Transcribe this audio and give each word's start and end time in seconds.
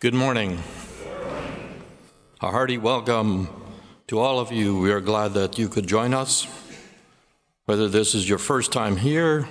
Good 0.00 0.14
morning. 0.14 0.62
A 2.40 2.52
hearty 2.52 2.78
welcome 2.78 3.48
to 4.06 4.20
all 4.20 4.38
of 4.38 4.52
you. 4.52 4.78
We 4.78 4.92
are 4.92 5.00
glad 5.00 5.34
that 5.34 5.58
you 5.58 5.68
could 5.68 5.88
join 5.88 6.14
us, 6.14 6.46
whether 7.64 7.88
this 7.88 8.14
is 8.14 8.28
your 8.28 8.38
first 8.38 8.70
time 8.70 8.98
here 8.98 9.48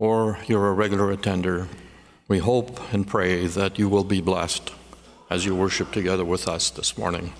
or 0.00 0.40
you're 0.48 0.66
a 0.66 0.72
regular 0.72 1.12
attender. 1.12 1.68
We 2.26 2.38
hope 2.38 2.92
and 2.92 3.06
pray 3.06 3.46
that 3.46 3.78
you 3.78 3.88
will 3.88 4.02
be 4.02 4.20
blessed 4.20 4.72
as 5.30 5.46
you 5.46 5.54
worship 5.54 5.92
together 5.92 6.24
with 6.24 6.48
us 6.48 6.68
this 6.68 6.98
morning. 6.98 7.32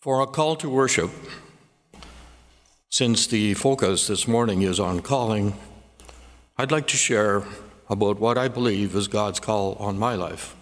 For 0.00 0.20
a 0.20 0.26
call 0.26 0.54
to 0.56 0.68
worship, 0.68 1.12
since 2.90 3.26
the 3.26 3.54
focus 3.54 4.08
this 4.08 4.28
morning 4.28 4.60
is 4.60 4.78
on 4.78 5.00
calling, 5.00 5.58
I'd 6.58 6.72
like 6.72 6.88
to 6.88 6.98
share 6.98 7.44
about 7.88 8.18
what 8.18 8.38
I 8.38 8.48
believe 8.48 8.94
is 8.94 9.08
God's 9.08 9.40
call 9.40 9.74
on 9.74 9.98
my 9.98 10.14
life. 10.14 10.56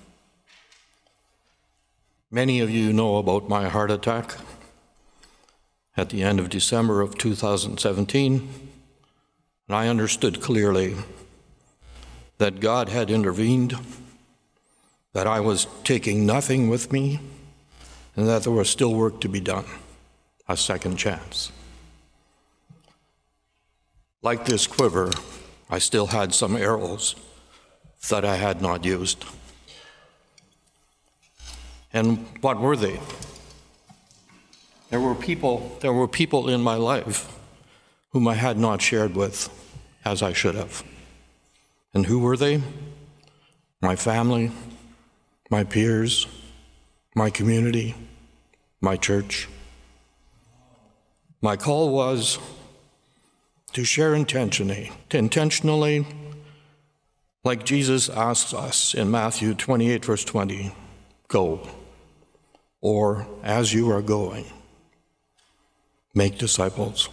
Many 2.31 2.61
of 2.61 2.71
you 2.71 2.93
know 2.93 3.19
about 3.19 3.49
my 3.49 3.69
heart 3.69 3.91
attack 3.91 4.37
at 5.97 6.09
the 6.09 6.23
end 6.23 6.41
of 6.41 6.49
December 6.49 7.01
of 7.01 7.19
2017, 7.19 8.71
and 9.69 9.77
I 9.77 9.89
understood 9.89 10.41
clearly 10.41 10.97
that 12.39 12.61
God 12.61 12.89
had 12.89 13.11
intervened, 13.11 13.77
that 15.13 15.27
I 15.27 15.41
was 15.41 15.67
taking 15.85 16.25
nothing 16.27 16.69
with 16.69 16.91
me, 16.91 17.21
and 18.17 18.27
that 18.27 18.43
there 18.43 18.53
was 18.53 18.71
still 18.71 18.95
work 18.95 19.21
to 19.21 19.29
be 19.29 19.41
done, 19.41 19.67
a 20.49 20.57
second 20.57 20.97
chance. 20.97 21.53
Like 24.23 24.47
this 24.47 24.67
quiver, 24.67 25.11
I 25.73 25.79
still 25.79 26.09
had 26.09 26.35
some 26.35 26.55
arrows 26.55 27.17
that 28.11 28.27
I 28.27 28.37
had 28.37 28.61
not 28.61 28.85
used. 28.85 29.25
And 31.95 32.27
what 32.43 32.61
were 32.61 32.77
they? 32.77 33.01
There 34.91 35.01
were 35.01 35.15
people, 35.15 35.79
there 35.81 35.95
were 35.95 36.07
people 36.07 36.51
in 36.51 36.61
my 36.61 36.75
life 36.75 37.27
whom 38.11 38.29
I 38.29 38.35
had 38.35 38.59
not 38.59 38.83
shared 38.83 39.17
with 39.17 39.49
as 40.05 40.23
I 40.23 40.35
should 40.35 40.57
have. 40.57 40.85
And 41.95 42.05
who 42.05 42.19
were 42.19 42.37
they? 42.37 42.61
My 43.81 43.97
family, 43.97 44.53
my 45.49 45.65
peers, 45.65 46.27
my 47.15 47.31
community, 47.31 47.95
my 48.83 48.99
church. 48.99 49.49
My 51.41 51.57
call 51.57 51.89
was 51.89 52.39
to 53.73 53.85
share 53.85 54.15
intentionally, 54.15 54.93
intentionally, 55.11 56.07
like 57.45 57.65
Jesus 57.65 58.09
asks 58.09 58.55
us 58.55 58.95
in 58.95 59.11
Matthew 59.11 59.55
28, 59.55 60.05
verse 60.05 60.25
20 60.25 60.75
go, 61.29 61.67
or 62.81 63.27
as 63.43 63.73
you 63.73 63.91
are 63.91 64.03
going, 64.03 64.45
make 66.15 66.39
disciples. 66.39 67.09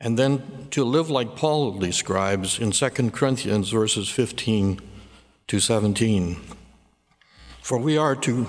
And 0.00 0.18
then 0.18 0.68
to 0.72 0.84
live 0.84 1.10
like 1.10 1.36
Paul 1.36 1.78
describes 1.78 2.58
in 2.58 2.72
2 2.72 3.10
Corinthians 3.10 3.70
verses 3.70 4.08
15 4.08 4.80
to 5.46 5.60
17. 5.60 6.40
For 7.62 7.78
we 7.78 7.96
are 7.96 8.16
to 8.16 8.48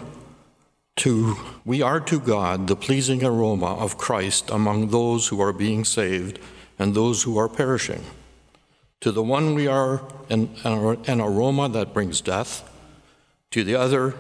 to 0.96 1.36
we 1.66 1.82
are 1.82 2.00
to 2.00 2.20
God 2.20 2.68
the 2.68 2.76
pleasing 2.76 3.24
aroma 3.24 3.76
of 3.76 3.98
Christ 3.98 4.50
among 4.50 4.90
those 4.90 5.28
who 5.28 5.42
are 5.42 5.54
being 5.54 5.86
saved 5.86 6.40
and 6.78 6.94
those 6.94 7.24
who 7.24 7.38
are 7.38 7.50
perishing. 7.50 8.04
To 9.02 9.12
the 9.12 9.24
one 9.24 9.54
we 9.54 9.68
are 9.68 10.02
an, 10.30 10.50
an 10.64 11.20
aroma 11.20 11.68
that 11.70 11.94
brings 11.94 12.22
death, 12.22 12.70
to 13.52 13.64
the 13.64 13.76
other 13.76 14.16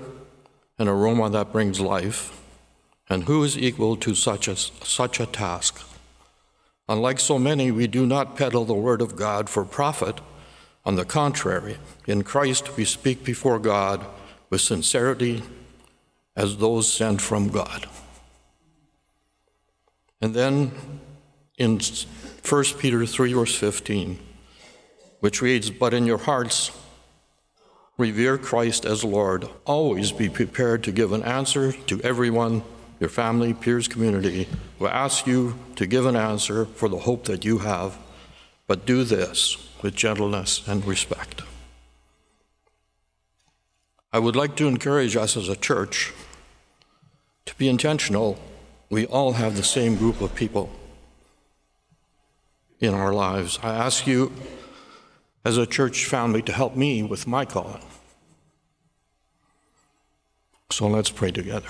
an 0.77 0.88
aroma 0.88 1.30
that 1.30 1.52
brings 1.52 1.80
life. 1.80 2.39
And 3.09 3.23
who 3.25 3.43
is 3.43 3.58
equal 3.58 3.95
to 3.97 4.15
such 4.15 4.48
a, 4.48 4.55
such 4.55 5.19
a 5.19 5.25
task? 5.25 5.81
Unlike 6.89 7.19
so 7.19 7.37
many, 7.37 7.71
we 7.71 7.87
do 7.87 8.05
not 8.05 8.36
peddle 8.36 8.65
the 8.65 8.73
word 8.73 9.02
of 9.02 9.15
God 9.15 9.49
for 9.49 9.64
profit. 9.64 10.19
On 10.86 10.95
the 10.95 11.05
contrary, 11.05 11.77
in 12.08 12.23
Christ 12.23 12.75
we 12.75 12.83
speak 12.83 13.23
before 13.23 13.59
God 13.59 14.05
with 14.49 14.61
sincerity 14.61 15.43
as 16.36 16.58
those 16.58 16.92
sent 16.92 17.21
from 17.21 17.49
God. 17.49 17.88
And 20.21 20.33
then 20.33 20.71
in 21.58 21.80
1 22.48 22.64
Peter 22.80 23.05
3, 23.05 23.33
verse 23.33 23.55
15, 23.55 24.20
which 25.20 25.42
reads, 25.42 25.70
But 25.70 25.93
in 25.93 26.05
your 26.05 26.17
hearts, 26.17 26.72
revere 27.98 28.38
Christ 28.38 28.86
as 28.86 29.04
Lord. 29.04 29.48
Always 29.66 30.11
be 30.11 30.30
prepared 30.30 30.83
to 30.83 30.92
give 30.92 31.11
an 31.11 31.23
answer 31.23 31.73
to 31.73 32.02
everyone, 32.02 32.64
your 32.99 33.10
family, 33.10 33.54
peers, 33.54 33.88
community, 33.88 34.48
who 34.80 34.88
ask 34.88 35.27
you 35.27 35.55
to 35.76 35.86
give 35.86 36.05
an 36.05 36.16
answer 36.16 36.66
for 36.66 36.89
the 36.89 36.99
hope 36.99 37.26
that 37.26 37.45
you 37.45 37.60
have. 37.60 37.98
But 38.66 38.86
do 38.86 39.04
this 39.04 39.58
with 39.82 39.95
gentleness 39.95 40.66
and 40.67 40.86
respect. 40.86 41.43
I 44.13 44.19
would 44.19 44.35
like 44.35 44.55
to 44.57 44.67
encourage 44.67 45.15
us 45.15 45.35
as 45.35 45.49
a 45.49 45.55
church 45.55 46.13
to 47.47 47.55
be 47.55 47.67
intentional. 47.67 48.37
We 48.91 49.07
all 49.07 49.33
have 49.33 49.55
the 49.55 49.63
same 49.63 49.95
group 49.95 50.21
of 50.21 50.35
people 50.35 50.69
in 52.79 52.93
our 52.93 53.11
lives. 53.11 53.57
I 53.63 53.73
ask 53.73 54.05
you, 54.05 54.31
as 55.43 55.57
a 55.57 55.65
church 55.65 56.05
family, 56.05 56.43
to 56.43 56.53
help 56.53 56.75
me 56.75 57.01
with 57.01 57.25
my 57.25 57.43
calling. 57.43 57.81
So 60.69 60.87
let's 60.87 61.09
pray 61.09 61.31
together. 61.31 61.69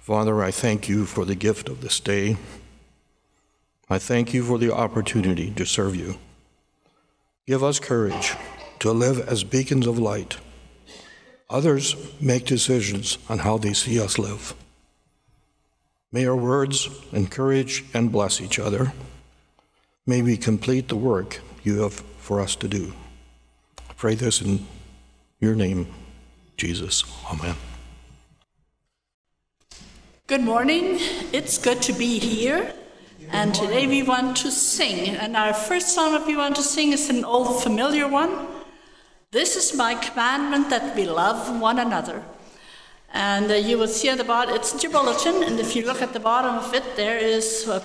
Father, 0.00 0.42
I 0.42 0.50
thank 0.50 0.88
you 0.88 1.06
for 1.06 1.24
the 1.24 1.36
gift 1.36 1.68
of 1.68 1.82
this 1.82 2.00
day. 2.00 2.36
I 3.88 3.98
thank 4.00 4.34
you 4.34 4.42
for 4.42 4.58
the 4.58 4.74
opportunity 4.74 5.52
to 5.52 5.64
serve 5.64 5.94
you. 5.94 6.18
Give 7.46 7.62
us 7.62 7.78
courage 7.78 8.34
to 8.80 8.92
live 8.92 9.20
as 9.28 9.44
beacons 9.44 9.86
of 9.86 9.98
light. 9.98 10.36
Others 11.48 11.96
make 12.20 12.44
decisions 12.44 13.18
on 13.28 13.38
how 13.38 13.58
they 13.58 13.72
see 13.72 14.00
us 14.00 14.18
live. 14.18 14.54
May 16.12 16.26
our 16.26 16.36
words 16.36 16.88
encourage 17.12 17.84
and 17.94 18.10
bless 18.10 18.40
each 18.40 18.58
other. 18.58 18.92
May 20.06 20.22
we 20.22 20.36
complete 20.36 20.88
the 20.88 20.96
work 20.96 21.40
you 21.62 21.82
have 21.82 21.94
for 22.18 22.40
us 22.40 22.56
to 22.56 22.68
do. 22.68 22.92
I 23.88 23.92
pray 23.94 24.14
this 24.14 24.40
in 24.40 24.66
your 25.40 25.54
name, 25.54 25.86
Jesus. 26.56 27.04
Amen. 27.30 27.56
Good 30.26 30.40
morning. 30.40 30.98
It's 31.32 31.58
good 31.58 31.82
to 31.82 31.92
be 31.92 32.18
here. 32.18 32.72
And 33.30 33.54
today 33.54 33.86
we 33.86 34.02
want 34.02 34.36
to 34.38 34.50
sing. 34.50 35.10
And 35.16 35.36
our 35.36 35.52
first 35.52 35.94
song 35.94 36.12
that 36.12 36.26
we 36.26 36.36
want 36.36 36.56
to 36.56 36.62
sing 36.62 36.92
is 36.92 37.10
an 37.10 37.24
old 37.24 37.62
familiar 37.62 38.08
one. 38.08 38.55
This 39.36 39.54
is 39.54 39.76
my 39.76 39.94
commandment 39.94 40.70
that 40.70 40.96
we 40.96 41.04
love 41.04 41.60
one 41.60 41.78
another. 41.78 42.22
And 43.12 43.50
uh, 43.50 43.56
you 43.56 43.76
will 43.76 43.86
see 43.86 44.08
at 44.08 44.16
the 44.16 44.24
bottom, 44.24 44.54
it's 44.54 44.72
in 44.72 44.80
your 44.80 44.92
bulletin, 44.92 45.42
and 45.42 45.60
if 45.60 45.76
you 45.76 45.84
look 45.84 46.00
at 46.00 46.14
the 46.14 46.20
bottom 46.20 46.54
of 46.54 46.72
it, 46.72 46.96
there 46.96 47.18
is 47.18 47.68
uh, 47.68 47.84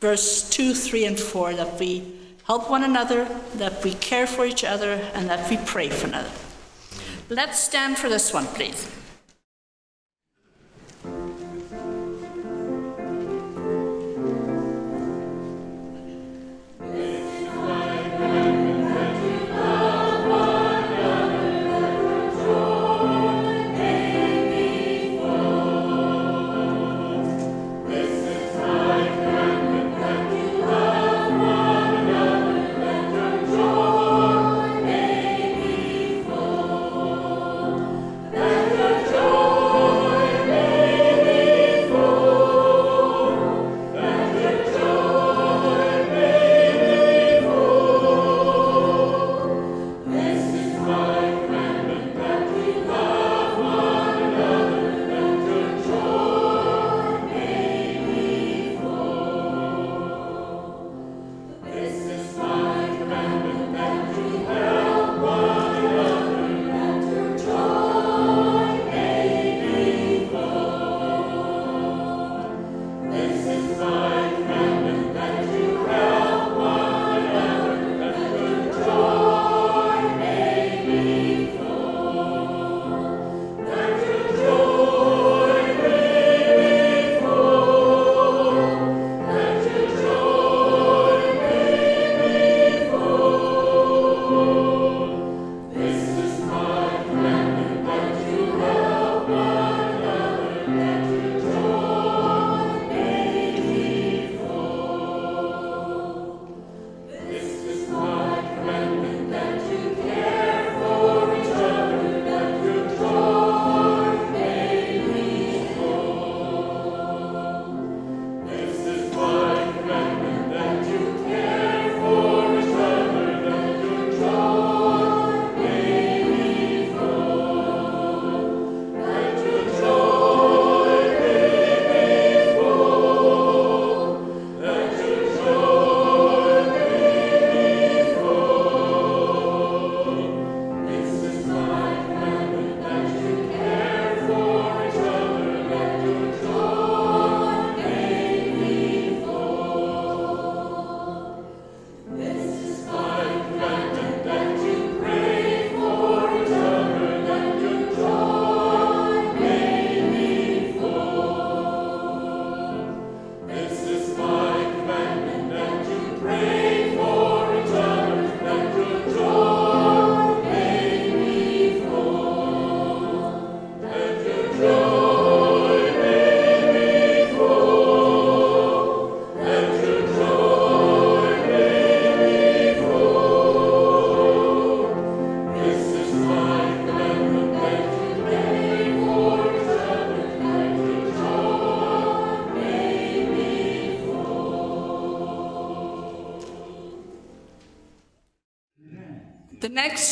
verse 0.00 0.48
2, 0.50 0.72
3, 0.74 1.06
and 1.06 1.18
4 1.18 1.54
that 1.54 1.80
we 1.80 2.04
help 2.44 2.70
one 2.70 2.84
another, 2.84 3.24
that 3.56 3.82
we 3.82 3.94
care 3.94 4.28
for 4.28 4.46
each 4.46 4.62
other, 4.62 4.92
and 5.12 5.28
that 5.28 5.50
we 5.50 5.56
pray 5.66 5.88
for 5.88 6.06
another. 6.06 6.30
Let's 7.28 7.58
stand 7.58 7.98
for 7.98 8.08
this 8.08 8.32
one, 8.32 8.46
please. 8.46 8.88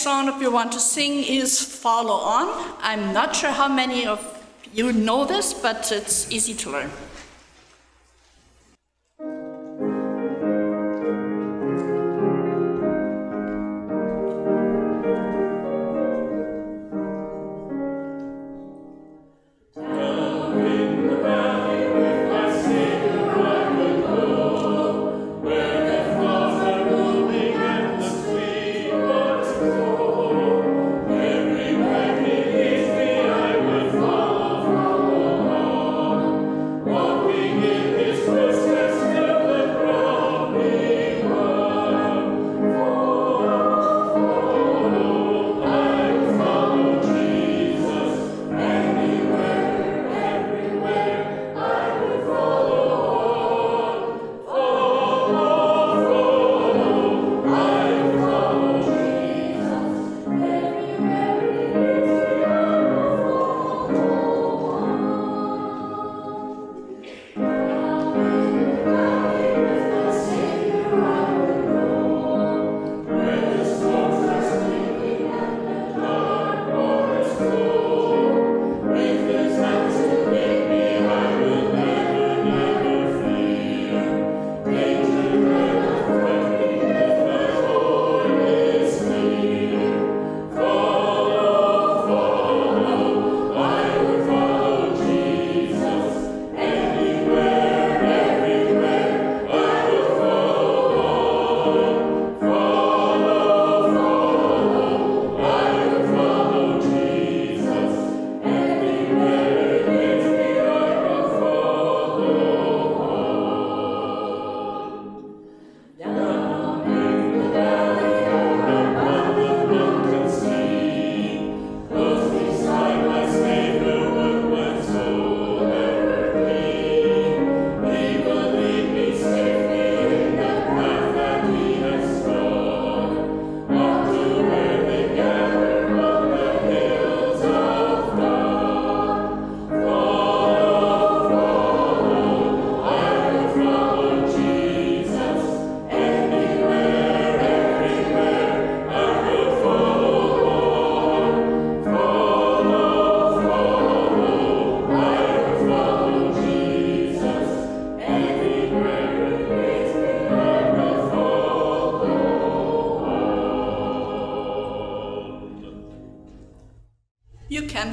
Song 0.00 0.24
that 0.24 0.40
we 0.40 0.48
want 0.48 0.72
to 0.72 0.80
sing 0.80 1.22
is 1.22 1.62
Follow 1.62 2.14
On. 2.14 2.74
I'm 2.80 3.12
not 3.12 3.36
sure 3.36 3.50
how 3.50 3.68
many 3.68 4.06
of 4.06 4.18
you 4.72 4.94
know 4.94 5.26
this, 5.26 5.52
but 5.52 5.92
it's 5.92 6.32
easy 6.32 6.54
to 6.54 6.70
learn. 6.70 6.90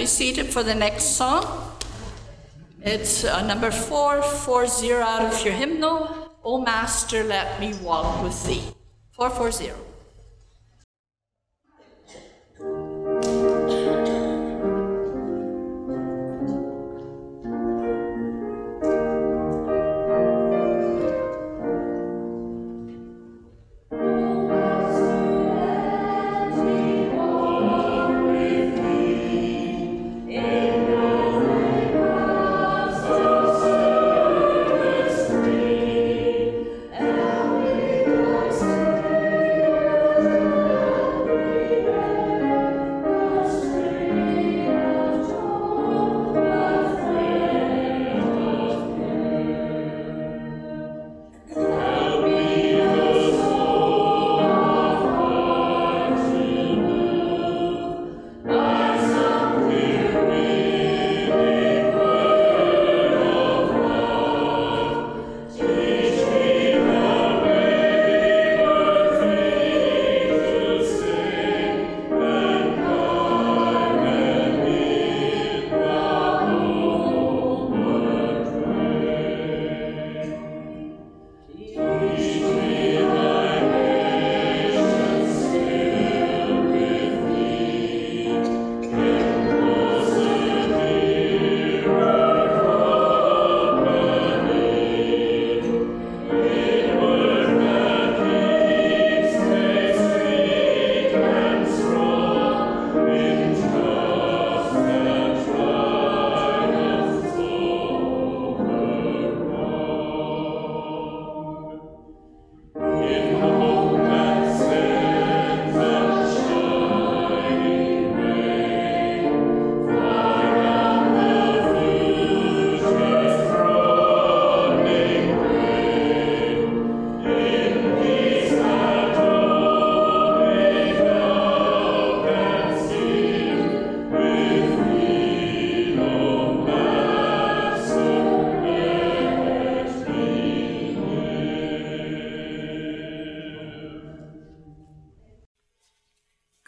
Seated 0.06 0.48
for 0.48 0.64
the 0.64 0.76
next 0.76 1.16
song. 1.16 1.78
It's 2.82 3.24
uh, 3.24 3.46
number 3.46 3.72
440 3.72 4.94
out 4.94 5.34
of 5.34 5.44
your 5.44 5.54
hymnal. 5.54 6.38
O 6.44 6.62
Master, 6.62 7.24
let 7.24 7.60
me 7.60 7.74
walk 7.82 8.24
with 8.24 8.46
thee. 8.46 8.64
440. 9.12 9.87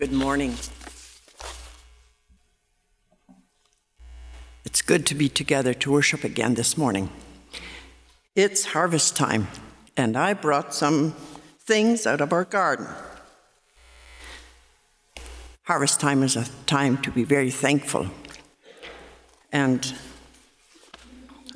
Good 0.10 0.18
morning. 0.18 0.56
It's 4.66 4.82
good 4.82 5.06
to 5.06 5.14
be 5.14 5.30
together 5.30 5.76
to 5.76 5.92
worship 5.92 6.24
again 6.24 6.56
this 6.56 6.76
morning. 6.76 7.12
It's 8.36 8.66
harvest 8.66 9.16
time, 9.16 9.50
and 9.96 10.18
I 10.18 10.34
brought 10.34 10.74
some 10.74 11.12
things 11.60 12.08
out 12.08 12.22
of 12.22 12.34
our 12.34 12.44
garden. 12.44 12.88
Harvest 15.66 16.00
time 16.00 16.24
is 16.24 16.36
a 16.36 16.46
time 16.66 16.98
to 17.04 17.12
be 17.12 17.24
very 17.24 17.52
thankful. 17.52 18.08
And 19.52 19.94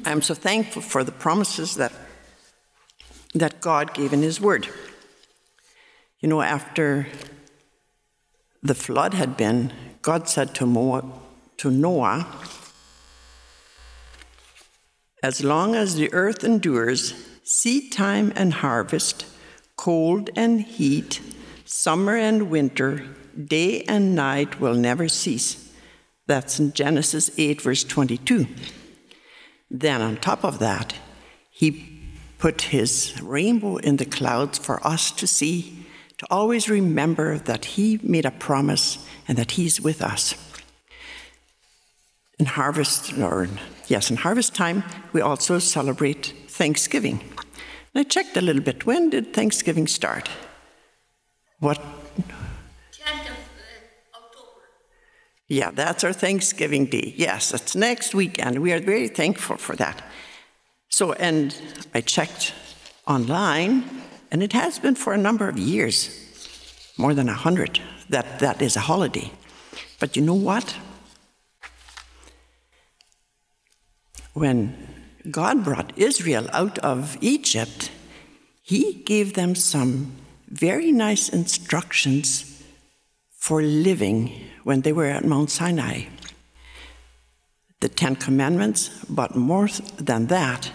I'm 0.05 0.21
so 0.21 0.35
thankful 0.35 0.83
for 0.83 1.03
the 1.03 1.11
promises 1.11 1.73
that, 1.77 1.91
that 3.33 3.61
God 3.61 3.95
gave 3.95 4.13
in 4.13 4.21
His 4.21 4.39
Word. 4.39 4.67
You 6.19 6.29
know, 6.29 6.43
after 6.43 7.07
the 8.63 8.73
flood 8.73 9.13
had 9.13 9.35
been, 9.35 9.73
God 10.01 10.29
said 10.29 10.55
to, 10.55 10.65
Mo- 10.65 11.21
to 11.57 11.69
Noah, 11.69 12.25
As 15.21 15.43
long 15.43 15.75
as 15.75 15.95
the 15.95 16.11
earth 16.13 16.43
endures, 16.43 17.13
seed 17.43 17.91
time 17.91 18.31
and 18.35 18.53
harvest, 18.53 19.25
cold 19.75 20.29
and 20.35 20.61
heat, 20.61 21.21
summer 21.65 22.15
and 22.15 22.49
winter, 22.49 23.05
day 23.37 23.83
and 23.83 24.15
night 24.15 24.59
will 24.59 24.75
never 24.75 25.09
cease. 25.09 25.73
That's 26.27 26.59
in 26.59 26.71
Genesis 26.71 27.31
8, 27.37 27.61
verse 27.61 27.83
22. 27.83 28.47
Then, 29.69 30.01
on 30.01 30.17
top 30.17 30.45
of 30.45 30.59
that, 30.59 30.95
he 31.49 31.99
put 32.37 32.63
his 32.63 33.19
rainbow 33.21 33.77
in 33.77 33.97
the 33.97 34.05
clouds 34.05 34.57
for 34.57 34.85
us 34.85 35.11
to 35.11 35.27
see 35.27 35.82
to 36.23 36.33
always 36.33 36.69
remember 36.69 37.37
that 37.39 37.65
He 37.65 37.99
made 38.01 38.25
a 38.25 38.31
promise 38.31 39.05
and 39.27 39.37
that 39.37 39.51
He's 39.51 39.81
with 39.81 40.01
us. 40.01 40.35
In 42.39 42.45
harvest, 42.45 43.17
or 43.17 43.49
yes, 43.87 44.09
in 44.09 44.17
harvest 44.17 44.55
time, 44.55 44.83
we 45.11 45.21
also 45.21 45.59
celebrate 45.59 46.33
Thanksgiving. 46.47 47.19
And 47.93 48.01
I 48.01 48.03
checked 48.03 48.37
a 48.37 48.41
little 48.41 48.61
bit. 48.61 48.85
When 48.85 49.09
did 49.09 49.33
Thanksgiving 49.33 49.87
start? 49.87 50.29
What? 51.59 51.77
10th 51.77 53.29
of 53.29 53.37
uh, 53.37 54.17
October. 54.17 54.61
Yeah, 55.47 55.71
that's 55.71 56.03
our 56.03 56.13
Thanksgiving 56.13 56.85
Day. 56.85 57.13
Yes, 57.17 57.53
it's 57.53 57.75
next 57.75 58.15
weekend. 58.15 58.59
We 58.59 58.71
are 58.71 58.79
very 58.79 59.09
thankful 59.09 59.57
for 59.57 59.75
that. 59.75 60.01
So, 60.89 61.13
and 61.13 61.55
I 61.93 62.01
checked 62.01 62.53
online, 63.07 63.83
and 64.33 64.41
it 64.41 64.51
has 64.53 64.79
been 64.79 64.95
for 64.95 65.13
a 65.13 65.17
number 65.17 65.47
of 65.47 65.59
years, 65.59 66.09
more 66.97 67.13
than 67.13 67.29
a 67.29 67.33
hundred, 67.33 67.79
that 68.09 68.39
that 68.39 68.63
is 68.63 68.75
a 68.75 68.79
holiday. 68.79 69.31
But 69.99 70.15
you 70.17 70.23
know 70.23 70.33
what? 70.33 70.75
When 74.33 74.75
God 75.29 75.63
brought 75.63 75.95
Israel 75.95 76.49
out 76.51 76.79
of 76.79 77.15
Egypt, 77.21 77.91
He 78.63 79.03
gave 79.05 79.35
them 79.35 79.53
some 79.53 80.13
very 80.47 80.91
nice 80.91 81.29
instructions 81.29 82.63
for 83.37 83.61
living 83.61 84.49
when 84.63 84.81
they 84.81 84.93
were 84.93 85.05
at 85.05 85.25
Mount 85.25 85.51
Sinai. 85.51 86.05
The 87.81 87.89
Ten 87.89 88.15
Commandments, 88.15 88.89
but 89.07 89.35
more 89.35 89.67
than 89.97 90.25
that. 90.27 90.71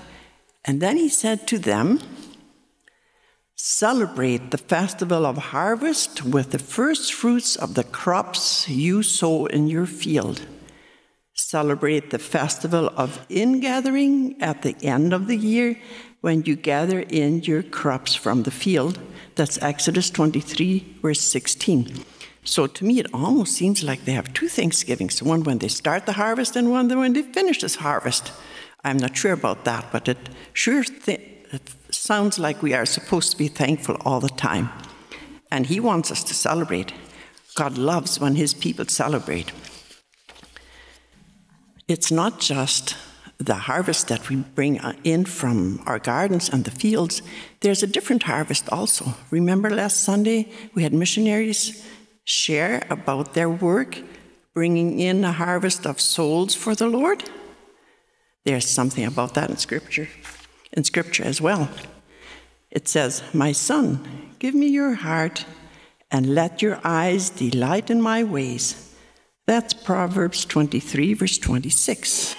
And 0.64 0.80
then 0.80 0.96
He 0.96 1.08
said 1.08 1.48
to 1.48 1.58
them, 1.58 1.98
Celebrate 3.60 4.52
the 4.52 4.56
festival 4.56 5.26
of 5.26 5.36
harvest 5.36 6.22
with 6.22 6.52
the 6.52 6.60
first 6.60 7.12
fruits 7.12 7.56
of 7.56 7.74
the 7.74 7.82
crops 7.82 8.68
you 8.68 9.02
sow 9.02 9.46
in 9.46 9.66
your 9.66 9.84
field. 9.84 10.46
Celebrate 11.34 12.10
the 12.10 12.20
festival 12.20 12.88
of 12.96 13.26
ingathering 13.28 14.40
at 14.40 14.62
the 14.62 14.76
end 14.82 15.12
of 15.12 15.26
the 15.26 15.36
year 15.36 15.76
when 16.20 16.44
you 16.44 16.54
gather 16.54 17.00
in 17.00 17.42
your 17.42 17.64
crops 17.64 18.14
from 18.14 18.44
the 18.44 18.52
field. 18.52 18.96
That's 19.34 19.60
Exodus 19.60 20.08
23, 20.08 20.98
verse 21.02 21.20
16. 21.20 22.04
So 22.44 22.68
to 22.68 22.84
me, 22.84 23.00
it 23.00 23.12
almost 23.12 23.56
seems 23.56 23.82
like 23.82 24.04
they 24.04 24.12
have 24.12 24.32
two 24.32 24.48
Thanksgivings 24.48 25.20
one 25.20 25.42
when 25.42 25.58
they 25.58 25.66
start 25.66 26.06
the 26.06 26.12
harvest 26.12 26.54
and 26.54 26.70
one 26.70 26.96
when 26.96 27.12
they 27.12 27.22
finish 27.22 27.60
this 27.60 27.74
harvest. 27.74 28.30
I'm 28.84 28.98
not 28.98 29.16
sure 29.16 29.32
about 29.32 29.64
that, 29.64 29.90
but 29.90 30.06
it 30.06 30.28
sure 30.52 30.84
th- 30.84 31.37
sounds 31.94 32.38
like 32.38 32.62
we 32.62 32.74
are 32.74 32.86
supposed 32.86 33.30
to 33.32 33.36
be 33.36 33.48
thankful 33.48 33.96
all 34.04 34.20
the 34.20 34.28
time. 34.28 34.70
And 35.50 35.66
He 35.66 35.80
wants 35.80 36.10
us 36.10 36.22
to 36.24 36.34
celebrate. 36.34 36.92
God 37.54 37.78
loves 37.78 38.20
when 38.20 38.36
His 38.36 38.54
people 38.54 38.86
celebrate. 38.86 39.52
It's 41.88 42.10
not 42.10 42.38
just 42.40 42.96
the 43.38 43.54
harvest 43.54 44.08
that 44.08 44.28
we 44.28 44.36
bring 44.36 44.76
in 45.04 45.24
from 45.24 45.80
our 45.86 45.98
gardens 45.98 46.48
and 46.48 46.64
the 46.64 46.70
fields, 46.70 47.22
there's 47.60 47.82
a 47.82 47.86
different 47.86 48.24
harvest 48.24 48.68
also. 48.70 49.14
Remember 49.30 49.70
last 49.70 50.02
Sunday 50.02 50.48
we 50.74 50.82
had 50.82 50.92
missionaries 50.92 51.86
share 52.24 52.84
about 52.90 53.34
their 53.34 53.48
work 53.48 53.98
bringing 54.54 54.98
in 54.98 55.24
a 55.24 55.32
harvest 55.32 55.86
of 55.86 56.00
souls 56.00 56.54
for 56.54 56.74
the 56.74 56.88
Lord? 56.88 57.22
There's 58.44 58.66
something 58.66 59.04
about 59.04 59.34
that 59.34 59.50
in 59.50 59.56
Scripture, 59.56 60.08
in 60.78 60.84
Scripture 60.84 61.24
as 61.24 61.42
well. 61.42 61.68
It 62.70 62.88
says, 62.88 63.22
My 63.34 63.52
son, 63.52 64.32
give 64.38 64.54
me 64.54 64.68
your 64.68 64.94
heart 64.94 65.44
and 66.10 66.34
let 66.34 66.62
your 66.62 66.80
eyes 66.84 67.28
delight 67.28 67.90
in 67.90 68.00
my 68.00 68.24
ways. 68.24 68.94
That's 69.46 69.74
Proverbs 69.74 70.44
23, 70.46 71.14
verse 71.14 71.36
26. 71.36 72.36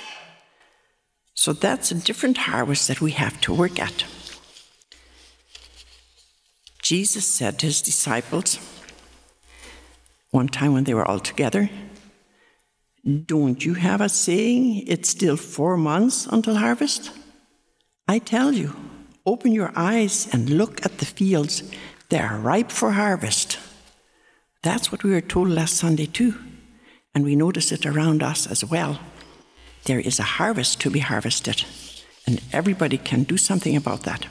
So 1.35 1.53
that's 1.53 1.91
a 1.91 1.95
different 1.95 2.37
harvest 2.37 2.87
that 2.87 3.01
we 3.01 3.11
have 3.11 3.39
to 3.41 3.53
work 3.53 3.79
at. 3.79 4.05
Jesus 6.81 7.27
said 7.27 7.59
to 7.59 7.67
his 7.67 7.81
disciples, 7.81 8.57
one 10.31 10.47
time 10.47 10.73
when 10.73 10.83
they 10.83 10.93
were 10.93 11.07
all 11.07 11.19
together, 11.19 11.69
Don't 13.25 13.65
you 13.65 13.73
have 13.73 14.01
a 14.01 14.09
saying, 14.09 14.87
it's 14.87 15.09
still 15.09 15.37
four 15.37 15.77
months 15.77 16.27
until 16.27 16.55
harvest? 16.55 17.11
I 18.09 18.17
tell 18.17 18.53
you, 18.53 18.75
open 19.23 19.51
your 19.51 19.71
eyes 19.75 20.27
and 20.33 20.49
look 20.49 20.83
at 20.83 20.97
the 20.97 21.05
fields. 21.05 21.61
They 22.09 22.17
are 22.17 22.39
ripe 22.39 22.71
for 22.71 22.93
harvest. 22.93 23.59
That's 24.63 24.91
what 24.91 25.03
we 25.03 25.11
were 25.11 25.21
told 25.21 25.49
last 25.49 25.77
Sunday, 25.77 26.07
too. 26.07 26.33
And 27.13 27.23
we 27.23 27.35
notice 27.35 27.71
it 27.71 27.85
around 27.85 28.23
us 28.23 28.47
as 28.47 28.65
well. 28.65 28.99
There 29.83 29.99
is 29.99 30.17
a 30.17 30.23
harvest 30.39 30.81
to 30.81 30.89
be 30.89 31.01
harvested, 31.01 31.63
and 32.25 32.41
everybody 32.51 32.97
can 32.97 33.21
do 33.25 33.37
something 33.37 33.75
about 33.75 34.01
that. 34.05 34.25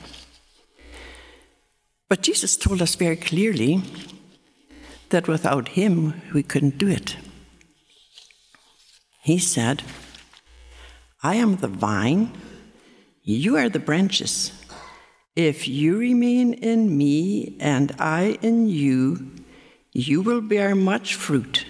But 2.09 2.21
Jesus 2.21 2.57
told 2.57 2.81
us 2.81 2.95
very 2.95 3.15
clearly 3.15 3.81
that 5.07 5.29
without 5.29 5.69
Him 5.69 6.21
we 6.33 6.43
couldn't 6.43 6.79
do 6.79 6.89
it. 6.89 7.15
He 9.21 9.39
said, 9.39 9.83
I 11.23 11.35
am 11.35 11.55
the 11.55 11.69
vine, 11.69 12.33
you 13.35 13.57
are 13.57 13.69
the 13.69 13.79
branches. 13.79 14.51
If 15.35 15.67
you 15.67 15.97
remain 15.97 16.53
in 16.53 16.97
me 16.97 17.55
and 17.59 17.95
I 17.99 18.39
in 18.41 18.67
you, 18.67 19.31
you 19.93 20.21
will 20.21 20.41
bear 20.41 20.73
much 20.73 21.15
fruit. 21.15 21.65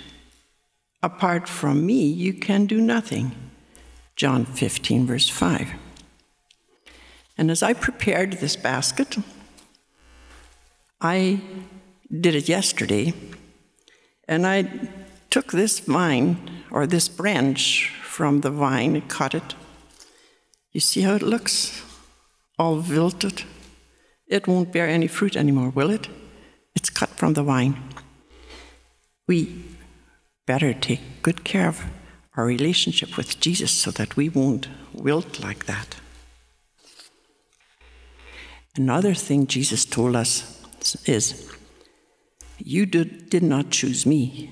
Apart 1.03 1.47
from 1.49 1.85
me, 1.85 2.05
you 2.05 2.33
can 2.33 2.65
do 2.65 2.79
nothing. 2.79 3.35
John 4.15 4.45
15, 4.45 5.05
verse 5.05 5.27
5. 5.27 5.69
And 7.37 7.51
as 7.51 7.61
I 7.61 7.73
prepared 7.73 8.33
this 8.33 8.55
basket, 8.55 9.17
I 11.01 11.41
did 12.09 12.35
it 12.35 12.49
yesterday, 12.49 13.13
and 14.27 14.45
I 14.45 14.89
took 15.29 15.51
this 15.51 15.79
vine 15.79 16.63
or 16.71 16.87
this 16.87 17.07
branch 17.07 17.93
from 18.03 18.41
the 18.41 18.51
vine 18.51 18.95
and 18.95 19.09
cut 19.09 19.33
it. 19.33 19.55
You 20.71 20.79
see 20.79 21.01
how 21.01 21.15
it 21.15 21.21
looks? 21.21 21.83
All 22.57 22.79
wilted. 22.79 23.43
It 24.27 24.47
won't 24.47 24.71
bear 24.71 24.87
any 24.87 25.07
fruit 25.07 25.35
anymore, 25.35 25.69
will 25.69 25.89
it? 25.89 26.07
It's 26.75 26.89
cut 26.89 27.09
from 27.09 27.33
the 27.33 27.43
vine. 27.43 27.81
We 29.27 29.63
better 30.45 30.73
take 30.73 31.21
good 31.21 31.43
care 31.43 31.67
of 31.67 31.83
our 32.35 32.45
relationship 32.45 33.17
with 33.17 33.39
Jesus 33.39 33.71
so 33.71 33.91
that 33.91 34.15
we 34.15 34.29
won't 34.29 34.67
wilt 34.93 35.39
like 35.39 35.65
that. 35.65 35.95
Another 38.75 39.13
thing 39.13 39.47
Jesus 39.47 39.83
told 39.83 40.15
us 40.15 40.63
is, 41.05 41.51
You 42.57 42.85
did, 42.85 43.29
did 43.29 43.43
not 43.43 43.71
choose 43.71 44.05
me. 44.05 44.51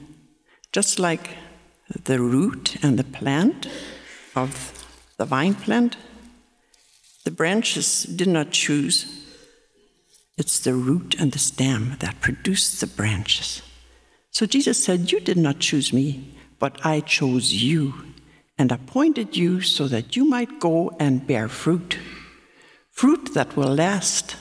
Just 0.72 1.00
like 1.00 1.38
the 2.04 2.20
root 2.20 2.76
and 2.84 3.00
the 3.00 3.04
plant 3.04 3.68
of 4.36 4.77
the 5.18 5.26
vine 5.26 5.56
plant, 5.56 5.98
the 7.26 7.32
branches 7.32 8.04
did 8.04 8.28
not 8.28 8.52
choose. 8.52 9.26
It's 10.38 10.60
the 10.60 10.74
root 10.74 11.16
and 11.20 11.32
the 11.32 11.40
stem 11.40 11.98
that 12.00 12.22
produce 12.22 12.80
the 12.80 12.88
branches. 12.88 13.62
So 14.32 14.46
Jesus 14.46 14.84
said, 14.84 15.12
You 15.12 15.20
did 15.20 15.38
not 15.38 15.60
choose 15.60 15.92
me, 15.92 16.38
but 16.60 16.86
I 16.86 17.02
chose 17.02 17.54
you 17.54 17.94
and 18.58 18.72
appointed 18.72 19.36
you 19.36 19.62
so 19.62 19.88
that 19.88 20.16
you 20.16 20.26
might 20.26 20.60
go 20.60 20.96
and 21.00 21.26
bear 21.26 21.48
fruit, 21.48 21.98
fruit 22.92 23.34
that 23.34 23.56
will 23.56 23.74
last, 23.74 24.36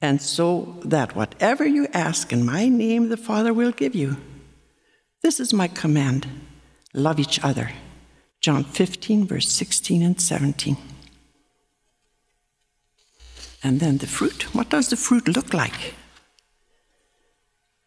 and 0.00 0.20
so 0.20 0.76
that 0.84 1.14
whatever 1.14 1.66
you 1.66 1.86
ask 1.92 2.32
in 2.32 2.44
my 2.44 2.68
name, 2.68 3.08
the 3.08 3.16
Father 3.16 3.52
will 3.52 3.72
give 3.72 3.94
you. 3.94 4.16
This 5.22 5.38
is 5.38 5.52
my 5.52 5.68
command 5.68 6.26
love 6.94 7.18
each 7.18 7.42
other. 7.42 7.70
John 8.42 8.64
15, 8.64 9.26
verse 9.26 9.48
16 9.48 10.02
and 10.02 10.20
17. 10.20 10.76
And 13.62 13.78
then 13.78 13.98
the 13.98 14.08
fruit. 14.08 14.52
What 14.52 14.68
does 14.68 14.88
the 14.88 14.96
fruit 14.96 15.28
look 15.28 15.54
like? 15.54 15.94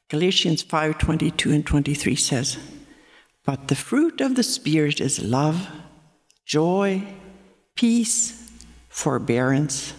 Galatians 0.07 0.61
5 0.61 0.97
22 0.97 1.51
and 1.51 1.65
23 1.65 2.15
says, 2.15 2.57
But 3.43 3.67
the 3.67 3.75
fruit 3.75 4.21
of 4.21 4.35
the 4.35 4.43
Spirit 4.43 5.01
is 5.01 5.21
love, 5.21 5.67
joy, 6.45 7.03
peace, 7.75 8.49
forbearance, 8.87 9.93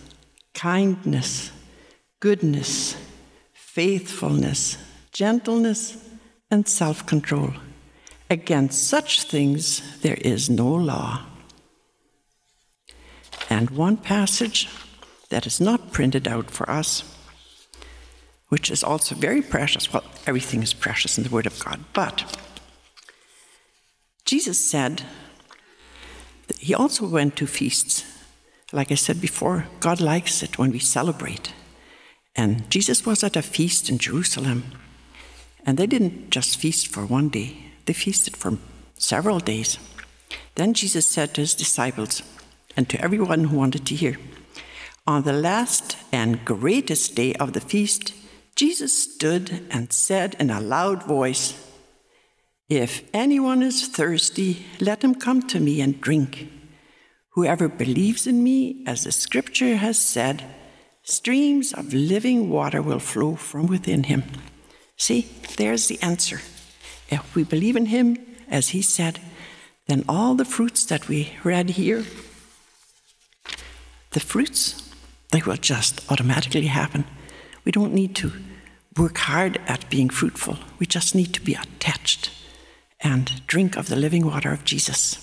kindness, 0.55 1.51
goodness, 2.21 2.97
faithfulness, 3.53 4.79
gentleness, 5.12 5.99
and 6.51 6.66
self 6.66 7.05
control. 7.05 7.53
Against 8.28 8.88
such 8.88 9.22
things 9.22 10.00
there 10.00 10.18
is 10.20 10.50
no 10.50 10.68
law. 10.68 11.26
And 13.48 13.70
one 13.70 13.96
passage 13.96 14.68
that 15.28 15.46
is 15.46 15.60
not 15.60 15.92
printed 15.92 16.26
out 16.26 16.50
for 16.50 16.68
us, 16.68 17.04
which 18.48 18.70
is 18.70 18.82
also 18.82 19.14
very 19.14 19.42
precious. 19.42 19.92
Well, 19.92 20.04
everything 20.26 20.62
is 20.62 20.74
precious 20.74 21.18
in 21.18 21.24
the 21.24 21.30
Word 21.30 21.46
of 21.46 21.58
God, 21.64 21.80
but 21.92 22.36
Jesus 24.24 24.58
said 24.58 25.02
he 26.58 26.74
also 26.74 27.06
went 27.06 27.36
to 27.36 27.46
feasts. 27.46 28.04
Like 28.72 28.90
I 28.90 28.96
said 28.96 29.20
before, 29.20 29.66
God 29.78 30.00
likes 30.00 30.42
it 30.42 30.58
when 30.58 30.72
we 30.72 30.80
celebrate. 30.80 31.52
And 32.34 32.68
Jesus 32.70 33.06
was 33.06 33.22
at 33.22 33.36
a 33.36 33.42
feast 33.42 33.88
in 33.88 33.98
Jerusalem. 33.98 34.64
And 35.64 35.78
they 35.78 35.86
didn't 35.86 36.30
just 36.30 36.58
feast 36.58 36.88
for 36.88 37.06
one 37.06 37.28
day, 37.28 37.65
they 37.87 37.92
feasted 37.92 38.37
for 38.37 38.59
several 38.99 39.40
days. 39.40 39.79
Then 40.57 40.75
Jesus 40.75 41.07
said 41.07 41.35
to 41.35 41.40
his 41.40 41.55
disciples 41.55 42.22
and 42.77 42.88
to 42.88 43.01
everyone 43.01 43.44
who 43.44 43.57
wanted 43.57 43.87
to 43.87 43.94
hear, 43.94 44.18
On 45.07 45.22
the 45.22 45.33
last 45.33 45.96
and 46.12 46.44
greatest 46.44 47.14
day 47.14 47.35
of 47.35 47.53
the 47.53 47.61
feast, 47.61 48.12
Jesus 48.55 48.92
stood 49.14 49.66
and 49.70 49.92
said 49.92 50.37
in 50.38 50.51
a 50.51 50.61
loud 50.61 51.03
voice, 51.03 51.55
If 52.68 53.03
anyone 53.14 53.62
is 53.62 53.88
thirsty, 53.88 54.66
let 54.81 55.03
him 55.03 55.14
come 55.14 55.42
to 55.49 55.61
me 55.61 55.81
and 55.81 56.01
drink. 56.01 56.49
Whoever 57.31 57.68
believes 57.68 58.27
in 58.27 58.42
me, 58.42 58.83
as 58.87 59.05
the 59.05 59.12
scripture 59.12 59.77
has 59.77 59.99
said, 59.99 60.42
streams 61.03 61.72
of 61.72 61.92
living 61.92 62.49
water 62.49 62.81
will 62.81 62.99
flow 62.99 63.37
from 63.37 63.66
within 63.66 64.05
him. 64.05 64.25
See, 64.96 65.29
there's 65.59 65.87
the 65.88 66.01
answer. 66.03 66.40
If 67.09 67.35
we 67.35 67.45
believe 67.45 67.77
in 67.77 67.87
Him, 67.87 68.19
as 68.49 68.71
He 68.71 68.83
said, 68.83 69.21
then 69.87 70.05
all 70.09 70.35
the 70.35 70.45
fruits 70.45 70.85
that 70.87 71.09
we 71.09 71.33
read 71.45 71.71
here, 71.71 72.05
the 74.11 74.21
fruits, 74.21 74.92
they 75.31 75.42
will 75.42 75.57
just 75.57 76.11
automatically 76.11 76.66
happen. 76.66 77.05
We 77.64 77.73
don't 77.73 77.95
need 77.95 78.14
to 78.16 78.33
work 78.97 79.19
hard 79.19 79.61
at 79.66 79.90
being 79.90 80.09
fruitful. 80.09 80.59
We 80.79 80.87
just 80.87 81.14
need 81.14 81.35
to 81.35 81.40
be 81.40 81.55
attached 81.55 82.31
and 83.01 83.47
drink 83.47 83.77
of 83.77 83.88
the 83.88 83.97
living 83.97 84.27
water 84.27 84.53
of 84.53 84.64
Jesus. 84.64 85.23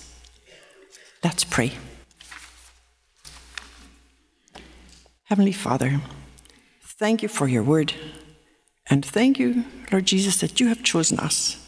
Let's 1.22 1.44
pray. 1.44 1.72
Heavenly 5.24 5.52
Father, 5.52 6.00
thank 6.82 7.22
you 7.22 7.28
for 7.28 7.48
your 7.48 7.62
word. 7.62 7.94
And 8.88 9.04
thank 9.04 9.38
you, 9.38 9.64
Lord 9.90 10.04
Jesus, 10.04 10.36
that 10.40 10.60
you 10.60 10.68
have 10.68 10.82
chosen 10.82 11.18
us 11.18 11.63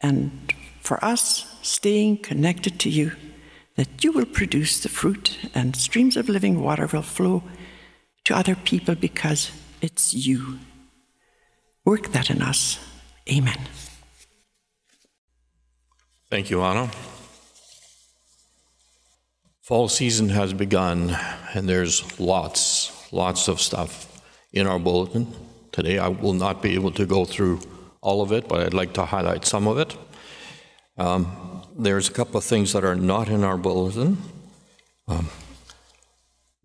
and 0.00 0.54
for 0.80 1.02
us 1.04 1.58
staying 1.62 2.18
connected 2.18 2.78
to 2.80 2.90
you, 2.90 3.12
that 3.76 4.02
you 4.02 4.12
will 4.12 4.26
produce 4.26 4.80
the 4.80 4.88
fruit 4.88 5.38
and 5.54 5.76
streams 5.76 6.16
of 6.16 6.28
living 6.28 6.60
water 6.62 6.86
will 6.86 7.02
flow 7.02 7.42
to 8.24 8.36
other 8.36 8.54
people 8.54 8.94
because 8.94 9.50
it's 9.80 10.12
you. 10.12 10.58
Work 11.84 12.12
that 12.12 12.30
in 12.30 12.42
us. 12.42 12.78
Amen. 13.30 13.58
Thank 16.30 16.50
you, 16.50 16.62
Anna. 16.62 16.90
Fall 19.62 19.88
season 19.88 20.30
has 20.30 20.52
begun, 20.52 21.16
and 21.54 21.68
there's 21.68 22.18
lots, 22.20 23.12
lots 23.12 23.48
of 23.48 23.60
stuff 23.60 24.20
in 24.52 24.66
our 24.66 24.78
bulletin. 24.78 25.32
Today 25.72 25.98
I 25.98 26.08
will 26.08 26.32
not 26.32 26.60
be 26.62 26.74
able 26.74 26.90
to 26.92 27.06
go 27.06 27.24
through 27.24 27.60
all 28.02 28.22
of 28.22 28.32
it, 28.32 28.48
but 28.48 28.60
I'd 28.60 28.74
like 28.74 28.94
to 28.94 29.04
highlight 29.04 29.44
some 29.44 29.66
of 29.66 29.78
it. 29.78 29.96
Um, 30.96 31.62
there's 31.76 32.08
a 32.08 32.12
couple 32.12 32.38
of 32.38 32.44
things 32.44 32.72
that 32.72 32.84
are 32.84 32.94
not 32.94 33.28
in 33.28 33.44
our 33.44 33.56
bulletin. 33.56 34.18
Um, 35.08 35.28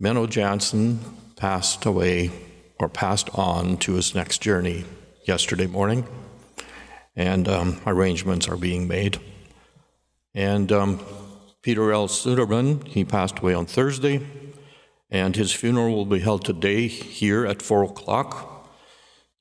Menno 0.02 0.30
Jansen 0.30 1.00
passed 1.36 1.86
away 1.86 2.32
or 2.80 2.90
passed 2.90 3.30
on 3.34 3.78
to 3.78 3.94
his 3.94 4.14
next 4.14 4.42
journey 4.42 4.86
yesterday 5.26 5.68
morning, 5.68 6.06
and 7.16 7.48
um, 7.48 7.82
arrangements 7.86 8.48
are 8.48 8.58
being 8.58 8.88
made. 8.88 9.20
And 10.34 10.72
um, 10.72 11.00
Peter 11.62 11.92
L. 11.92 12.08
Suderman, 12.08 12.86
he 12.88 13.06
passed 13.06 13.40
away 13.40 13.54
on 13.54 13.66
Thursday, 13.66 14.26
and 15.10 15.36
his 15.36 15.54
funeral 15.54 15.96
will 15.96 16.06
be 16.06 16.20
held 16.20 16.44
today 16.44 16.88
here 16.88 17.46
at 17.46 17.62
4 17.62 17.86
o'clock 17.86 18.55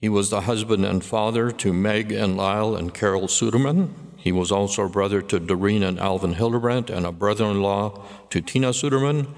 he 0.01 0.09
was 0.09 0.31
the 0.31 0.43
husband 0.43 0.85
and 0.85 1.05
father 1.05 1.51
to 1.51 1.73
Meg 1.73 2.13
and 2.13 2.37
Lyle 2.37 2.77
and 2.77 2.93
Carol 2.93 3.29
Suderman. 3.29 3.91
He 4.17 4.33
was 4.33 4.51
also 4.51 4.85
a 4.85 4.89
brother 4.89 5.21
to 5.23 5.39
Doreen 5.39 5.83
and 5.83 5.99
Alvin 5.99 6.35
Hildebrandt 6.35 6.91
and 6.91 7.07
a 7.07 7.13
brother 7.13 7.45
in 7.47 7.63
law 7.63 8.05
to 8.31 8.41
Tina 8.41 8.71
Suderman, 8.71 9.29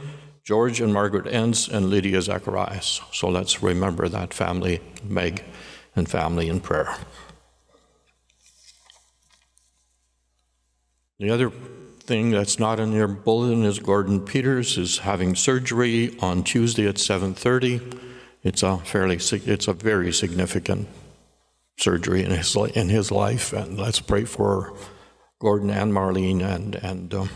George 0.44 0.80
and 0.80 0.94
Margaret 0.94 1.26
Entz, 1.26 1.68
and 1.68 1.90
Lydia 1.90 2.22
Zacharias. 2.22 3.00
So 3.12 3.28
let's 3.28 3.62
remember 3.62 4.08
that 4.08 4.32
family, 4.32 4.80
Meg 5.02 5.44
and 5.96 6.08
family 6.08 6.48
in 6.48 6.60
prayer. 6.60 6.96
The 11.18 11.30
other 11.30 11.50
thing 12.00 12.30
that's 12.30 12.58
not 12.58 12.78
in 12.78 12.92
your 12.92 13.08
bulletin 13.08 13.64
is 13.64 13.78
Gordon 13.78 14.20
Peters 14.20 14.78
is 14.78 14.98
having 14.98 15.34
surgery 15.34 16.16
on 16.20 16.44
Tuesday 16.44 16.86
at 16.86 16.98
7:30. 16.98 17.80
It's 18.46 18.62
a 18.62 18.78
fairly, 18.78 19.16
it's 19.16 19.66
a 19.66 19.72
very 19.72 20.12
significant 20.12 20.86
surgery 21.78 22.22
in 22.22 22.30
his 22.30 22.54
in 22.54 22.88
his 22.88 23.10
life, 23.10 23.52
and 23.52 23.76
let's 23.76 23.98
pray 23.98 24.24
for 24.24 24.72
Gordon 25.40 25.70
and 25.70 25.92
Marlene 25.92 26.42
and 26.42 26.76
and 26.76 27.12
um, 27.12 27.28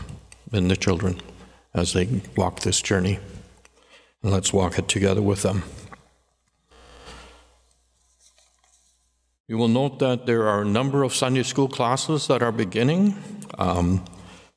and 0.53 0.71
the 0.71 0.77
children 0.77 1.19
as 1.73 1.91
they 1.91 2.21
walk 2.37 2.61
this 2.61 2.81
journey, 2.81 3.19
and 4.23 4.31
let's 4.31 4.53
walk 4.53 4.79
it 4.79 4.87
together 4.87 5.21
with 5.21 5.41
them. 5.41 5.63
You 9.49 9.57
will 9.57 9.67
note 9.67 9.99
that 9.99 10.25
there 10.27 10.47
are 10.47 10.61
a 10.61 10.65
number 10.79 11.03
of 11.03 11.13
Sunday 11.13 11.43
school 11.43 11.67
classes 11.67 12.27
that 12.27 12.41
are 12.41 12.53
beginning. 12.53 13.17
Um, 13.57 14.05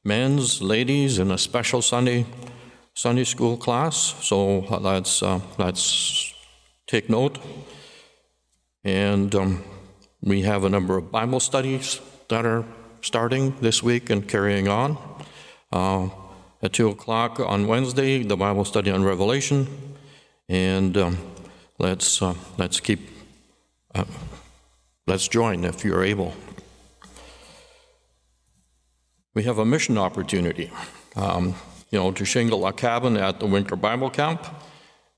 men's, 0.05 0.62
ladies, 0.62 1.19
and 1.19 1.33
a 1.33 1.38
special 1.38 1.83
Sunday 1.83 2.27
Sunday 2.95 3.25
school 3.25 3.57
class. 3.57 4.14
So 4.23 4.61
let's 4.71 5.21
uh, 5.21 5.40
let's 5.59 6.24
take 6.87 7.09
note. 7.09 7.38
And 8.85 9.35
um, 9.35 9.64
we 10.23 10.42
have 10.42 10.64
a 10.64 10.68
number 10.68 10.97
of 10.97 11.11
Bible 11.11 11.40
studies 11.40 12.01
that 12.29 12.44
are 12.44 12.64
starting 13.01 13.55
this 13.61 13.83
week 13.83 14.11
and 14.11 14.29
carrying 14.29 14.68
on. 14.68 14.99
Uh, 15.73 16.09
at 16.62 16.73
2 16.73 16.88
o'clock 16.88 17.38
on 17.40 17.66
Wednesday, 17.66 18.23
the 18.23 18.37
Bible 18.37 18.64
study 18.64 18.90
on 18.90 19.05
Revelation. 19.05 19.68
And 20.49 20.97
um, 20.97 21.18
let's, 21.79 22.23
uh, 22.23 22.35
let's 22.57 22.81
keep, 22.81 23.01
uh, 23.94 24.05
let's 25.07 25.29
join 25.29 25.64
if 25.64 25.85
you're 25.85 26.03
able. 26.03 26.35
We 29.35 29.42
have 29.42 29.59
a 29.59 29.64
mission 29.64 29.99
opportunity, 29.99 30.70
um, 31.16 31.55
you 31.90 31.99
know, 31.99 32.12
to 32.12 32.25
shingle 32.25 32.66
a 32.66 32.73
cabin 32.73 33.16
at 33.18 33.40
the 33.40 33.47
winter 33.47 33.77
Bible 33.77 34.09
camp. 34.09 34.47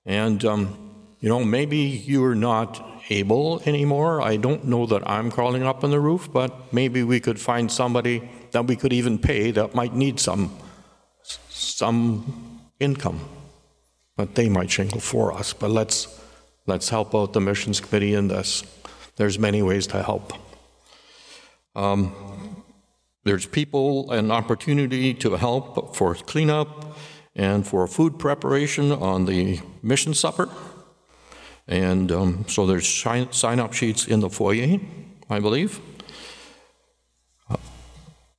And 0.04 0.44
um, 0.44 0.85
you 1.26 1.30
know, 1.30 1.44
maybe 1.44 1.78
you're 1.78 2.36
not 2.36 3.00
able 3.10 3.60
anymore. 3.66 4.22
I 4.22 4.36
don't 4.36 4.64
know 4.64 4.86
that 4.86 5.02
I'm 5.10 5.28
crawling 5.28 5.64
up 5.64 5.82
on 5.82 5.90
the 5.90 5.98
roof, 5.98 6.28
but 6.32 6.72
maybe 6.72 7.02
we 7.02 7.18
could 7.18 7.40
find 7.40 7.68
somebody 7.68 8.30
that 8.52 8.68
we 8.68 8.76
could 8.76 8.92
even 8.92 9.18
pay 9.18 9.50
that 9.50 9.74
might 9.74 9.92
need 9.92 10.20
some 10.20 10.56
some 11.48 12.60
income. 12.78 13.18
But 14.16 14.36
they 14.36 14.48
might 14.48 14.70
shingle 14.70 15.00
for 15.00 15.32
us. 15.32 15.52
But 15.52 15.72
let's 15.72 16.06
let's 16.68 16.90
help 16.90 17.12
out 17.12 17.32
the 17.32 17.40
missions 17.40 17.80
committee 17.80 18.14
in 18.14 18.28
this. 18.28 18.62
There's 19.16 19.36
many 19.36 19.62
ways 19.64 19.88
to 19.88 20.04
help. 20.04 20.32
Um, 21.74 22.12
there's 23.24 23.46
people 23.46 24.12
and 24.12 24.30
opportunity 24.30 25.12
to 25.14 25.34
help 25.34 25.96
for 25.96 26.14
cleanup 26.14 26.96
and 27.34 27.66
for 27.66 27.88
food 27.88 28.16
preparation 28.16 28.92
on 28.92 29.26
the 29.26 29.58
mission 29.82 30.14
supper. 30.14 30.48
And 31.68 32.12
um, 32.12 32.44
so 32.48 32.66
there's 32.66 32.86
sign 32.86 33.60
up 33.60 33.72
sheets 33.72 34.06
in 34.06 34.20
the 34.20 34.30
foyer, 34.30 34.78
I 35.28 35.40
believe. 35.40 35.80
Uh, 37.50 37.56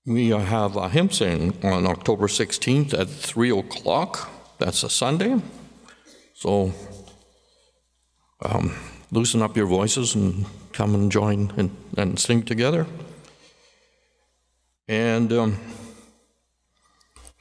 we 0.06 0.30
have 0.30 0.78
a 0.78 0.88
hymn 0.90 1.10
sing 1.12 1.54
on 1.64 1.86
October 1.86 2.28
16th 2.28 2.94
at 2.94 3.10
3 3.10 3.60
o'clock. 3.60 4.30
That's 4.60 4.84
a 4.84 4.90
Sunday. 4.90 5.42
So 6.34 6.74
um, 8.42 8.74
loosen 9.12 9.42
up 9.42 9.58
your 9.58 9.66
voices 9.66 10.16
and 10.16 10.46
come 10.72 10.96
and 10.96 11.12
join 11.12 11.52
and, 11.58 11.76
and 11.98 12.18
sing 12.18 12.44
together. 12.44 12.88
And 14.88 15.34
um, 15.34 15.58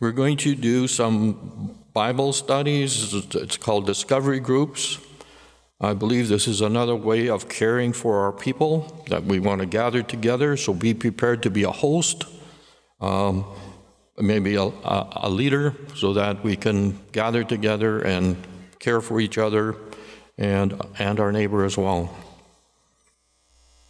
we're 0.00 0.12
going 0.12 0.36
to 0.38 0.56
do 0.56 0.88
some 0.88 1.78
Bible 1.92 2.32
studies. 2.32 3.14
It's 3.14 3.56
called 3.56 3.86
discovery 3.86 4.40
groups. 4.40 4.98
I 5.80 5.92
believe 5.92 6.28
this 6.28 6.48
is 6.48 6.62
another 6.62 6.96
way 6.96 7.28
of 7.28 7.50
caring 7.50 7.92
for 7.92 8.24
our 8.24 8.32
people 8.32 9.04
that 9.08 9.24
we 9.24 9.38
want 9.38 9.60
to 9.60 9.66
gather 9.66 10.02
together. 10.02 10.56
So 10.56 10.72
be 10.72 10.94
prepared 10.94 11.42
to 11.42 11.50
be 11.50 11.64
a 11.64 11.70
host, 11.70 12.24
um, 12.98 13.44
maybe 14.16 14.54
a, 14.54 14.62
a, 14.62 15.28
leader, 15.28 15.74
so 15.94 16.14
that 16.14 16.42
we 16.42 16.56
can 16.56 16.98
gather 17.12 17.44
together 17.44 18.00
and 18.00 18.38
care 18.78 19.02
for 19.02 19.20
each 19.20 19.36
other 19.36 19.76
and, 20.38 20.80
and 20.98 21.20
our 21.20 21.30
neighbor 21.30 21.62
as 21.62 21.76
well. 21.76 22.10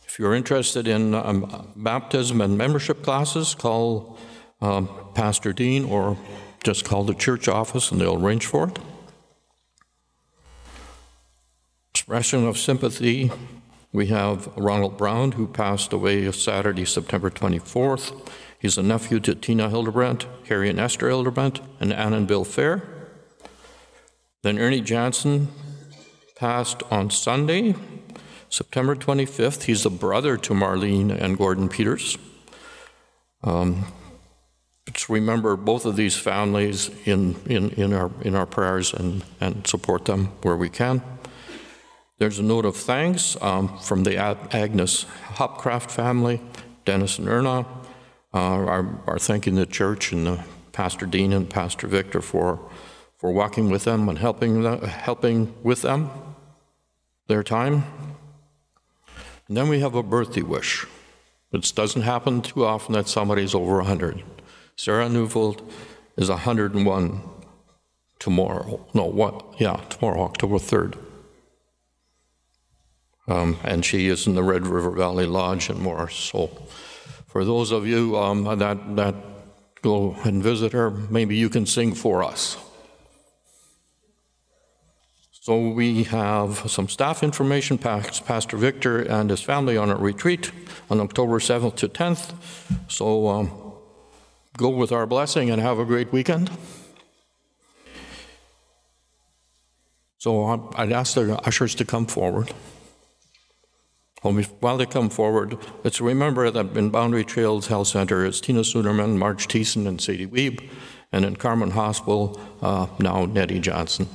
If 0.09 0.19
you're 0.19 0.35
interested 0.35 0.89
in 0.89 1.15
um, 1.15 1.73
baptism 1.77 2.41
and 2.41 2.59
membership 2.59 3.05
classes, 3.05 3.55
call 3.55 4.19
um, 4.61 4.89
Pastor 5.15 5.53
Dean 5.53 5.85
or 5.85 6.19
just 6.65 6.85
call 6.85 7.05
the 7.05 7.15
church 7.15 7.47
office 7.47 7.93
and 7.93 8.01
they'll 8.01 8.21
arrange 8.21 8.47
for 8.47 8.69
it. 8.71 8.79
Expression 12.07 12.47
of 12.47 12.57
sympathy 12.57 13.33
we 13.93 14.07
have 14.07 14.47
Ronald 14.57 14.97
Brown, 14.97 15.33
who 15.33 15.49
passed 15.49 15.93
away 15.93 16.31
Saturday, 16.31 16.85
September 16.85 17.31
24th. 17.31 18.31
He's 18.61 18.79
a 18.79 18.83
nephew 18.85 19.19
to 19.19 19.35
Tina 19.35 19.69
Hildebrandt, 19.69 20.25
Harry 20.47 20.71
and 20.71 20.79
Esther 20.79 21.09
Hildebrandt, 21.09 21.61
and 21.81 21.93
Ann 21.93 22.13
and 22.13 22.29
Bill 22.29 22.45
Fair. 22.45 23.09
Then 24.45 24.57
Ernie 24.57 24.83
Johnson 24.83 25.49
passed 26.37 26.85
on 26.93 27.11
Sunday, 27.11 27.75
September 28.51 28.95
25th, 28.95 29.65
he's 29.65 29.85
a 29.85 29.91
brother 29.91 30.37
to 30.37 30.55
Marlene 30.55 31.11
and 31.11 31.37
Gordon 31.37 31.69
Peters. 31.69 32.17
Um, 33.43 33.85
let's 34.87 35.11
remember 35.11 35.57
both 35.57 35.85
of 35.85 35.97
these 35.97 36.17
families 36.17 36.89
in, 37.05 37.35
in, 37.47 37.71
in, 37.71 37.93
our, 37.93 38.13
in 38.23 38.37
our 38.37 38.47
prayers 38.47 38.95
and, 38.95 39.25
and 39.41 39.67
support 39.67 40.05
them 40.05 40.27
where 40.43 40.57
we 40.57 40.69
can. 40.69 41.03
There's 42.19 42.39
a 42.39 42.43
note 42.43 42.65
of 42.65 42.77
thanks 42.77 43.37
um, 43.43 43.77
from 43.77 44.05
the 44.05 44.17
Agnes 44.17 45.05
Hopcraft 45.35 45.91
family, 45.91 46.41
Dennis 46.87 47.19
and 47.19 47.29
Erna, 47.29 47.67
uh, 48.33 48.39
are, 48.39 49.01
are 49.07 49.19
thanking 49.19 49.57
the 49.57 49.67
church 49.67 50.13
and 50.13 50.27
the 50.27 50.45
Pastor 50.73 51.05
Dean 51.05 51.35
and 51.35 51.49
Pastor 51.51 51.87
Victor 51.87 52.23
for, 52.23 52.71
for 53.19 53.33
walking 53.33 53.71
with 53.71 53.85
them 53.85 54.09
and 54.09 54.17
helping, 54.17 54.63
helping 54.63 55.55
with 55.63 55.83
them 55.83 56.11
their 57.27 57.43
time. 57.43 57.85
And 59.49 59.55
then 59.55 59.69
we 59.69 59.81
have 59.81 59.95
a 59.95 60.03
birthday 60.03 60.41
wish. 60.41 60.87
It 61.53 61.71
doesn't 61.75 62.03
happen 62.03 62.41
too 62.41 62.65
often 62.65 62.95
that 62.95 63.09
somebody's 63.09 63.55
over 63.55 63.77
100. 63.77 64.23
Sarah 64.75 65.11
Neufeld 65.11 65.71
is 66.17 66.31
101 66.31 67.21
tomorrow. 68.19 68.87
No, 68.95 69.05
what? 69.05 69.61
Yeah, 69.61 69.77
tomorrow, 69.91 70.23
October 70.23 70.57
3rd. 70.57 71.06
Um, 73.29 73.59
and 73.65 73.85
she 73.85 74.09
is 74.09 74.27
in 74.27 74.35
the 74.35 74.43
Red 74.43 74.67
River 74.67 74.91
Valley 74.91 75.27
Lodge 75.27 75.69
in 75.69 75.81
Morris. 75.81 76.15
So, 76.15 76.47
for 77.27 77.45
those 77.45 77.73
of 77.73 77.87
you 77.87 78.17
um, 78.17 78.45
that, 78.45 78.97
that 78.97 79.15
go 79.83 80.17
and 80.25 80.43
visit 80.43 80.73
her, 80.73 80.91
maybe 80.91 81.37
you 81.37 81.49
can 81.49 81.67
sing 81.67 81.95
for 81.95 82.23
us. 82.23 82.57
So 85.47 85.69
we 85.69 86.03
have 86.03 86.69
some 86.69 86.89
staff 86.89 87.23
information, 87.23 87.79
Pastor 87.79 88.57
Victor 88.57 89.03
and 89.03 89.31
his 89.31 89.41
family 89.41 89.77
on 89.77 89.91
a 89.91 89.95
retreat 89.95 90.51
on 90.91 90.99
October 90.99 91.39
7th 91.39 91.77
to 91.77 91.89
10th. 91.89 92.35
So 92.89 93.29
um, 93.29 93.53
go 94.57 94.71
with 94.71 94.91
our 94.91 95.07
blessing 95.07 95.51
and 95.51 95.63
have 95.63 95.79
a 95.79 95.85
great 95.85 96.13
weekend. 96.13 96.51
So 100.19 100.71
I'd 100.75 100.91
ask 100.91 101.15
the 101.15 101.39
ushers 101.47 101.77
to 101.77 101.85
come 101.85 102.07
forward. 102.07 102.53
While 104.23 104.77
they 104.79 104.87
come 104.87 105.11
forward, 105.11 105.57
let's 105.85 106.01
remember 106.01 106.51
that 106.51 106.77
in 106.77 106.91
Boundary 106.91 107.25
Trails 107.25 107.69
Health 107.69 107.89
Center, 107.89 108.25
it's 108.25 108.41
Tina 108.41 108.61
Suderman, 108.61 109.17
Marge 109.17 109.47
Thiessen, 109.47 109.87
and 109.87 110.01
Sadie 110.01 110.27
Weeb, 110.27 110.69
and 111.13 111.25
in 111.25 111.37
Carman 111.37 111.73
Hospital, 111.73 112.41
uh, 112.61 112.87
now 112.99 113.27
Nettie 113.27 113.61
Johnson. 113.61 114.09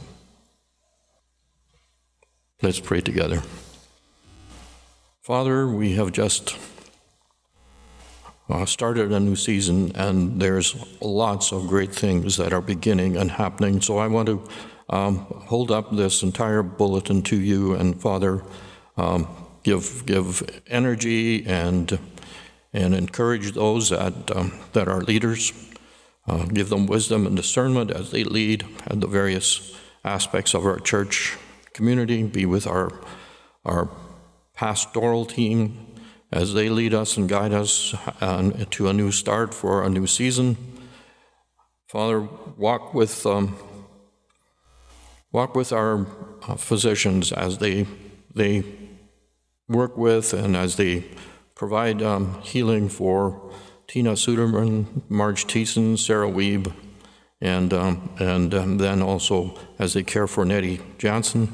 Let's 2.61 2.79
pray 2.79 3.01
together. 3.01 3.41
Father, 5.21 5.67
we 5.67 5.93
have 5.93 6.11
just 6.11 6.57
uh, 8.49 8.65
started 8.65 9.11
a 9.11 9.19
new 9.19 9.35
season, 9.35 9.91
and 9.95 10.41
there's 10.41 10.75
lots 10.99 11.53
of 11.53 11.67
great 11.67 11.93
things 11.93 12.37
that 12.37 12.53
are 12.53 12.61
beginning 12.61 13.15
and 13.17 13.31
happening. 13.31 13.81
So 13.81 13.97
I 13.97 14.07
want 14.07 14.27
to 14.27 14.43
um, 14.89 15.19
hold 15.19 15.71
up 15.71 15.95
this 15.95 16.21
entire 16.21 16.63
bulletin 16.63 17.21
to 17.23 17.39
you, 17.39 17.75
and 17.75 18.01
Father, 18.01 18.43
um, 18.97 19.27
give 19.63 20.05
give 20.05 20.61
energy 20.67 21.45
and 21.45 21.99
and 22.73 22.93
encourage 22.93 23.53
those 23.53 23.89
that 23.89 24.35
um, 24.35 24.53
that 24.73 24.87
are 24.87 25.01
leaders. 25.01 25.53
Uh, 26.27 26.45
give 26.45 26.69
them 26.69 26.85
wisdom 26.85 27.25
and 27.25 27.35
discernment 27.35 27.89
as 27.89 28.11
they 28.11 28.23
lead 28.23 28.63
at 28.85 29.01
the 29.01 29.07
various 29.07 29.75
aspects 30.03 30.53
of 30.53 30.65
our 30.65 30.79
church 30.79 31.35
community, 31.73 32.23
be 32.23 32.45
with 32.45 32.67
our, 32.67 32.91
our 33.65 33.89
pastoral 34.53 35.25
team 35.25 35.87
as 36.31 36.53
they 36.53 36.69
lead 36.69 36.93
us 36.93 37.17
and 37.17 37.27
guide 37.27 37.53
us 37.53 37.95
to 38.69 38.87
a 38.87 38.93
new 38.93 39.11
start 39.11 39.53
for 39.53 39.83
a 39.83 39.89
new 39.89 40.07
season. 40.07 40.57
Father, 41.87 42.21
walk 42.55 42.93
with, 42.93 43.25
um, 43.25 43.57
walk 45.31 45.55
with 45.55 45.73
our 45.73 46.05
uh, 46.47 46.55
physicians 46.55 47.31
as 47.31 47.57
they, 47.57 47.85
they 48.33 48.63
work 49.71 49.97
with 49.97 50.33
and 50.33 50.55
as 50.55 50.75
they 50.75 51.05
provide 51.55 52.01
um, 52.01 52.41
healing 52.41 52.89
for 52.89 53.51
Tina 53.87 54.13
Suderman, 54.13 55.01
Marge 55.09 55.45
Thiessen, 55.45 55.97
Sarah 55.97 56.29
Weeb, 56.29 56.73
and, 57.41 57.73
um, 57.73 58.09
and 58.19 58.53
um, 58.53 58.77
then 58.77 59.01
also 59.01 59.57
as 59.77 59.93
they 59.93 60.03
care 60.03 60.27
for 60.27 60.45
Nettie 60.45 60.79
Johnson. 60.97 61.53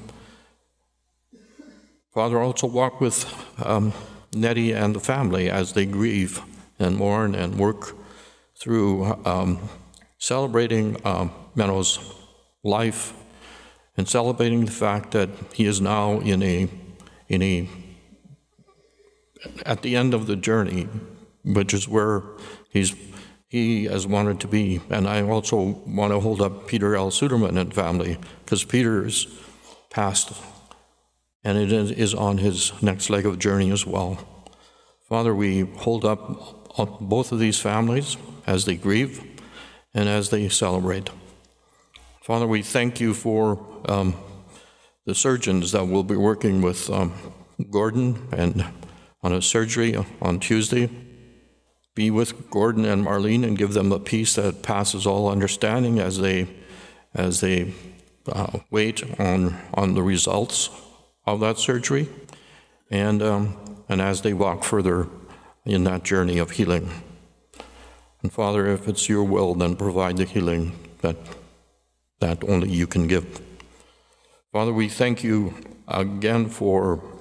Father, 2.13 2.39
also 2.39 2.67
walk 2.67 2.99
with 3.01 3.25
um, 3.65 3.93
Nettie 4.33 4.71
and 4.71 4.95
the 4.95 4.99
family 4.99 5.49
as 5.49 5.73
they 5.73 5.85
grieve 5.85 6.41
and 6.79 6.97
mourn 6.97 7.35
and 7.35 7.57
work 7.57 7.95
through 8.55 9.05
um, 9.25 9.69
celebrating 10.17 10.97
um, 11.05 11.31
Menno's 11.55 11.99
life 12.63 13.13
and 13.95 14.07
celebrating 14.07 14.65
the 14.65 14.71
fact 14.71 15.11
that 15.11 15.29
he 15.53 15.65
is 15.65 15.81
now 15.81 16.19
in 16.19 16.43
a, 16.43 16.69
in 17.27 17.41
a, 17.41 17.69
at 19.65 19.81
the 19.81 19.95
end 19.95 20.13
of 20.13 20.27
the 20.27 20.35
journey, 20.35 20.87
which 21.43 21.73
is 21.73 21.87
where 21.87 22.23
he's 22.69 22.95
he 23.49 23.85
has 23.85 24.05
wanted 24.05 24.41
to 24.41 24.47
be. 24.47 24.81
And 24.89 25.07
I 25.07 25.21
also 25.21 25.81
want 25.85 26.11
to 26.11 26.19
hold 26.19 26.41
up 26.41 26.67
Peter 26.67 26.95
L. 26.95 27.09
Suderman 27.11 27.57
and 27.57 27.73
family, 27.73 28.17
because 28.43 28.65
Peter 28.65 29.05
is 29.05 29.27
passed 29.89 30.33
and 31.43 31.57
it 31.57 31.71
is 31.71 32.13
on 32.13 32.39
his 32.39 32.73
next 32.81 33.09
leg 33.09 33.25
of 33.25 33.39
journey 33.39 33.71
as 33.71 33.85
well. 33.85 34.17
Father, 35.07 35.33
we 35.33 35.61
hold 35.61 36.03
up 36.03 36.75
both 36.99 37.31
of 37.31 37.39
these 37.39 37.57
families 37.57 38.17
as 38.45 38.65
they 38.65 38.75
grieve 38.75 39.23
and 39.93 40.09
as 40.09 40.29
they 40.29 40.49
celebrate. 40.49 41.09
Father, 42.21 42.45
we 42.45 42.61
thank 42.61 42.99
you 42.99 43.13
for 43.13 43.65
um, 43.87 44.13
the 45.05 45.15
surgeons 45.15 45.71
that 45.71 45.85
will 45.85 46.03
be 46.03 46.17
working 46.17 46.61
with 46.61 46.89
um, 46.89 47.13
Gordon 47.71 48.27
and 48.33 48.65
on 49.27 49.33
a 49.33 49.41
surgery 49.41 49.93
on 50.21 50.39
Tuesday 50.39 50.89
be 51.93 52.09
with 52.09 52.49
Gordon 52.49 52.85
and 52.85 53.05
Marlene 53.05 53.43
and 53.43 53.57
give 53.57 53.73
them 53.73 53.91
a 53.91 53.99
peace 53.99 54.35
that 54.35 54.63
passes 54.63 55.05
all 55.05 55.27
understanding 55.29 55.99
as 55.99 56.19
they 56.19 56.47
as 57.13 57.41
they 57.41 57.73
uh, 58.31 58.59
wait 58.71 59.03
on 59.19 59.57
on 59.73 59.95
the 59.95 60.01
results 60.01 60.69
of 61.25 61.41
that 61.41 61.57
surgery, 61.57 62.07
and 62.89 63.21
um, 63.21 63.57
and 63.89 63.99
as 63.99 64.21
they 64.21 64.31
walk 64.31 64.63
further 64.63 65.09
in 65.65 65.83
that 65.83 66.03
journey 66.03 66.37
of 66.37 66.51
healing. 66.51 66.89
And 68.21 68.31
Father, 68.31 68.65
if 68.67 68.87
it's 68.87 69.09
your 69.09 69.25
will, 69.25 69.55
then 69.55 69.75
provide 69.75 70.15
the 70.15 70.23
healing 70.23 70.71
that, 71.01 71.17
that 72.19 72.43
only 72.47 72.69
you 72.69 72.87
can 72.87 73.07
give. 73.07 73.41
Father, 74.53 74.71
we 74.71 74.87
thank 74.87 75.21
you 75.21 75.53
again 75.87 76.47
for 76.47 77.16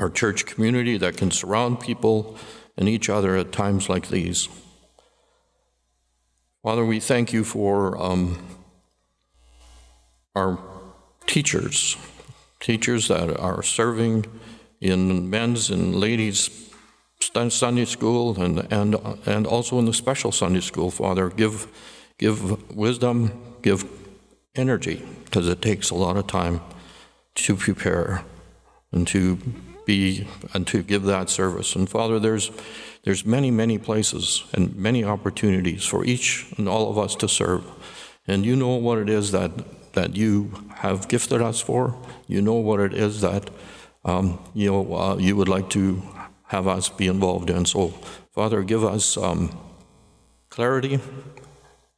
our 0.00 0.10
church 0.10 0.46
community 0.46 0.96
that 0.96 1.16
can 1.16 1.30
surround 1.30 1.78
people 1.78 2.36
and 2.76 2.88
each 2.88 3.08
other 3.10 3.36
at 3.36 3.52
times 3.52 3.88
like 3.88 4.08
these. 4.08 4.48
Father, 6.62 6.84
we 6.84 6.98
thank 6.98 7.32
you 7.32 7.44
for 7.44 8.00
um, 8.02 8.38
our 10.34 10.58
teachers, 11.26 11.96
teachers 12.60 13.08
that 13.08 13.38
are 13.38 13.62
serving 13.62 14.26
in 14.80 15.28
men's 15.28 15.70
and 15.70 15.94
ladies' 15.94 16.72
Sunday 17.50 17.84
school 17.84 18.40
and, 18.40 18.66
and, 18.72 18.96
and 19.26 19.46
also 19.46 19.78
in 19.78 19.84
the 19.84 19.92
special 19.92 20.32
Sunday 20.32 20.60
school, 20.60 20.90
Father. 20.90 21.28
Give, 21.28 21.68
give 22.18 22.74
wisdom, 22.74 23.32
give 23.62 23.84
energy, 24.54 25.02
because 25.26 25.46
it 25.46 25.60
takes 25.60 25.90
a 25.90 25.94
lot 25.94 26.16
of 26.16 26.26
time 26.26 26.62
to 27.34 27.54
prepare 27.54 28.24
and 28.92 29.06
to 29.08 29.38
be 29.90 30.26
and 30.54 30.66
to 30.68 30.82
give 30.82 31.02
that 31.02 31.28
service. 31.28 31.74
And 31.76 31.88
Father, 31.88 32.18
there's 32.20 32.50
there's 33.04 33.24
many, 33.24 33.50
many 33.50 33.78
places 33.78 34.44
and 34.52 34.76
many 34.76 35.02
opportunities 35.04 35.84
for 35.86 36.04
each 36.04 36.52
and 36.58 36.68
all 36.68 36.90
of 36.90 36.98
us 36.98 37.16
to 37.16 37.28
serve. 37.28 37.64
And 38.26 38.44
you 38.44 38.54
know 38.56 38.76
what 38.76 38.98
it 38.98 39.08
is 39.08 39.32
that, 39.32 39.50
that 39.94 40.16
you 40.16 40.52
have 40.84 41.08
gifted 41.08 41.40
us 41.40 41.60
for. 41.60 41.96
You 42.28 42.42
know 42.42 42.58
what 42.68 42.78
it 42.78 42.92
is 42.92 43.22
that 43.22 43.50
um, 44.04 44.38
you 44.54 44.70
know 44.70 44.94
uh, 44.94 45.16
you 45.16 45.34
would 45.36 45.48
like 45.48 45.68
to 45.70 46.02
have 46.48 46.66
us 46.66 46.88
be 46.88 47.06
involved 47.06 47.48
in. 47.50 47.64
So, 47.64 47.88
Father, 48.34 48.62
give 48.62 48.84
us 48.84 49.16
um, 49.16 49.58
clarity 50.50 51.00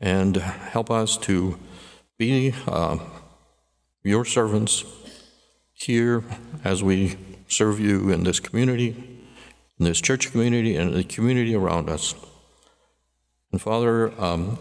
and 0.00 0.36
help 0.36 0.90
us 0.90 1.16
to 1.28 1.58
be 2.16 2.54
uh, 2.66 2.98
your 4.04 4.24
servants 4.24 4.84
here 5.72 6.22
as 6.64 6.82
we 6.82 7.16
serve 7.52 7.78
you 7.78 8.10
in 8.10 8.24
this 8.24 8.40
community 8.40 9.12
in 9.82 9.88
this 9.88 10.00
church 10.00 10.30
community 10.30 10.76
and 10.76 10.94
the 10.94 11.02
community 11.02 11.56
around 11.56 11.88
us. 11.88 12.14
And 13.50 13.60
Father, 13.60 14.12
um, 14.22 14.56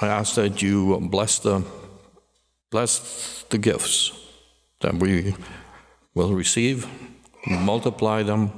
I 0.00 0.08
ask 0.08 0.34
that 0.34 0.60
you 0.60 0.98
bless 1.08 1.38
the 1.38 1.64
bless 2.70 3.44
the 3.50 3.58
gifts 3.58 4.12
that 4.80 4.94
we 4.94 5.34
will 6.14 6.34
receive, 6.34 6.88
multiply 7.46 8.24
them, 8.24 8.50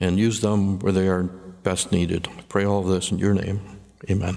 and 0.00 0.18
use 0.18 0.40
them 0.40 0.80
where 0.80 0.92
they 0.92 1.06
are 1.06 1.22
best 1.22 1.92
needed. 1.92 2.26
I 2.36 2.42
pray 2.48 2.64
all 2.64 2.80
of 2.80 2.88
this 2.88 3.12
in 3.12 3.18
your 3.18 3.34
name. 3.34 3.60
Amen. 4.10 4.36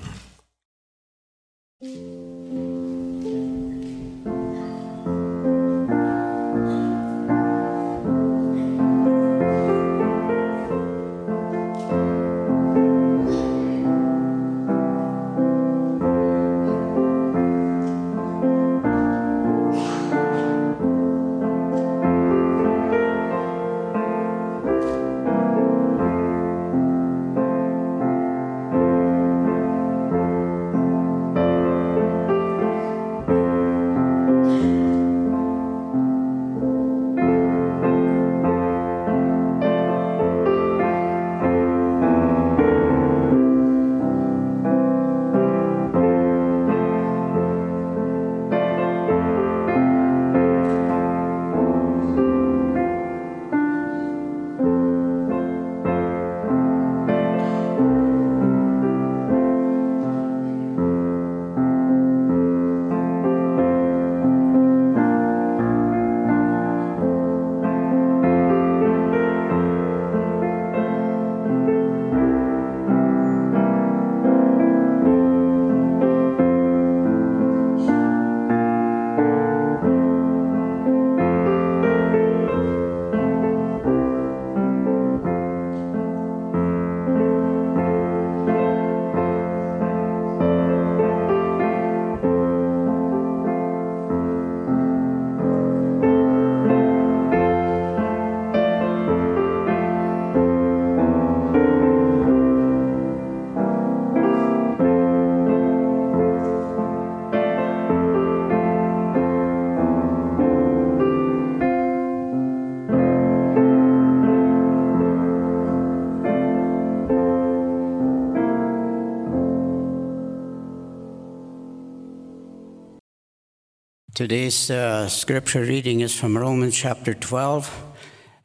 Today's 124.13 124.69
uh, 124.69 125.09
scripture 125.09 125.61
reading 125.61 126.01
is 126.01 126.13
from 126.13 126.37
Romans 126.37 126.77
chapter 126.77 127.15
12, 127.15 127.95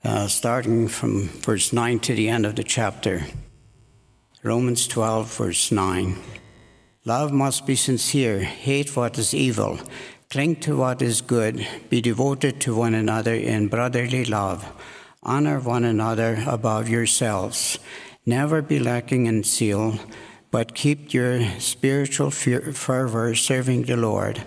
uh, 0.03 0.27
starting 0.27 0.89
from 0.89 1.29
verse 1.29 1.75
9 1.75 2.01
to 2.01 2.15
the 2.15 2.31
end 2.31 2.47
of 2.47 2.57
the 2.57 2.65
chapter. 2.65 3.27
Romans 4.43 4.89
12, 4.89 5.31
verse 5.31 5.71
9. 5.71 6.17
Love 7.05 7.33
must 7.33 7.67
be 7.67 7.77
sincere, 7.77 8.41
hate 8.41 8.97
what 8.97 9.19
is 9.19 9.35
evil, 9.35 9.79
cling 10.31 10.57
to 10.57 10.75
what 10.75 11.03
is 11.03 11.21
good, 11.21 11.69
be 11.91 12.01
devoted 12.01 12.63
to 12.63 12.75
one 12.75 12.95
another 12.95 13.35
in 13.35 13.69
brotherly 13.69 14.25
love, 14.25 14.73
honor 15.23 15.61
one 15.61 15.85
another 15.85 16.43
above 16.47 16.89
yourselves, 16.89 17.79
never 18.25 18.63
be 18.63 18.79
lacking 18.79 19.27
in 19.27 19.43
zeal, 19.43 20.01
but 20.51 20.75
keep 20.75 21.13
your 21.13 21.45
spiritual 21.61 22.31
fervor 22.31 23.35
serving 23.35 23.83
the 23.83 23.99
Lord. 23.99 24.43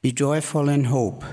Be 0.00 0.12
joyful 0.12 0.68
in 0.68 0.84
hope, 0.84 1.24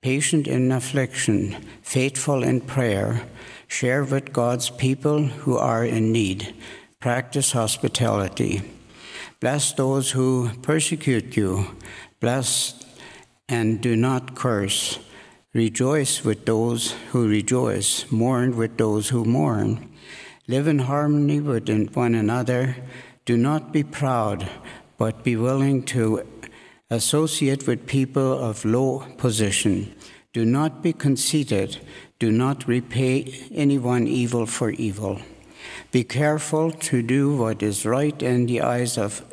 patient 0.00 0.48
in 0.48 0.72
affliction, 0.72 1.56
faithful 1.82 2.42
in 2.42 2.62
prayer. 2.62 3.22
Share 3.68 4.02
with 4.02 4.32
God's 4.32 4.70
people 4.70 5.24
who 5.24 5.58
are 5.58 5.84
in 5.84 6.10
need. 6.10 6.54
Practice 7.00 7.52
hospitality. 7.52 8.62
Bless 9.40 9.72
those 9.72 10.12
who 10.12 10.48
persecute 10.62 11.36
you. 11.36 11.76
Bless 12.18 12.82
and 13.46 13.82
do 13.82 13.94
not 13.94 14.34
curse. 14.34 14.98
Rejoice 15.52 16.24
with 16.24 16.46
those 16.46 16.92
who 17.10 17.28
rejoice. 17.28 18.10
Mourn 18.10 18.56
with 18.56 18.78
those 18.78 19.10
who 19.10 19.26
mourn. 19.26 19.92
Live 20.48 20.66
in 20.66 20.78
harmony 20.78 21.40
with 21.40 21.68
one 21.94 22.14
another. 22.14 22.76
Do 23.26 23.36
not 23.36 23.70
be 23.70 23.82
proud, 23.82 24.48
but 24.96 25.24
be 25.24 25.36
willing 25.36 25.82
to 25.92 26.26
Associate 26.90 27.66
with 27.66 27.86
people 27.86 28.38
of 28.38 28.64
low 28.64 29.06
position. 29.16 29.94
Do 30.34 30.44
not 30.44 30.82
be 30.82 30.92
conceited. 30.92 31.78
Do 32.18 32.30
not 32.30 32.68
repay 32.68 33.48
anyone 33.50 34.06
evil 34.06 34.44
for 34.44 34.70
evil. 34.70 35.20
Be 35.92 36.04
careful 36.04 36.70
to 36.70 37.02
do 37.02 37.36
what 37.36 37.62
is 37.62 37.86
right 37.86 38.20
in 38.22 38.44
the 38.46 38.60
eyes 38.60 38.98
of 38.98 39.24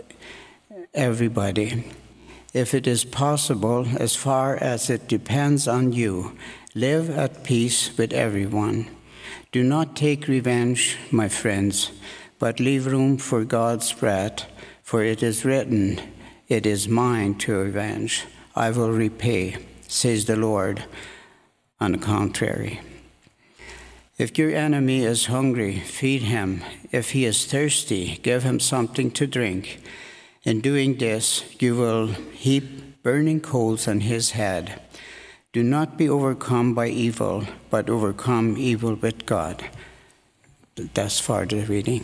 everybody. 0.94 1.84
If 2.54 2.74
it 2.74 2.88
is 2.88 3.04
possible, 3.04 3.86
as 3.98 4.16
far 4.16 4.56
as 4.56 4.90
it 4.90 5.10
depends 5.10 5.68
on 5.68 5.92
you, 5.92 6.38
live 6.74 7.10
at 7.10 7.44
peace 7.44 7.98
with 7.98 8.14
everyone. 8.14 8.88
Do 9.52 9.62
not 9.62 9.96
take 9.98 10.30
revenge, 10.30 10.98
my 11.12 11.28
friends, 11.28 11.92
but 12.40 12.62
leave 12.62 12.86
room 12.86 13.18
for 13.18 13.44
God's 13.44 14.02
wrath, 14.02 14.46
for 14.84 15.04
it 15.04 15.22
is 15.22 15.44
written, 15.44 16.00
It 16.52 16.66
is 16.66 16.90
mine 16.90 17.36
to 17.46 17.62
avenge. 17.62 18.26
I 18.58 18.72
will 18.72 18.92
repay, 18.92 19.56
says 19.88 20.26
the 20.26 20.36
Lord. 20.36 20.84
On 21.80 21.94
the 21.94 21.98
contrary, 21.98 22.82
if 24.18 24.38
your 24.38 24.54
enemy 24.54 25.06
is 25.06 25.28
hungry, 25.28 25.80
feed 25.80 26.24
him. 26.24 26.62
If 26.92 27.12
he 27.12 27.24
is 27.24 27.46
thirsty, 27.46 28.20
give 28.22 28.44
him 28.44 28.60
something 28.60 29.12
to 29.12 29.26
drink. 29.26 29.80
In 30.44 30.60
doing 30.60 30.98
this, 30.98 31.46
you 31.62 31.78
will 31.78 32.08
heap 32.34 33.02
burning 33.02 33.40
coals 33.40 33.88
on 33.88 34.02
his 34.02 34.32
head. 34.32 34.82
Do 35.54 35.64
not 35.64 35.98
be 35.98 36.10
overcome 36.10 36.74
by 36.76 36.90
evil, 36.90 37.46
but 37.70 37.90
overcome 37.90 38.58
evil 38.58 38.96
with 38.96 39.26
God. 39.26 39.64
That's 40.76 41.18
far 41.18 41.46
the 41.46 41.62
reading. 41.62 42.04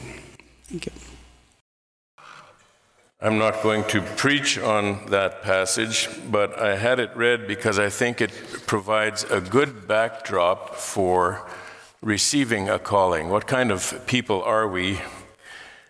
Thank 0.69 0.85
you. 0.85 1.06
I'm 3.19 3.39
not 3.39 3.63
going 3.63 3.83
to 3.85 4.01
preach 4.03 4.59
on 4.59 5.07
that 5.07 5.41
passage, 5.41 6.07
but 6.29 6.59
I 6.61 6.77
had 6.77 6.99
it 6.99 7.09
read 7.17 7.47
because 7.47 7.79
I 7.79 7.89
think 7.89 8.21
it 8.21 8.31
provides 8.67 9.23
a 9.23 9.41
good 9.41 9.87
backdrop 9.87 10.75
for 10.75 11.49
receiving 11.99 12.69
a 12.69 12.77
calling. 12.77 13.29
What 13.29 13.47
kind 13.47 13.71
of 13.71 14.05
people 14.05 14.43
are 14.43 14.67
we? 14.67 15.01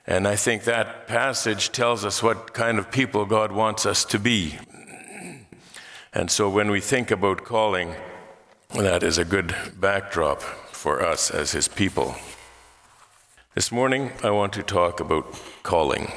And 0.05 0.25
I 0.25 0.37
think 0.37 0.63
that 0.63 1.05
passage 1.05 1.73
tells 1.73 2.05
us 2.05 2.23
what 2.23 2.53
kind 2.53 2.79
of 2.79 2.91
people 2.91 3.25
God 3.25 3.51
wants 3.51 3.85
us 3.85 4.05
to 4.05 4.19
be. 4.19 4.57
And 6.13 6.31
so 6.31 6.49
when 6.49 6.71
we 6.71 6.79
think 6.79 7.11
about 7.11 7.43
calling, 7.43 7.93
that 8.73 9.03
is 9.03 9.17
a 9.17 9.25
good 9.25 9.53
backdrop 9.77 10.41
for 10.71 11.03
us 11.03 11.29
as 11.29 11.51
His 11.51 11.67
people. 11.67 12.15
This 13.53 13.69
morning, 13.69 14.13
I 14.23 14.29
want 14.29 14.53
to 14.53 14.63
talk 14.63 15.01
about 15.01 15.37
calling. 15.63 16.13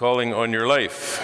Calling 0.00 0.32
on 0.32 0.50
your 0.50 0.66
life. 0.66 1.20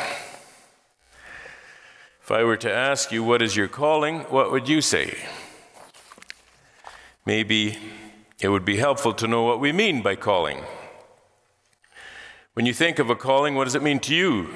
If 2.20 2.30
I 2.30 2.44
were 2.44 2.58
to 2.58 2.70
ask 2.70 3.10
you, 3.10 3.24
what 3.24 3.40
is 3.40 3.56
your 3.56 3.68
calling, 3.68 4.18
what 4.24 4.52
would 4.52 4.68
you 4.68 4.82
say? 4.82 5.16
Maybe 7.24 7.78
it 8.38 8.50
would 8.50 8.66
be 8.66 8.76
helpful 8.76 9.14
to 9.14 9.26
know 9.26 9.44
what 9.44 9.60
we 9.60 9.72
mean 9.72 10.02
by 10.02 10.14
calling. 10.14 10.62
When 12.52 12.66
you 12.66 12.74
think 12.74 12.98
of 12.98 13.08
a 13.08 13.16
calling, 13.16 13.54
what 13.54 13.64
does 13.64 13.74
it 13.74 13.82
mean 13.82 13.98
to 14.00 14.14
you? 14.14 14.50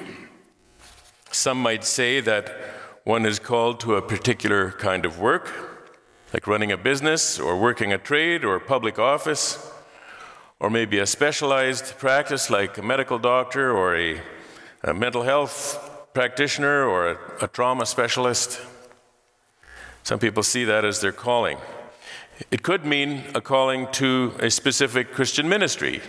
Some 1.31 1.57
might 1.57 1.83
say 1.83 2.19
that 2.19 2.47
one 3.03 3.25
is 3.25 3.39
called 3.39 3.79
to 3.79 3.95
a 3.95 4.03
particular 4.03 4.71
kind 4.73 5.03
of 5.03 5.17
work, 5.17 5.49
like 6.31 6.45
running 6.45 6.71
a 6.71 6.77
business 6.77 7.39
or 7.39 7.59
working 7.59 7.91
a 7.91 7.97
trade 7.97 8.45
or 8.45 8.59
public 8.59 8.99
office, 8.99 9.67
or 10.61 10.69
maybe 10.69 10.99
a 10.99 11.07
specialized 11.07 11.97
practice 11.97 12.51
like 12.51 12.77
a 12.77 12.83
medical 12.83 13.17
doctor 13.17 13.75
or 13.75 13.97
a, 13.97 14.21
a 14.83 14.93
mental 14.93 15.23
health 15.23 16.07
practitioner 16.13 16.85
or 16.85 17.09
a, 17.09 17.17
a 17.41 17.47
trauma 17.47 17.83
specialist. 17.83 18.61
Some 20.03 20.19
people 20.19 20.43
see 20.43 20.63
that 20.65 20.85
as 20.85 21.01
their 21.01 21.11
calling. 21.11 21.57
It 22.51 22.61
could 22.61 22.85
mean 22.85 23.23
a 23.33 23.41
calling 23.41 23.87
to 23.93 24.33
a 24.39 24.51
specific 24.51 25.11
Christian 25.11 25.49
ministry, 25.49 25.99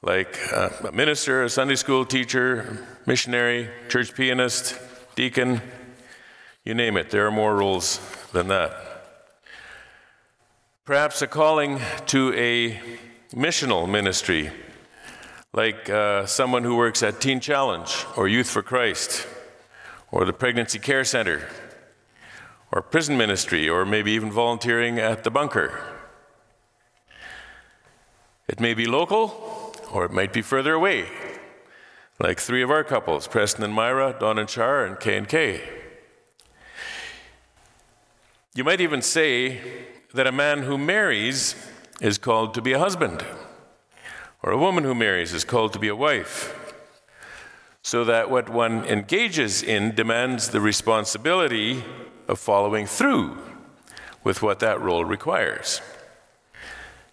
like 0.00 0.38
a 0.50 0.90
minister, 0.90 1.44
a 1.44 1.50
Sunday 1.50 1.74
school 1.74 2.06
teacher, 2.06 2.86
missionary, 3.04 3.68
church 3.90 4.14
pianist, 4.14 4.78
deacon, 5.14 5.60
you 6.64 6.72
name 6.72 6.96
it. 6.96 7.10
There 7.10 7.26
are 7.26 7.30
more 7.30 7.54
roles 7.54 8.00
than 8.32 8.48
that. 8.48 8.74
Perhaps 10.86 11.20
a 11.20 11.26
calling 11.26 11.80
to 12.06 12.32
a 12.32 12.80
missional 13.34 13.90
ministry, 13.90 14.50
like 15.52 15.90
uh, 15.90 16.24
someone 16.24 16.62
who 16.62 16.76
works 16.76 17.02
at 17.02 17.20
Teen 17.20 17.40
Challenge 17.40 18.06
or 18.16 18.28
Youth 18.28 18.48
for 18.48 18.62
Christ 18.62 19.26
or 20.12 20.24
the 20.24 20.32
Pregnancy 20.32 20.78
Care 20.78 21.02
Center 21.02 21.48
or 22.70 22.80
prison 22.80 23.16
ministry 23.16 23.68
or 23.68 23.84
maybe 23.84 24.12
even 24.12 24.30
volunteering 24.30 25.00
at 25.00 25.24
the 25.24 25.30
bunker. 25.30 25.82
It 28.46 28.60
may 28.60 28.72
be 28.72 28.86
local 28.86 29.74
or 29.90 30.04
it 30.04 30.12
might 30.12 30.32
be 30.32 30.42
further 30.42 30.74
away, 30.74 31.06
like 32.20 32.38
three 32.38 32.62
of 32.62 32.70
our 32.70 32.84
couples, 32.84 33.26
Preston 33.26 33.64
and 33.64 33.74
Myra, 33.74 34.14
Don 34.18 34.38
and 34.38 34.48
Char, 34.48 34.84
and 34.84 35.00
K 35.00 35.16
and 35.16 35.28
K. 35.28 35.60
You 38.54 38.62
might 38.62 38.80
even 38.80 39.02
say 39.02 39.60
that 40.12 40.28
a 40.28 40.32
man 40.32 40.62
who 40.62 40.78
marries 40.78 41.56
is 42.00 42.18
called 42.18 42.54
to 42.54 42.62
be 42.62 42.72
a 42.72 42.78
husband, 42.78 43.24
or 44.42 44.52
a 44.52 44.58
woman 44.58 44.84
who 44.84 44.94
marries 44.94 45.32
is 45.32 45.44
called 45.44 45.72
to 45.72 45.78
be 45.78 45.88
a 45.88 45.96
wife, 45.96 46.74
so 47.82 48.04
that 48.04 48.30
what 48.30 48.48
one 48.48 48.84
engages 48.84 49.62
in 49.62 49.94
demands 49.94 50.48
the 50.48 50.60
responsibility 50.60 51.84
of 52.28 52.38
following 52.38 52.86
through 52.86 53.36
with 54.22 54.42
what 54.42 54.58
that 54.60 54.80
role 54.80 55.04
requires. 55.04 55.80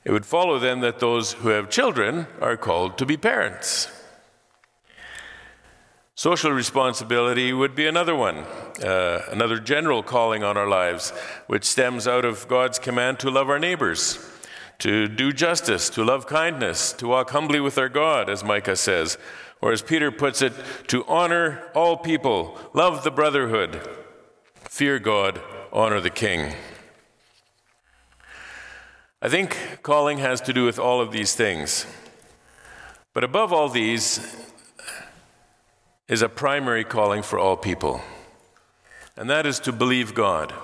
It 0.03 0.11
would 0.11 0.25
follow 0.25 0.57
then 0.57 0.79
that 0.79 0.99
those 0.99 1.33
who 1.33 1.49
have 1.49 1.69
children 1.69 2.25
are 2.39 2.57
called 2.57 2.97
to 2.97 3.05
be 3.05 3.17
parents. 3.17 3.89
Social 6.15 6.51
responsibility 6.51 7.53
would 7.53 7.75
be 7.75 7.87
another 7.87 8.15
one, 8.15 8.37
uh, 8.83 9.23
another 9.29 9.59
general 9.59 10.03
calling 10.03 10.43
on 10.43 10.57
our 10.57 10.67
lives, 10.67 11.11
which 11.47 11.65
stems 11.65 12.07
out 12.07 12.25
of 12.25 12.47
God's 12.47 12.79
command 12.79 13.19
to 13.19 13.29
love 13.29 13.49
our 13.49 13.59
neighbors, 13.59 14.30
to 14.81 15.07
do 15.07 15.31
justice, 15.31 15.91
to 15.91 16.03
love 16.03 16.25
kindness, 16.25 16.91
to 16.91 17.07
walk 17.07 17.29
humbly 17.29 17.59
with 17.59 17.77
our 17.77 17.87
God, 17.87 18.31
as 18.31 18.43
Micah 18.43 18.75
says, 18.75 19.15
or 19.61 19.71
as 19.71 19.83
Peter 19.83 20.11
puts 20.11 20.41
it, 20.41 20.53
to 20.87 21.05
honor 21.05 21.69
all 21.75 21.97
people, 21.97 22.57
love 22.73 23.03
the 23.03 23.11
brotherhood, 23.11 23.87
fear 24.55 24.97
God, 24.97 25.39
honor 25.71 26.01
the 26.01 26.09
king. 26.09 26.55
I 29.21 29.29
think 29.29 29.55
calling 29.83 30.17
has 30.17 30.41
to 30.41 30.53
do 30.53 30.65
with 30.65 30.79
all 30.79 30.99
of 30.99 31.11
these 31.11 31.35
things. 31.35 31.85
But 33.13 33.23
above 33.23 33.53
all 33.53 33.69
these 33.69 34.35
is 36.07 36.23
a 36.23 36.29
primary 36.29 36.83
calling 36.83 37.21
for 37.21 37.37
all 37.37 37.55
people, 37.55 38.01
and 39.15 39.29
that 39.29 39.45
is 39.45 39.59
to 39.59 39.71
believe 39.71 40.15
God, 40.15 40.55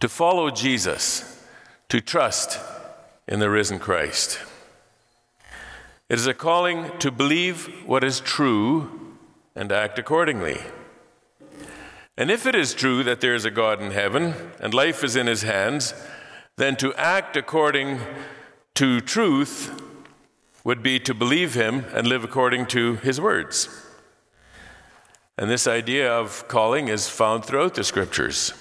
to 0.00 0.08
follow 0.08 0.48
Jesus, 0.48 1.44
to 1.90 2.00
trust 2.00 2.58
in 3.30 3.38
the 3.38 3.48
risen 3.48 3.78
Christ. 3.78 4.40
It 6.08 6.18
is 6.18 6.26
a 6.26 6.34
calling 6.34 6.90
to 6.98 7.12
believe 7.12 7.66
what 7.86 8.02
is 8.02 8.18
true 8.18 9.16
and 9.54 9.70
act 9.70 9.98
accordingly. 10.00 10.60
And 12.16 12.30
if 12.30 12.44
it 12.44 12.56
is 12.56 12.74
true 12.74 13.04
that 13.04 13.20
there 13.20 13.34
is 13.34 13.44
a 13.44 13.50
God 13.50 13.80
in 13.80 13.92
heaven 13.92 14.34
and 14.58 14.74
life 14.74 15.04
is 15.04 15.14
in 15.14 15.28
his 15.28 15.42
hands, 15.42 15.94
then 16.56 16.74
to 16.76 16.92
act 16.94 17.36
according 17.36 18.00
to 18.74 19.00
truth 19.00 19.80
would 20.64 20.82
be 20.82 20.98
to 20.98 21.14
believe 21.14 21.54
him 21.54 21.84
and 21.94 22.08
live 22.08 22.24
according 22.24 22.66
to 22.66 22.96
his 22.96 23.20
words. 23.20 23.68
And 25.38 25.48
this 25.48 25.68
idea 25.68 26.12
of 26.12 26.46
calling 26.48 26.88
is 26.88 27.08
found 27.08 27.44
throughout 27.44 27.74
the 27.74 27.84
scriptures. 27.84 28.52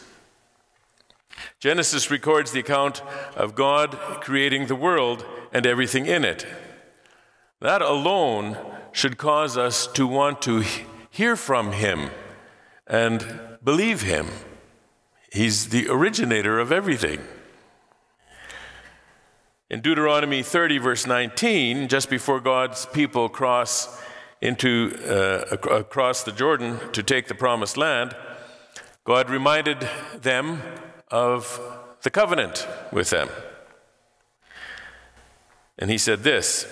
Genesis 1.59 2.11
records 2.11 2.51
the 2.51 2.59
account 2.59 3.01
of 3.35 3.55
God 3.55 3.97
creating 4.21 4.67
the 4.67 4.75
world 4.75 5.25
and 5.51 5.65
everything 5.65 6.05
in 6.05 6.23
it. 6.23 6.45
That 7.61 7.81
alone 7.81 8.57
should 8.91 9.17
cause 9.17 9.57
us 9.57 9.87
to 9.87 10.07
want 10.07 10.41
to 10.43 10.63
hear 11.09 11.35
from 11.35 11.73
him 11.73 12.09
and 12.87 13.57
believe 13.63 14.01
him. 14.01 14.27
He's 15.31 15.69
the 15.69 15.87
originator 15.89 16.59
of 16.59 16.71
everything. 16.71 17.21
In 19.69 19.81
Deuteronomy 19.81 20.41
30, 20.41 20.79
verse 20.79 21.05
19, 21.05 21.87
just 21.87 22.09
before 22.09 22.39
God's 22.39 22.87
people 22.87 23.29
cross 23.29 24.01
into 24.41 24.97
uh, 25.07 25.57
across 25.69 26.23
the 26.23 26.31
Jordan 26.31 26.79
to 26.93 27.03
take 27.03 27.27
the 27.27 27.35
promised 27.35 27.77
land, 27.77 28.15
God 29.03 29.29
reminded 29.29 29.87
them 30.19 30.61
of 31.11 31.59
the 32.03 32.09
covenant 32.09 32.67
with 32.91 33.09
them. 33.09 33.29
And 35.77 35.89
he 35.89 35.97
said 35.97 36.23
this 36.23 36.67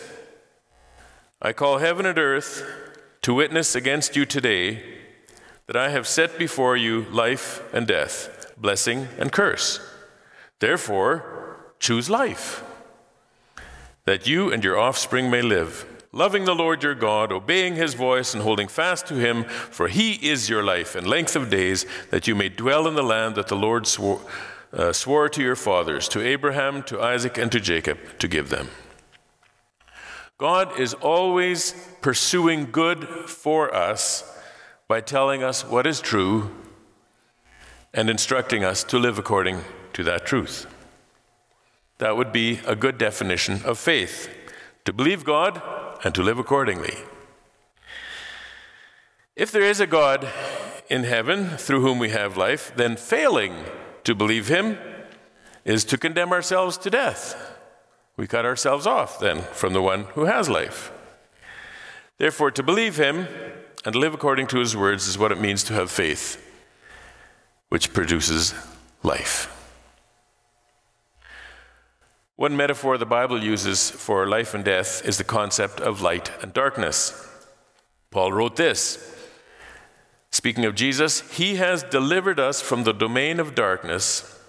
I 1.41 1.53
call 1.53 1.77
heaven 1.77 2.05
and 2.05 2.17
earth 2.17 2.63
to 3.21 3.33
witness 3.33 3.75
against 3.75 4.15
you 4.15 4.25
today 4.25 4.83
that 5.67 5.75
I 5.75 5.89
have 5.89 6.07
set 6.07 6.37
before 6.37 6.77
you 6.77 7.03
life 7.11 7.61
and 7.73 7.85
death, 7.85 8.53
blessing 8.57 9.07
and 9.19 9.31
curse. 9.31 9.79
Therefore, 10.59 11.73
choose 11.79 12.09
life 12.09 12.63
that 14.05 14.25
you 14.25 14.51
and 14.51 14.63
your 14.63 14.79
offspring 14.79 15.29
may 15.29 15.41
live, 15.41 15.85
loving 16.17 16.45
the 16.45 16.55
Lord 16.55 16.81
your 16.81 16.95
God, 16.95 17.31
obeying 17.31 17.75
his 17.75 17.93
voice, 17.93 18.33
and 18.33 18.41
holding 18.41 18.67
fast 18.67 19.05
to 19.07 19.13
him, 19.13 19.43
for 19.43 19.87
he 19.87 20.13
is 20.13 20.49
your 20.49 20.63
life 20.63 20.95
and 20.95 21.05
length 21.05 21.35
of 21.35 21.51
days, 21.51 21.85
that 22.09 22.27
you 22.27 22.33
may 22.33 22.49
dwell 22.49 22.87
in 22.87 22.95
the 22.95 23.03
land 23.03 23.35
that 23.35 23.47
the 23.47 23.55
Lord 23.55 23.85
swore, 23.85 24.19
uh, 24.73 24.91
swore 24.91 25.29
to 25.29 25.43
your 25.43 25.55
fathers, 25.55 26.09
to 26.09 26.25
Abraham, 26.25 26.81
to 26.83 26.99
Isaac, 26.99 27.37
and 27.37 27.51
to 27.51 27.59
Jacob, 27.59 27.99
to 28.17 28.27
give 28.27 28.49
them. 28.49 28.69
God 30.39 30.79
is 30.79 30.95
always 30.95 31.73
pursuing 32.01 32.71
good 32.71 33.03
for 33.07 33.73
us 33.73 34.23
by 34.87 35.01
telling 35.01 35.43
us 35.43 35.63
what 35.63 35.85
is 35.85 36.01
true 36.01 36.49
and 37.93 38.09
instructing 38.09 38.63
us 38.63 38.83
to 38.85 38.97
live 38.97 39.19
according 39.19 39.61
to 39.93 40.03
that 40.03 40.25
truth. 40.25 40.65
That 41.99 42.17
would 42.17 42.31
be 42.31 42.59
a 42.65 42.75
good 42.75 42.97
definition 42.97 43.61
of 43.65 43.77
faith 43.77 44.29
to 44.85 44.93
believe 44.93 45.23
God 45.23 45.61
and 46.07 46.15
to 46.15 46.23
live 46.23 46.39
accordingly. 46.39 46.95
If 49.35 49.51
there 49.51 49.61
is 49.61 49.81
a 49.81 49.85
God 49.85 50.25
in 50.89 51.03
heaven 51.03 51.57
through 51.57 51.81
whom 51.81 51.99
we 51.99 52.11
have 52.11 52.37
life, 52.37 52.71
then 52.77 52.95
failing 52.95 53.65
to 54.05 54.15
believe 54.15 54.47
him 54.47 54.77
is 55.65 55.83
to 55.83 55.97
condemn 55.97 56.31
ourselves 56.31 56.77
to 56.77 56.89
death. 56.89 57.35
We 58.15 58.25
cut 58.25 58.45
ourselves 58.45 58.87
off 58.87 59.19
then 59.19 59.41
from 59.51 59.73
the 59.73 59.81
one 59.81 60.05
who 60.15 60.23
has 60.23 60.47
life. 60.47 60.93
Therefore, 62.19 62.51
to 62.51 62.63
believe 62.63 62.95
him 62.95 63.27
and 63.83 63.93
live 63.93 64.13
according 64.13 64.47
to 64.47 64.59
his 64.59 64.77
words 64.77 65.09
is 65.09 65.17
what 65.17 65.33
it 65.33 65.41
means 65.41 65.61
to 65.65 65.73
have 65.73 65.91
faith, 65.91 66.41
which 67.67 67.91
produces 67.91 68.53
life. 69.03 69.56
One 72.37 72.55
metaphor 72.55 72.99
the 72.99 73.05
Bible 73.07 73.43
uses 73.43 73.89
for 73.89 74.27
life 74.27 74.53
and 74.53 74.63
death 74.63 75.03
is 75.03 75.17
the 75.17 75.23
concept 75.23 75.79
of 75.81 76.03
light 76.03 76.31
and 76.43 76.53
darkness. 76.53 77.27
Paul 78.11 78.31
wrote 78.31 78.57
this 78.57 79.27
Speaking 80.29 80.63
of 80.63 80.75
Jesus, 80.75 81.21
he 81.35 81.55
has 81.55 81.81
delivered 81.81 82.39
us 82.39 82.61
from 82.61 82.83
the 82.83 82.93
domain 82.93 83.39
of 83.39 83.55
darkness 83.55 84.39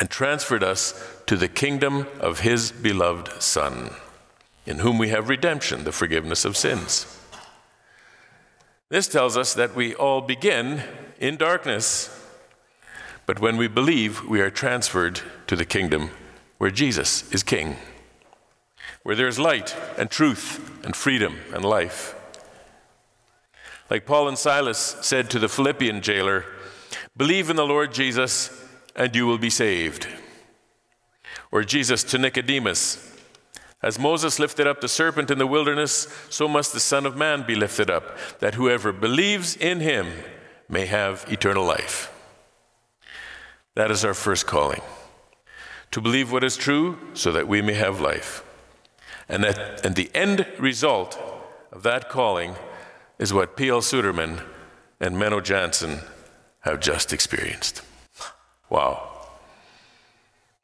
and 0.00 0.10
transferred 0.10 0.64
us 0.64 1.22
to 1.26 1.36
the 1.36 1.46
kingdom 1.46 2.08
of 2.18 2.40
his 2.40 2.72
beloved 2.72 3.40
Son, 3.40 3.90
in 4.66 4.80
whom 4.80 4.98
we 4.98 5.10
have 5.10 5.28
redemption, 5.28 5.84
the 5.84 5.92
forgiveness 5.92 6.44
of 6.44 6.56
sins. 6.56 7.16
This 8.88 9.06
tells 9.06 9.36
us 9.36 9.54
that 9.54 9.76
we 9.76 9.94
all 9.94 10.20
begin 10.20 10.82
in 11.20 11.36
darkness, 11.36 12.10
but 13.24 13.38
when 13.38 13.56
we 13.56 13.68
believe, 13.68 14.24
we 14.24 14.40
are 14.40 14.50
transferred 14.50 15.20
to 15.46 15.54
the 15.54 15.64
kingdom 15.64 16.10
where 16.60 16.70
Jesus 16.70 17.32
is 17.32 17.42
king, 17.42 17.76
where 19.02 19.16
there 19.16 19.28
is 19.28 19.38
light 19.38 19.74
and 19.96 20.10
truth 20.10 20.84
and 20.84 20.94
freedom 20.94 21.38
and 21.54 21.64
life. 21.64 22.14
Like 23.88 24.04
Paul 24.04 24.28
and 24.28 24.36
Silas 24.36 24.94
said 25.00 25.30
to 25.30 25.38
the 25.38 25.48
Philippian 25.48 26.02
jailer, 26.02 26.44
Believe 27.16 27.48
in 27.48 27.56
the 27.56 27.64
Lord 27.64 27.94
Jesus, 27.94 28.50
and 28.94 29.16
you 29.16 29.26
will 29.26 29.38
be 29.38 29.48
saved. 29.48 30.06
Or 31.50 31.64
Jesus 31.64 32.04
to 32.04 32.18
Nicodemus, 32.18 33.18
As 33.82 33.98
Moses 33.98 34.38
lifted 34.38 34.66
up 34.66 34.82
the 34.82 34.88
serpent 34.88 35.30
in 35.30 35.38
the 35.38 35.46
wilderness, 35.46 36.14
so 36.28 36.46
must 36.46 36.74
the 36.74 36.78
Son 36.78 37.06
of 37.06 37.16
Man 37.16 37.42
be 37.46 37.54
lifted 37.54 37.88
up, 37.88 38.18
that 38.40 38.56
whoever 38.56 38.92
believes 38.92 39.56
in 39.56 39.80
him 39.80 40.08
may 40.68 40.84
have 40.84 41.24
eternal 41.30 41.64
life. 41.64 42.12
That 43.76 43.90
is 43.90 44.04
our 44.04 44.12
first 44.12 44.46
calling 44.46 44.82
to 45.90 46.00
believe 46.00 46.30
what 46.30 46.44
is 46.44 46.56
true 46.56 46.98
so 47.14 47.32
that 47.32 47.48
we 47.48 47.60
may 47.62 47.74
have 47.74 48.00
life. 48.00 48.44
And, 49.28 49.44
that, 49.44 49.84
and 49.84 49.94
the 49.94 50.10
end 50.14 50.46
result 50.58 51.18
of 51.72 51.82
that 51.82 52.08
calling 52.08 52.56
is 53.18 53.32
what 53.32 53.56
P.L. 53.56 53.80
Suderman 53.80 54.42
and 55.00 55.16
Menno 55.16 55.42
Jansen 55.42 56.00
have 56.60 56.80
just 56.80 57.12
experienced. 57.12 57.82
Wow. 58.68 59.10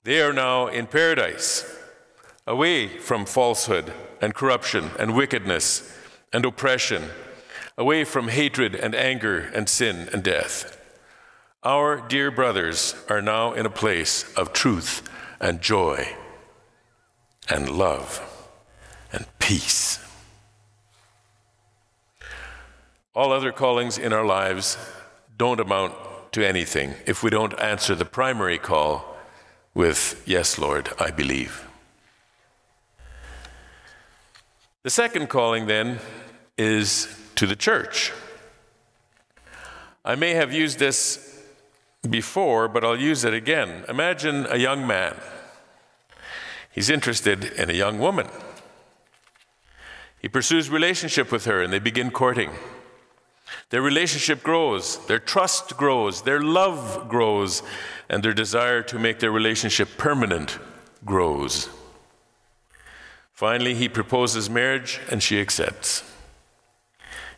They 0.04 0.20
are 0.20 0.32
now 0.32 0.68
in 0.68 0.86
paradise, 0.86 1.78
away 2.46 2.98
from 2.98 3.24
falsehood 3.24 3.92
and 4.20 4.34
corruption 4.34 4.90
and 4.98 5.16
wickedness 5.16 5.96
and 6.32 6.44
oppression, 6.44 7.04
away 7.76 8.04
from 8.04 8.28
hatred 8.28 8.74
and 8.74 8.94
anger 8.94 9.50
and 9.54 9.68
sin 9.68 10.08
and 10.12 10.22
death. 10.22 10.75
Our 11.62 12.00
dear 12.00 12.30
brothers 12.30 12.94
are 13.08 13.22
now 13.22 13.52
in 13.52 13.66
a 13.66 13.70
place 13.70 14.32
of 14.36 14.52
truth 14.52 15.08
and 15.40 15.60
joy 15.60 16.14
and 17.48 17.68
love 17.68 18.20
and 19.12 19.26
peace. 19.38 19.98
All 23.14 23.32
other 23.32 23.52
callings 23.52 23.98
in 23.98 24.12
our 24.12 24.24
lives 24.24 24.76
don't 25.38 25.60
amount 25.60 25.94
to 26.32 26.46
anything 26.46 26.94
if 27.06 27.22
we 27.22 27.30
don't 27.30 27.58
answer 27.58 27.94
the 27.94 28.04
primary 28.04 28.58
call 28.58 29.16
with, 29.74 30.22
Yes, 30.26 30.58
Lord, 30.58 30.90
I 30.98 31.10
believe. 31.10 31.66
The 34.82 34.90
second 34.90 35.28
calling, 35.28 35.66
then, 35.66 35.98
is 36.56 37.08
to 37.34 37.46
the 37.46 37.56
church. 37.56 38.12
I 40.04 40.14
may 40.14 40.34
have 40.34 40.52
used 40.52 40.78
this 40.78 41.25
before, 42.08 42.68
but 42.68 42.84
I'll 42.84 42.98
use 42.98 43.24
it 43.24 43.34
again. 43.34 43.84
Imagine 43.88 44.46
a 44.48 44.56
young 44.56 44.86
man. 44.86 45.16
He's 46.70 46.90
interested 46.90 47.44
in 47.44 47.70
a 47.70 47.72
young 47.72 47.98
woman. 47.98 48.28
He 50.20 50.28
pursues 50.28 50.70
relationship 50.70 51.30
with 51.32 51.44
her 51.44 51.62
and 51.62 51.72
they 51.72 51.78
begin 51.78 52.10
courting. 52.10 52.50
Their 53.70 53.82
relationship 53.82 54.42
grows, 54.42 55.04
their 55.06 55.18
trust 55.18 55.76
grows, 55.76 56.22
their 56.22 56.40
love 56.40 57.08
grows, 57.08 57.62
and 58.08 58.22
their 58.22 58.32
desire 58.32 58.82
to 58.82 58.98
make 58.98 59.18
their 59.18 59.32
relationship 59.32 59.88
permanent 59.96 60.58
grows. 61.04 61.68
Finally, 63.32 63.74
he 63.74 63.88
proposes 63.88 64.48
marriage 64.48 65.00
and 65.10 65.22
she 65.22 65.40
accepts. 65.40 66.02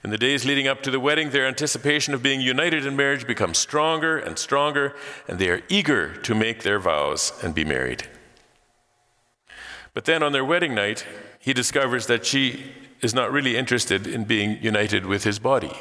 In 0.04 0.10
the 0.10 0.18
days 0.18 0.44
leading 0.44 0.68
up 0.68 0.82
to 0.82 0.90
the 0.90 1.00
wedding, 1.00 1.30
their 1.30 1.46
anticipation 1.46 2.14
of 2.14 2.22
being 2.22 2.40
united 2.40 2.86
in 2.86 2.94
marriage 2.94 3.26
becomes 3.26 3.58
stronger 3.58 4.16
and 4.16 4.38
stronger, 4.38 4.94
and 5.26 5.38
they 5.38 5.48
are 5.48 5.62
eager 5.68 6.16
to 6.18 6.34
make 6.34 6.62
their 6.62 6.78
vows 6.78 7.32
and 7.42 7.54
be 7.54 7.64
married. 7.64 8.06
But 9.94 10.04
then 10.04 10.22
on 10.22 10.30
their 10.30 10.44
wedding 10.44 10.74
night, 10.74 11.04
he 11.40 11.52
discovers 11.52 12.06
that 12.06 12.24
she 12.24 12.72
is 13.00 13.12
not 13.12 13.32
really 13.32 13.56
interested 13.56 14.06
in 14.06 14.24
being 14.24 14.62
united 14.62 15.04
with 15.04 15.24
his 15.24 15.40
body. 15.40 15.72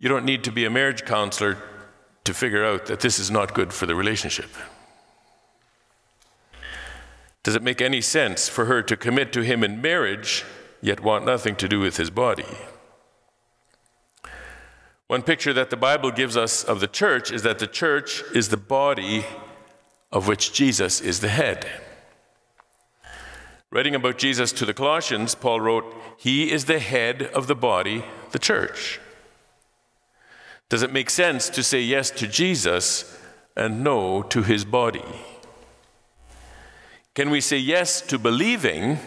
You 0.00 0.08
don't 0.08 0.24
need 0.24 0.42
to 0.44 0.50
be 0.50 0.64
a 0.64 0.70
marriage 0.70 1.04
counselor 1.04 1.58
to 2.24 2.34
figure 2.34 2.64
out 2.64 2.86
that 2.86 3.00
this 3.00 3.20
is 3.20 3.30
not 3.30 3.54
good 3.54 3.72
for 3.72 3.86
the 3.86 3.94
relationship. 3.94 4.50
Does 7.44 7.54
it 7.54 7.62
make 7.62 7.80
any 7.80 8.00
sense 8.00 8.48
for 8.48 8.64
her 8.64 8.82
to 8.82 8.96
commit 8.96 9.32
to 9.32 9.42
him 9.42 9.62
in 9.62 9.80
marriage 9.80 10.44
yet 10.82 11.00
want 11.00 11.24
nothing 11.24 11.56
to 11.56 11.68
do 11.68 11.80
with 11.80 11.96
his 11.96 12.10
body. 12.10 12.44
One 15.06 15.22
picture 15.22 15.52
that 15.52 15.70
the 15.70 15.76
Bible 15.76 16.10
gives 16.10 16.36
us 16.36 16.64
of 16.64 16.80
the 16.80 16.86
church 16.86 17.30
is 17.30 17.42
that 17.42 17.58
the 17.58 17.66
church 17.66 18.22
is 18.34 18.48
the 18.48 18.56
body 18.56 19.24
of 20.10 20.26
which 20.26 20.52
Jesus 20.52 21.00
is 21.00 21.20
the 21.20 21.28
head. 21.28 21.66
Writing 23.70 23.94
about 23.94 24.18
Jesus 24.18 24.52
to 24.52 24.66
the 24.66 24.74
Colossians, 24.74 25.34
Paul 25.34 25.60
wrote, 25.60 25.94
He 26.18 26.50
is 26.50 26.66
the 26.66 26.78
head 26.78 27.22
of 27.22 27.46
the 27.46 27.54
body, 27.54 28.04
the 28.32 28.38
church. 28.38 29.00
Does 30.68 30.82
it 30.82 30.92
make 30.92 31.10
sense 31.10 31.48
to 31.50 31.62
say 31.62 31.80
yes 31.80 32.10
to 32.12 32.26
Jesus 32.26 33.18
and 33.56 33.84
no 33.84 34.22
to 34.24 34.42
his 34.42 34.64
body? 34.64 35.04
Can 37.14 37.28
we 37.28 37.42
say 37.42 37.58
yes 37.58 38.00
to 38.00 38.18
believing 38.18 38.98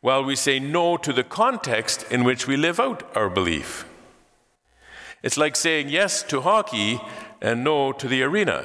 while 0.00 0.24
we 0.24 0.34
say 0.34 0.58
no 0.58 0.96
to 0.96 1.12
the 1.12 1.24
context 1.24 2.04
in 2.10 2.24
which 2.24 2.46
we 2.46 2.56
live 2.56 2.80
out 2.80 3.04
our 3.16 3.28
belief. 3.28 3.84
It's 5.22 5.36
like 5.36 5.56
saying 5.56 5.90
yes 5.90 6.22
to 6.24 6.40
hockey 6.40 7.00
and 7.42 7.62
no 7.62 7.92
to 7.92 8.08
the 8.08 8.22
arena. 8.22 8.64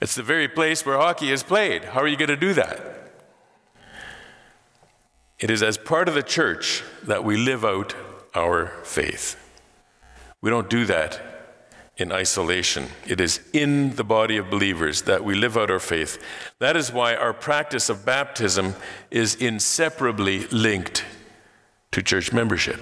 It's 0.00 0.14
the 0.14 0.22
very 0.22 0.48
place 0.48 0.86
where 0.86 0.96
hockey 0.96 1.30
is 1.30 1.42
played. 1.42 1.84
How 1.84 2.00
are 2.00 2.08
you 2.08 2.16
going 2.16 2.30
to 2.30 2.36
do 2.36 2.54
that? 2.54 3.12
It 5.38 5.50
is 5.50 5.62
as 5.62 5.76
part 5.76 6.08
of 6.08 6.14
the 6.14 6.22
church 6.22 6.82
that 7.02 7.24
we 7.24 7.36
live 7.36 7.64
out 7.64 7.94
our 8.34 8.68
faith. 8.82 9.36
We 10.40 10.48
don't 10.48 10.70
do 10.70 10.86
that 10.86 11.29
in 12.00 12.10
isolation. 12.10 12.88
It 13.06 13.20
is 13.20 13.40
in 13.52 13.96
the 13.96 14.04
body 14.04 14.38
of 14.38 14.48
believers 14.48 15.02
that 15.02 15.22
we 15.22 15.34
live 15.34 15.56
out 15.56 15.70
our 15.70 15.78
faith. 15.78 16.22
That 16.58 16.76
is 16.76 16.92
why 16.92 17.14
our 17.14 17.34
practice 17.34 17.90
of 17.90 18.06
baptism 18.06 18.74
is 19.10 19.34
inseparably 19.34 20.46
linked 20.46 21.04
to 21.92 22.02
church 22.02 22.32
membership. 22.32 22.80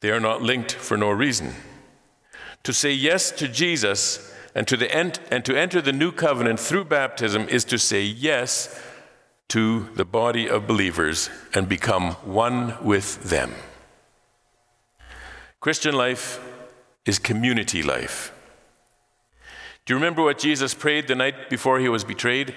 They 0.00 0.10
are 0.10 0.20
not 0.20 0.42
linked 0.42 0.72
for 0.72 0.96
no 0.96 1.10
reason. 1.10 1.54
To 2.62 2.72
say 2.72 2.92
yes 2.92 3.32
to 3.32 3.48
Jesus 3.48 4.32
and 4.54 4.68
to, 4.68 4.76
the 4.76 4.94
ent- 4.94 5.20
and 5.30 5.44
to 5.44 5.58
enter 5.58 5.80
the 5.80 5.92
new 5.92 6.12
covenant 6.12 6.60
through 6.60 6.84
baptism 6.84 7.48
is 7.48 7.64
to 7.64 7.78
say 7.78 8.02
yes 8.02 8.80
to 9.48 9.88
the 9.96 10.04
body 10.04 10.48
of 10.48 10.66
believers 10.66 11.28
and 11.54 11.68
become 11.68 12.12
one 12.24 12.76
with 12.84 13.22
them. 13.24 13.52
Christian 15.60 15.94
life 15.94 16.40
is 17.04 17.18
community 17.18 17.82
life. 17.82 18.32
Do 19.84 19.92
you 19.92 19.96
remember 19.96 20.22
what 20.22 20.38
Jesus 20.38 20.74
prayed 20.74 21.08
the 21.08 21.14
night 21.14 21.50
before 21.50 21.80
he 21.80 21.88
was 21.88 22.04
betrayed? 22.04 22.54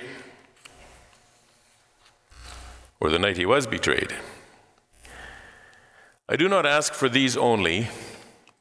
Or 2.99 3.09
the 3.09 3.19
night 3.19 3.37
he 3.37 3.45
was 3.45 3.65
betrayed? 3.65 4.13
I 6.29 6.35
do 6.35 6.47
not 6.47 6.65
ask 6.65 6.93
for 6.93 7.09
these 7.09 7.35
only, 7.35 7.87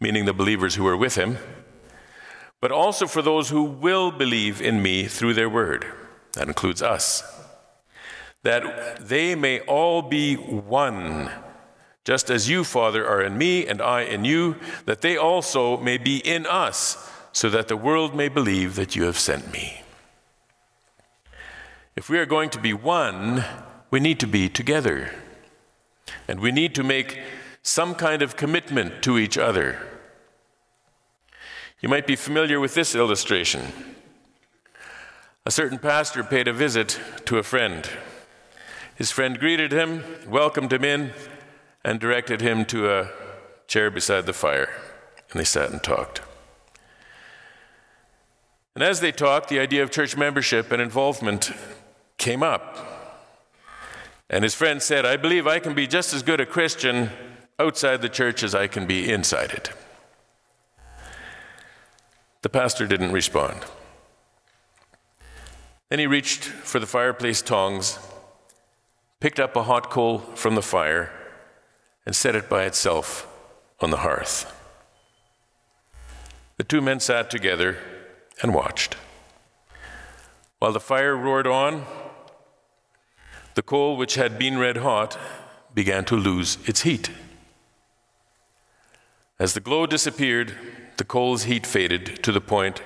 meaning 0.01 0.25
the 0.25 0.33
believers 0.33 0.75
who 0.75 0.85
were 0.85 0.97
with 0.97 1.17
him, 1.17 1.39
but 2.61 2.73
also 2.73 3.07
for 3.07 3.21
those 3.21 3.51
who 3.51 3.63
will 3.63 4.11
believe 4.11 4.61
in 4.61 4.83
me 4.83 5.07
through 5.07 5.35
their 5.35 5.49
word. 5.49 5.87
That 6.33 6.49
includes 6.49 6.83
us. 6.83 7.23
That 8.43 9.07
they 9.07 9.35
may 9.35 9.61
all 9.61 10.03
be 10.03 10.35
one, 10.35 11.31
just 12.05 12.31
as 12.31 12.51
you, 12.51 12.65
Father, 12.65 13.07
are 13.07 13.23
in 13.23 13.39
me 13.39 13.67
and 13.67 13.81
I 13.81 14.03
in 14.03 14.25
you, 14.25 14.57
that 14.85 15.01
they 15.01 15.17
also 15.17 15.79
may 15.79 15.97
be 15.97 16.19
in 16.19 16.47
us, 16.47 17.11
so 17.33 17.49
that 17.51 17.69
the 17.69 17.77
world 17.77 18.15
may 18.15 18.29
believe 18.29 18.77
that 18.77 18.95
you 18.95 19.05
have 19.05 19.19
sent 19.19 19.51
me. 19.53 19.83
If 21.97 22.09
we 22.09 22.19
are 22.19 22.27
going 22.27 22.51
to 22.51 22.61
be 22.61 22.73
one, 22.73 23.45
we 23.91 24.01
need 24.01 24.21
to 24.21 24.27
be 24.27 24.49
together. 24.49 25.13
And 26.29 26.41
we 26.41 26.53
need 26.53 26.75
to 26.75 26.83
make 26.83 27.21
some 27.63 27.95
kind 27.95 28.21
of 28.21 28.37
commitment 28.37 29.03
to 29.03 29.19
each 29.19 29.39
other. 29.39 29.79
You 31.81 31.89
might 31.89 32.07
be 32.07 32.17
familiar 32.17 32.61
with 32.61 32.75
this 32.75 32.95
illustration. 32.95 33.63
A 35.47 35.51
certain 35.51 35.79
pastor 35.79 36.23
paid 36.23 36.49
a 36.49 36.53
visit 36.53 36.99
to 37.27 37.39
a 37.39 37.43
friend. 37.43 37.89
His 38.97 39.11
friend 39.11 39.39
greeted 39.39 39.73
him, 39.73 40.03
welcomed 40.27 40.73
him 40.73 40.85
in, 40.85 41.13
and 41.85 42.01
directed 42.01 42.41
him 42.41 42.65
to 42.65 42.91
a 42.91 43.11
chair 43.67 43.91
beside 43.91 44.27
the 44.27 44.33
fire. 44.33 44.71
And 45.31 45.41
they 45.41 45.45
sat 45.45 45.71
and 45.71 45.83
talked. 45.83 46.23
And 48.75 48.83
as 48.83 49.01
they 49.01 49.13
talked, 49.13 49.49
the 49.49 49.61
idea 49.61 49.83
of 49.83 49.91
church 49.91 50.17
membership 50.17 50.73
and 50.73 50.81
involvement 50.83 51.53
came 52.19 52.43
up. 52.43 52.91
And 54.31 54.43
his 54.43 54.55
friend 54.55 54.83
said, 54.83 55.05
I 55.05 55.17
believe 55.17 55.47
I 55.47 55.59
can 55.59 55.75
be 55.75 55.87
just 55.87 56.15
as 56.15 56.23
good 56.23 56.41
a 56.41 56.47
Christian 56.47 57.11
outside 57.59 58.03
the 58.03 58.09
church 58.09 58.43
as 58.43 58.55
I 58.55 58.67
can 58.67 58.87
be 58.87 59.11
inside 59.13 59.53
it. 59.53 59.71
The 62.43 62.49
pastor 62.49 62.87
didn't 62.87 63.13
respond. 63.13 63.65
Then 65.89 65.99
he 65.99 66.07
reached 66.07 66.43
for 66.45 66.81
the 66.81 66.87
fireplace 66.87 67.43
tongs, 67.43 67.99
picked 69.21 69.39
up 69.39 69.55
a 69.55 69.63
hot 69.63 69.91
coal 69.91 70.19
from 70.19 70.55
the 70.55 70.63
fire, 70.63 71.13
and 72.07 72.15
set 72.15 72.37
it 72.37 72.49
by 72.49 72.65
itself 72.65 73.27
on 73.81 73.91
the 73.91 73.99
hearth. 73.99 74.53
The 76.57 76.65
two 76.65 76.81
men 76.81 77.01
sat 77.01 77.31
together 77.31 77.79
and 78.43 78.55
watched. 78.55 78.97
While 80.59 80.73
the 80.73 80.81
fire 80.81 81.17
roared 81.17 81.47
on, 81.47 81.85
the 83.55 83.63
coal, 83.63 83.97
which 83.97 84.15
had 84.15 84.39
been 84.39 84.59
red 84.59 84.79
hot, 84.79 85.19
began 85.75 86.05
to 86.07 86.17
lose 86.17 86.59
its 86.67 86.83
heat. 86.83 87.11
As 89.39 89.55
the 89.55 89.61
glow 89.61 89.87
disappeared, 89.87 90.55
the 90.97 91.05
coal's 91.05 91.45
heat 91.45 91.67
faded 91.67 92.23
to 92.23 92.33
the 92.33 92.41
point 92.41 92.81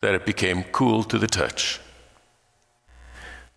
that 0.00 0.14
it 0.14 0.26
became 0.26 0.64
cool 0.64 1.04
to 1.04 1.18
the 1.18 1.26
touch. 1.26 1.80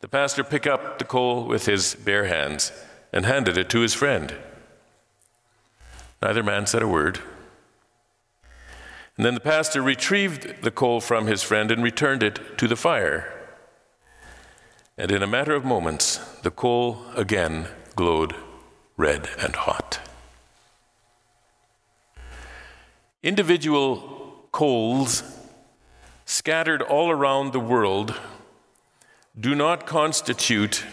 The 0.02 0.08
pastor 0.08 0.44
picked 0.44 0.68
up 0.68 1.00
the 1.00 1.06
coal 1.06 1.46
with 1.46 1.66
his 1.66 1.96
bare 1.96 2.26
hands 2.26 2.72
and 3.12 3.26
handed 3.26 3.58
it 3.58 3.70
to 3.70 3.80
his 3.80 3.94
friend. 3.94 4.36
Neither 6.22 6.44
man 6.44 6.66
said 6.66 6.82
a 6.82 6.88
word. 6.88 7.20
And 9.16 9.26
then 9.26 9.34
the 9.34 9.40
pastor 9.40 9.82
retrieved 9.82 10.62
the 10.62 10.72
coal 10.72 11.02
from 11.02 11.28
his 11.28 11.42
friend 11.42 11.72
and 11.72 11.84
returned 11.84 12.24
it 12.24 12.58
to 12.58 12.68
the 12.68 12.76
fire. 12.76 13.34
And 14.98 15.12
in 15.12 15.24
a 15.24 15.28
matter 15.28 15.54
of 15.54 15.66
moments, 15.66 16.18
the 16.42 16.52
coal 16.52 17.04
again 17.16 17.68
glowed 17.96 18.36
red 18.96 19.30
and 19.40 19.56
hot. 19.56 20.00
Individual 23.24 24.48
coals 24.52 25.24
scattered 26.26 26.82
all 26.82 27.10
around 27.10 27.54
the 27.54 27.60
world 27.60 28.16
do 29.40 29.54
not 29.54 29.86
constitute 29.86 30.84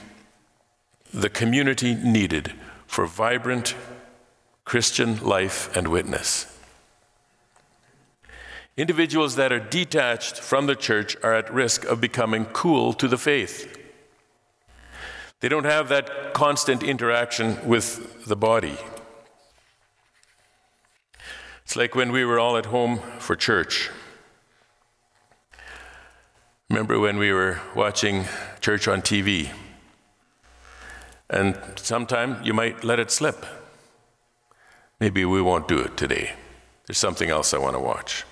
the 1.12 1.30
community 1.30 1.94
needed 1.94 2.52
for 2.86 3.06
vibrant 3.06 3.74
Christian 4.64 5.18
life 5.24 5.74
and 5.76 5.88
witness. 5.88 6.46
Individuals 8.76 9.36
that 9.36 9.52
are 9.52 9.60
detached 9.60 10.38
from 10.38 10.66
the 10.66 10.74
church 10.74 11.16
are 11.22 11.34
at 11.34 11.52
risk 11.52 11.84
of 11.84 12.00
becoming 12.00 12.44
cool 12.46 12.92
to 12.94 13.06
the 13.06 13.18
faith. 13.18 13.78
They 15.40 15.48
don't 15.48 15.64
have 15.64 15.88
that 15.90 16.34
constant 16.34 16.82
interaction 16.82 17.68
with 17.68 18.24
the 18.24 18.36
body. 18.36 18.76
It's 21.64 21.76
like 21.76 21.94
when 21.94 22.12
we 22.12 22.24
were 22.24 22.38
all 22.40 22.56
at 22.56 22.66
home 22.66 22.98
for 23.18 23.36
church. 23.36 23.90
Remember 26.68 26.98
when 26.98 27.18
we 27.18 27.30
were 27.30 27.60
watching 27.76 28.24
church 28.60 28.88
on 28.88 29.02
TV? 29.02 29.50
And 31.30 31.58
sometime 31.76 32.42
you 32.42 32.54
might 32.54 32.82
let 32.82 32.98
it 32.98 33.10
slip. 33.10 33.46
Maybe 35.04 35.26
we 35.26 35.42
won't 35.42 35.68
do 35.68 35.80
it 35.80 35.98
today. 35.98 36.32
There's 36.86 36.96
something 36.96 37.28
else 37.28 37.52
I 37.52 37.58
want 37.58 37.76
to 37.76 37.78
watch. 37.78 38.24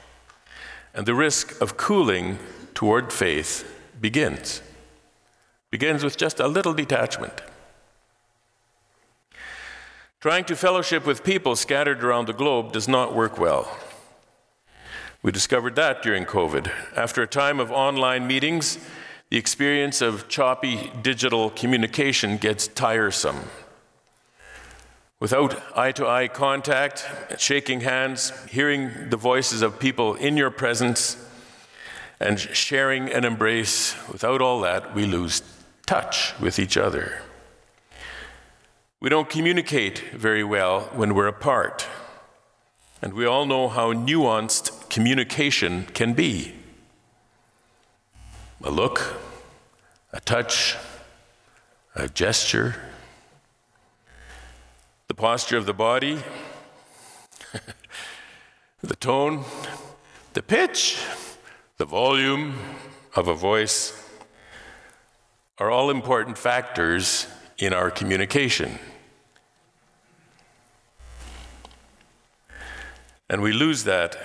And 0.94 1.04
the 1.04 1.14
risk 1.14 1.60
of 1.60 1.76
cooling 1.76 2.38
toward 2.72 3.12
faith 3.12 3.70
begins. 4.00 4.62
Begins 5.70 6.02
with 6.02 6.16
just 6.16 6.40
a 6.40 6.48
little 6.48 6.72
detachment. 6.72 7.42
Trying 10.18 10.46
to 10.46 10.56
fellowship 10.56 11.04
with 11.04 11.22
people 11.22 11.56
scattered 11.56 12.02
around 12.02 12.26
the 12.26 12.32
globe 12.32 12.72
does 12.72 12.88
not 12.88 13.14
work 13.14 13.38
well. 13.38 13.78
We 15.22 15.30
discovered 15.30 15.76
that 15.76 16.02
during 16.02 16.24
COVID. 16.24 16.72
After 16.96 17.20
a 17.22 17.26
time 17.26 17.60
of 17.60 17.70
online 17.70 18.26
meetings, 18.26 18.78
the 19.28 19.36
experience 19.36 20.00
of 20.00 20.26
choppy 20.26 20.90
digital 21.02 21.50
communication 21.50 22.38
gets 22.38 22.66
tiresome. 22.66 23.40
Without 25.22 25.62
eye 25.78 25.92
to 25.92 26.04
eye 26.04 26.26
contact, 26.26 27.08
shaking 27.38 27.82
hands, 27.82 28.32
hearing 28.50 29.08
the 29.08 29.16
voices 29.16 29.62
of 29.62 29.78
people 29.78 30.16
in 30.16 30.36
your 30.36 30.50
presence, 30.50 31.16
and 32.18 32.40
sharing 32.40 33.08
an 33.08 33.24
embrace, 33.24 33.94
without 34.10 34.42
all 34.42 34.60
that, 34.62 34.96
we 34.96 35.06
lose 35.06 35.40
touch 35.86 36.36
with 36.40 36.58
each 36.58 36.76
other. 36.76 37.22
We 38.98 39.10
don't 39.10 39.30
communicate 39.30 40.00
very 40.12 40.42
well 40.42 40.90
when 40.92 41.14
we're 41.14 41.28
apart. 41.28 41.86
And 43.00 43.14
we 43.14 43.24
all 43.24 43.46
know 43.46 43.68
how 43.68 43.92
nuanced 43.92 44.90
communication 44.90 45.84
can 45.94 46.14
be 46.14 46.52
a 48.64 48.72
look, 48.72 49.20
a 50.12 50.18
touch, 50.18 50.74
a 51.94 52.08
gesture, 52.08 52.74
the 55.12 55.16
posture 55.16 55.58
of 55.58 55.66
the 55.66 55.74
body, 55.74 56.18
the 58.82 58.96
tone, 58.96 59.44
the 60.32 60.42
pitch, 60.42 61.04
the 61.76 61.84
volume 61.84 62.54
of 63.14 63.28
a 63.28 63.34
voice 63.34 64.08
are 65.58 65.70
all 65.70 65.90
important 65.90 66.38
factors 66.38 67.26
in 67.58 67.74
our 67.74 67.90
communication. 67.90 68.78
And 73.28 73.42
we 73.42 73.52
lose 73.52 73.84
that 73.84 74.16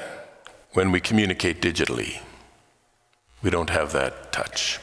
when 0.72 0.94
we 0.94 1.02
communicate 1.02 1.62
digitally. 1.62 2.22
We 3.44 3.50
don't 3.50 3.72
have 3.72 3.92
that 3.92 4.32
touch. 4.32 4.80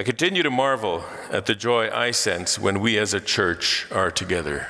I 0.00 0.02
continue 0.02 0.42
to 0.42 0.50
marvel 0.50 1.04
at 1.30 1.44
the 1.44 1.54
joy 1.54 1.90
I 1.90 2.12
sense 2.12 2.58
when 2.58 2.80
we 2.80 2.96
as 2.96 3.12
a 3.12 3.20
church 3.20 3.86
are 3.92 4.10
together. 4.10 4.68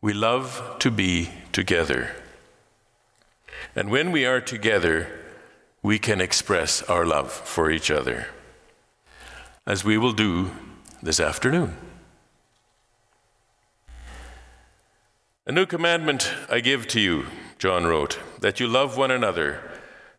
We 0.00 0.12
love 0.12 0.74
to 0.80 0.90
be 0.90 1.30
together. 1.52 2.16
And 3.76 3.90
when 3.90 4.10
we 4.10 4.26
are 4.26 4.40
together, 4.40 5.06
we 5.84 6.00
can 6.00 6.20
express 6.20 6.82
our 6.82 7.06
love 7.06 7.30
for 7.30 7.70
each 7.70 7.92
other, 7.92 8.26
as 9.68 9.84
we 9.84 9.96
will 9.96 10.12
do 10.12 10.50
this 11.00 11.20
afternoon. 11.20 11.76
A 15.46 15.52
new 15.52 15.64
commandment 15.64 16.28
I 16.50 16.58
give 16.58 16.88
to 16.88 16.98
you, 16.98 17.26
John 17.60 17.84
wrote, 17.84 18.18
that 18.40 18.58
you 18.58 18.66
love 18.66 18.96
one 18.96 19.12
another. 19.12 19.62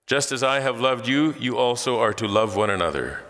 Just 0.08 0.32
as 0.32 0.42
I 0.42 0.62
have 0.62 0.80
loved 0.80 1.06
you, 1.06 1.36
you 1.38 1.58
also 1.58 2.00
are 2.00 2.14
to 2.14 2.30
love 2.30 2.56
one 2.56 2.70
another. 2.70 3.24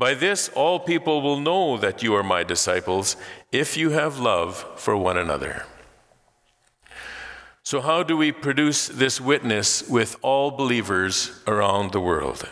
By 0.00 0.14
this, 0.14 0.48
all 0.54 0.80
people 0.80 1.20
will 1.20 1.38
know 1.38 1.76
that 1.76 2.02
you 2.02 2.14
are 2.14 2.22
my 2.22 2.42
disciples 2.42 3.16
if 3.52 3.76
you 3.76 3.90
have 3.90 4.18
love 4.18 4.64
for 4.76 4.96
one 4.96 5.18
another. 5.18 5.66
So, 7.62 7.82
how 7.82 8.02
do 8.02 8.16
we 8.16 8.32
produce 8.32 8.88
this 8.88 9.20
witness 9.20 9.86
with 9.86 10.16
all 10.22 10.52
believers 10.52 11.42
around 11.46 11.92
the 11.92 12.00
world? 12.00 12.48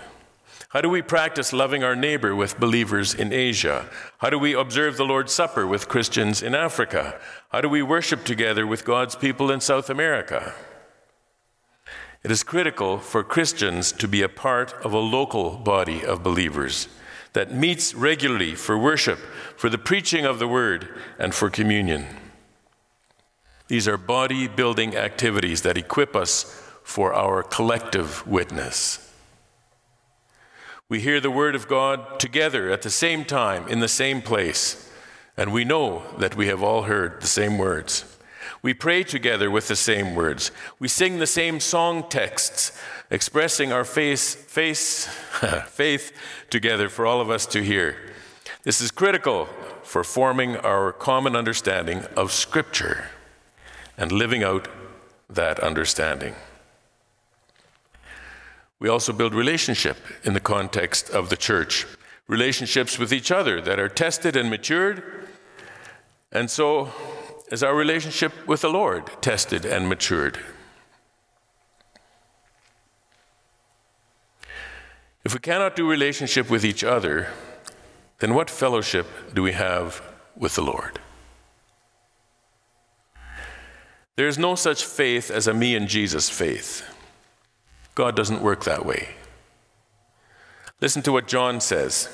How 0.68 0.82
do 0.82 0.90
we 0.90 1.00
practice 1.00 1.54
loving 1.54 1.82
our 1.82 1.96
neighbor 1.96 2.36
with 2.36 2.60
believers 2.60 3.14
in 3.14 3.32
Asia? 3.32 3.88
How 4.18 4.28
do 4.28 4.38
we 4.38 4.52
observe 4.52 4.98
the 4.98 5.06
Lord's 5.06 5.32
Supper 5.32 5.66
with 5.66 5.88
Christians 5.88 6.42
in 6.42 6.54
Africa? 6.54 7.18
How 7.48 7.62
do 7.62 7.70
we 7.70 7.80
worship 7.80 8.24
together 8.24 8.66
with 8.66 8.84
God's 8.84 9.16
people 9.16 9.50
in 9.50 9.62
South 9.62 9.88
America? 9.88 10.52
It 12.22 12.30
is 12.30 12.42
critical 12.42 12.98
for 12.98 13.24
Christians 13.24 13.90
to 13.92 14.06
be 14.06 14.20
a 14.20 14.28
part 14.28 14.74
of 14.84 14.92
a 14.92 14.98
local 14.98 15.56
body 15.56 16.04
of 16.04 16.22
believers 16.22 16.88
that 17.32 17.52
meets 17.52 17.94
regularly 17.94 18.54
for 18.54 18.78
worship, 18.78 19.18
for 19.56 19.68
the 19.68 19.78
preaching 19.78 20.24
of 20.24 20.38
the 20.38 20.48
word, 20.48 20.88
and 21.18 21.34
for 21.34 21.50
communion. 21.50 22.06
These 23.68 23.86
are 23.86 23.98
body 23.98 24.48
building 24.48 24.96
activities 24.96 25.62
that 25.62 25.76
equip 25.76 26.16
us 26.16 26.44
for 26.82 27.12
our 27.12 27.42
collective 27.42 28.26
witness. 28.26 29.12
We 30.88 31.00
hear 31.00 31.20
the 31.20 31.30
word 31.30 31.54
of 31.54 31.68
God 31.68 32.18
together 32.18 32.70
at 32.70 32.80
the 32.80 32.90
same 32.90 33.26
time, 33.26 33.68
in 33.68 33.80
the 33.80 33.88
same 33.88 34.22
place, 34.22 34.90
and 35.36 35.52
we 35.52 35.64
know 35.64 36.02
that 36.16 36.34
we 36.34 36.46
have 36.46 36.62
all 36.62 36.84
heard 36.84 37.20
the 37.20 37.26
same 37.26 37.58
words. 37.58 38.17
We 38.68 38.74
pray 38.74 39.02
together 39.02 39.50
with 39.50 39.66
the 39.68 39.76
same 39.76 40.14
words. 40.14 40.50
We 40.78 40.88
sing 40.88 41.20
the 41.20 41.26
same 41.26 41.58
song 41.58 42.06
texts, 42.10 42.78
expressing 43.10 43.72
our 43.72 43.82
face, 43.82 44.34
face, 44.34 45.06
faith 45.68 46.12
together 46.50 46.90
for 46.90 47.06
all 47.06 47.22
of 47.22 47.30
us 47.30 47.46
to 47.46 47.64
hear. 47.64 47.96
This 48.64 48.82
is 48.82 48.90
critical 48.90 49.48
for 49.82 50.04
forming 50.04 50.56
our 50.56 50.92
common 50.92 51.34
understanding 51.34 52.04
of 52.14 52.30
Scripture 52.30 53.06
and 53.96 54.12
living 54.12 54.42
out 54.42 54.68
that 55.30 55.58
understanding. 55.60 56.34
We 58.80 58.90
also 58.90 59.14
build 59.14 59.32
relationship 59.32 59.96
in 60.24 60.34
the 60.34 60.40
context 60.40 61.08
of 61.08 61.30
the 61.30 61.38
church, 61.38 61.86
relationships 62.26 62.98
with 62.98 63.14
each 63.14 63.30
other 63.30 63.62
that 63.62 63.80
are 63.80 63.88
tested 63.88 64.36
and 64.36 64.50
matured. 64.50 65.26
And 66.30 66.50
so 66.50 66.92
is 67.50 67.62
our 67.62 67.74
relationship 67.74 68.32
with 68.46 68.60
the 68.60 68.68
Lord 68.68 69.10
tested 69.22 69.64
and 69.64 69.88
matured. 69.88 70.38
If 75.24 75.34
we 75.34 75.40
cannot 75.40 75.76
do 75.76 75.88
relationship 75.88 76.48
with 76.48 76.64
each 76.64 76.82
other, 76.82 77.28
then 78.18 78.34
what 78.34 78.48
fellowship 78.48 79.06
do 79.34 79.42
we 79.42 79.52
have 79.52 80.02
with 80.36 80.54
the 80.54 80.62
Lord? 80.62 81.00
There 84.16 84.26
is 84.26 84.38
no 84.38 84.54
such 84.54 84.84
faith 84.84 85.30
as 85.30 85.46
a 85.46 85.54
me 85.54 85.76
and 85.76 85.86
Jesus 85.86 86.28
faith. 86.28 86.82
God 87.94 88.16
doesn't 88.16 88.42
work 88.42 88.64
that 88.64 88.84
way. 88.84 89.10
Listen 90.80 91.02
to 91.02 91.12
what 91.12 91.28
John 91.28 91.60
says. 91.60 92.08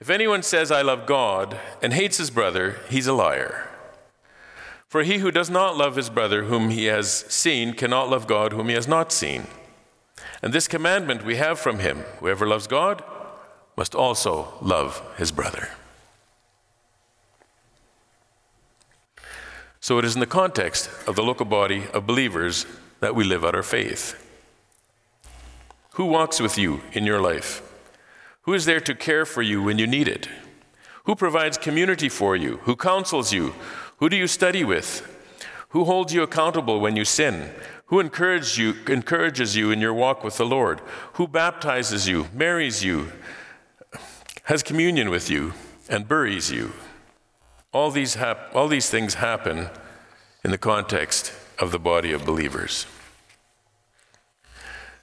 If 0.00 0.10
anyone 0.10 0.42
says, 0.42 0.70
I 0.70 0.82
love 0.82 1.06
God, 1.06 1.58
and 1.82 1.92
hates 1.92 2.18
his 2.18 2.30
brother, 2.30 2.76
he's 2.88 3.06
a 3.06 3.12
liar. 3.12 3.68
For 4.88 5.02
he 5.02 5.18
who 5.18 5.30
does 5.30 5.50
not 5.50 5.76
love 5.76 5.96
his 5.96 6.08
brother 6.08 6.44
whom 6.44 6.70
he 6.70 6.86
has 6.86 7.10
seen 7.10 7.74
cannot 7.74 8.08
love 8.08 8.26
God 8.26 8.52
whom 8.52 8.68
he 8.68 8.74
has 8.74 8.88
not 8.88 9.12
seen. 9.12 9.46
And 10.42 10.52
this 10.52 10.66
commandment 10.66 11.24
we 11.24 11.36
have 11.36 11.58
from 11.58 11.78
him 11.78 11.98
whoever 12.20 12.46
loves 12.46 12.66
God 12.66 13.04
must 13.76 13.94
also 13.94 14.54
love 14.62 15.02
his 15.18 15.30
brother. 15.30 15.68
So 19.80 19.98
it 19.98 20.04
is 20.04 20.14
in 20.14 20.20
the 20.20 20.26
context 20.26 20.90
of 21.06 21.16
the 21.16 21.22
local 21.22 21.46
body 21.46 21.84
of 21.92 22.06
believers 22.06 22.66
that 23.00 23.14
we 23.14 23.24
live 23.24 23.44
out 23.44 23.54
our 23.54 23.62
faith. 23.62 24.24
Who 25.92 26.06
walks 26.06 26.40
with 26.40 26.58
you 26.58 26.80
in 26.92 27.04
your 27.04 27.20
life? 27.20 27.62
Who 28.42 28.54
is 28.54 28.64
there 28.64 28.80
to 28.80 28.94
care 28.94 29.24
for 29.24 29.42
you 29.42 29.62
when 29.62 29.78
you 29.78 29.86
need 29.86 30.08
it? 30.08 30.28
Who 31.04 31.14
provides 31.14 31.56
community 31.58 32.08
for 32.08 32.34
you? 32.34 32.58
Who 32.64 32.76
counsels 32.76 33.32
you? 33.32 33.54
Who 33.98 34.08
do 34.08 34.16
you 34.16 34.26
study 34.26 34.64
with? 34.64 35.06
Who 35.70 35.84
holds 35.84 36.12
you 36.14 36.22
accountable 36.22 36.80
when 36.80 36.96
you 36.96 37.04
sin? 37.04 37.50
Who 37.86 38.00
encourages 38.00 38.58
you, 38.58 38.74
encourages 38.86 39.56
you 39.56 39.70
in 39.70 39.80
your 39.80 39.94
walk 39.94 40.24
with 40.24 40.36
the 40.36 40.46
Lord? 40.46 40.80
Who 41.14 41.26
baptizes 41.26 42.08
you, 42.08 42.26
marries 42.32 42.84
you, 42.84 43.12
has 44.44 44.62
communion 44.62 45.10
with 45.10 45.28
you, 45.28 45.54
and 45.88 46.08
buries 46.08 46.50
you? 46.50 46.72
All 47.72 47.90
these, 47.90 48.14
hap- 48.14 48.54
all 48.54 48.68
these 48.68 48.88
things 48.88 49.14
happen 49.14 49.68
in 50.44 50.50
the 50.50 50.58
context 50.58 51.32
of 51.58 51.72
the 51.72 51.78
body 51.78 52.12
of 52.12 52.24
believers. 52.24 52.86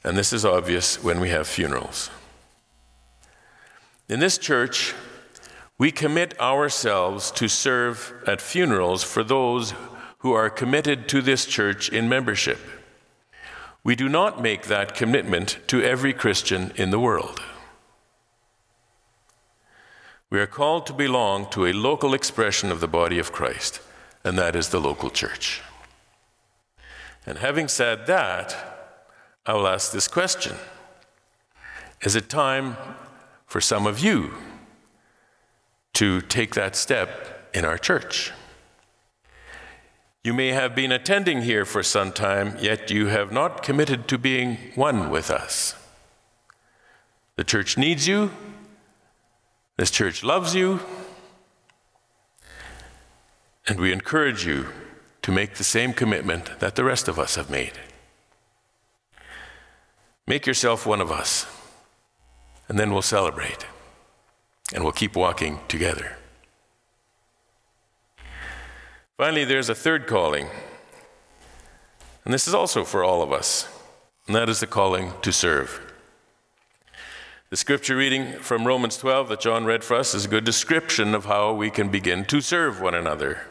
And 0.03 0.17
this 0.17 0.31
is 0.31 0.45
obvious 0.45 1.03
when 1.03 1.19
we 1.19 1.29
have 1.29 1.47
funerals. 1.47 2.09
In 4.07 4.19
this 4.19 4.37
church, 4.37 4.93
we 5.77 5.91
commit 5.91 6.39
ourselves 6.39 7.31
to 7.31 7.47
serve 7.47 8.13
at 8.25 8.41
funerals 8.41 9.03
for 9.03 9.23
those 9.23 9.73
who 10.19 10.31
are 10.31 10.49
committed 10.49 11.09
to 11.09 11.21
this 11.21 11.45
church 11.45 11.89
in 11.89 12.07
membership. 12.07 12.57
We 13.83 13.95
do 13.95 14.07
not 14.07 14.41
make 14.41 14.63
that 14.63 14.95
commitment 14.95 15.59
to 15.67 15.83
every 15.83 16.13
Christian 16.13 16.71
in 16.75 16.91
the 16.91 16.99
world. 16.99 17.41
We 20.29 20.39
are 20.39 20.47
called 20.47 20.87
to 20.87 20.93
belong 20.93 21.49
to 21.51 21.65
a 21.65 21.73
local 21.73 22.13
expression 22.13 22.71
of 22.71 22.79
the 22.79 22.87
body 22.87 23.19
of 23.19 23.31
Christ, 23.31 23.79
and 24.23 24.37
that 24.39 24.55
is 24.55 24.69
the 24.69 24.81
local 24.81 25.09
church. 25.09 25.61
And 27.25 27.37
having 27.37 27.67
said 27.67 28.07
that, 28.07 29.01
I 29.45 29.53
will 29.53 29.67
ask 29.67 29.91
this 29.91 30.07
question 30.07 30.55
Is 32.01 32.15
it 32.15 32.29
time 32.29 32.77
for 33.45 33.61
some 33.61 33.85
of 33.85 33.99
you 33.99 34.33
to 35.95 36.21
take 36.21 36.55
that 36.55 36.75
step 36.75 37.49
in 37.53 37.65
our 37.65 37.77
church? 37.77 38.31
You 40.23 40.33
may 40.33 40.49
have 40.53 40.73
been 40.73 40.91
attending 40.91 41.43
here 41.43 41.65
for 41.65 41.83
some 41.83 42.11
time, 42.11 42.57
yet 42.59 42.89
you 42.89 43.07
have 43.07 43.31
not 43.31 43.61
committed 43.61 44.07
to 44.07 44.17
being 44.17 44.57
one 44.73 45.09
with 45.09 45.29
us. 45.29 45.75
The 47.35 47.43
church 47.43 47.77
needs 47.77 48.07
you, 48.07 48.31
this 49.77 49.91
church 49.91 50.23
loves 50.23 50.55
you, 50.55 50.79
and 53.67 53.79
we 53.79 53.91
encourage 53.91 54.45
you 54.45 54.69
to 55.21 55.31
make 55.31 55.55
the 55.55 55.63
same 55.63 55.93
commitment 55.93 56.59
that 56.59 56.75
the 56.75 56.83
rest 56.83 57.07
of 57.07 57.19
us 57.19 57.35
have 57.35 57.49
made. 57.49 57.73
Make 60.25 60.47
yourself 60.47 60.85
one 60.85 61.01
of 61.01 61.11
us, 61.11 61.45
and 62.67 62.79
then 62.79 62.91
we'll 62.91 63.01
celebrate, 63.03 63.65
and 64.73 64.83
we'll 64.83 64.93
keep 64.93 65.15
walking 65.15 65.59
together. 65.67 66.17
Finally, 69.17 69.45
there's 69.45 69.69
a 69.69 69.75
third 69.75 70.07
calling, 70.07 70.47
and 72.25 72.33
this 72.33 72.47
is 72.47 72.53
also 72.53 72.83
for 72.83 73.03
all 73.03 73.21
of 73.21 73.31
us, 73.31 73.67
and 74.27 74.35
that 74.35 74.49
is 74.49 74.59
the 74.59 74.67
calling 74.67 75.13
to 75.21 75.31
serve. 75.31 75.79
The 77.49 77.55
scripture 77.55 77.95
reading 77.95 78.33
from 78.39 78.65
Romans 78.65 78.97
12 78.97 79.29
that 79.29 79.39
John 79.39 79.65
read 79.65 79.83
for 79.83 79.95
us 79.95 80.13
is 80.13 80.25
a 80.25 80.27
good 80.27 80.43
description 80.43 81.15
of 81.15 81.25
how 81.25 81.53
we 81.53 81.69
can 81.69 81.89
begin 81.89 82.25
to 82.25 82.41
serve 82.41 82.81
one 82.81 82.95
another. 82.95 83.47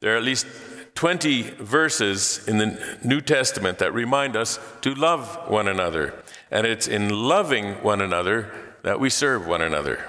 There 0.00 0.12
are 0.12 0.18
at 0.18 0.24
least 0.24 0.46
20 0.94 1.42
verses 1.60 2.46
in 2.46 2.58
the 2.58 2.98
New 3.02 3.20
Testament 3.20 3.78
that 3.78 3.94
remind 3.94 4.36
us 4.36 4.58
to 4.82 4.94
love 4.94 5.48
one 5.48 5.68
another, 5.68 6.22
and 6.50 6.66
it's 6.66 6.86
in 6.86 7.08
loving 7.08 7.74
one 7.82 8.02
another 8.02 8.52
that 8.84 9.00
we 9.00 9.08
serve 9.08 9.46
one 9.46 9.62
another. 9.62 10.04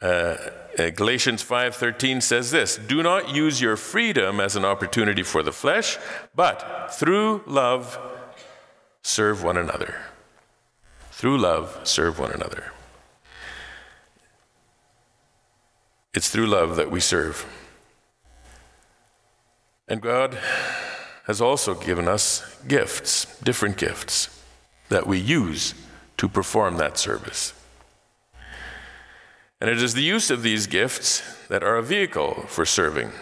Uh, 0.00 0.36
uh 0.78 0.90
Galatians 0.90 1.42
5:13 1.42 2.20
says 2.20 2.50
this, 2.50 2.76
"Do 2.76 3.02
not 3.02 3.28
use 3.28 3.60
your 3.60 3.76
freedom 3.76 4.40
as 4.40 4.56
an 4.56 4.64
opportunity 4.64 5.22
for 5.22 5.42
the 5.42 5.52
flesh, 5.52 5.98
but 6.34 6.88
through 6.94 7.42
love 7.46 7.98
serve 9.02 9.44
one 9.44 9.56
another." 9.56 9.94
Through 11.12 11.38
love, 11.38 11.80
serve 11.84 12.18
one 12.18 12.32
another. 12.32 12.72
It's 16.12 16.28
through 16.28 16.46
love 16.46 16.76
that 16.76 16.90
we 16.90 17.00
serve. 17.00 17.46
And 19.88 20.02
God 20.02 20.38
has 21.24 21.40
also 21.40 21.74
given 21.74 22.06
us 22.08 22.62
gifts, 22.64 23.38
different 23.40 23.76
gifts, 23.78 24.28
that 24.88 25.06
we 25.06 25.18
use 25.18 25.74
to 26.16 26.28
perform 26.28 26.76
that 26.76 26.98
service. 26.98 27.52
And 29.60 29.70
it 29.70 29.82
is 29.82 29.94
the 29.94 30.02
use 30.02 30.30
of 30.30 30.42
these 30.42 30.66
gifts 30.66 31.22
that 31.48 31.62
are 31.62 31.76
a 31.76 31.82
vehicle 31.82 32.44
for 32.46 32.66
serving. 32.66 33.12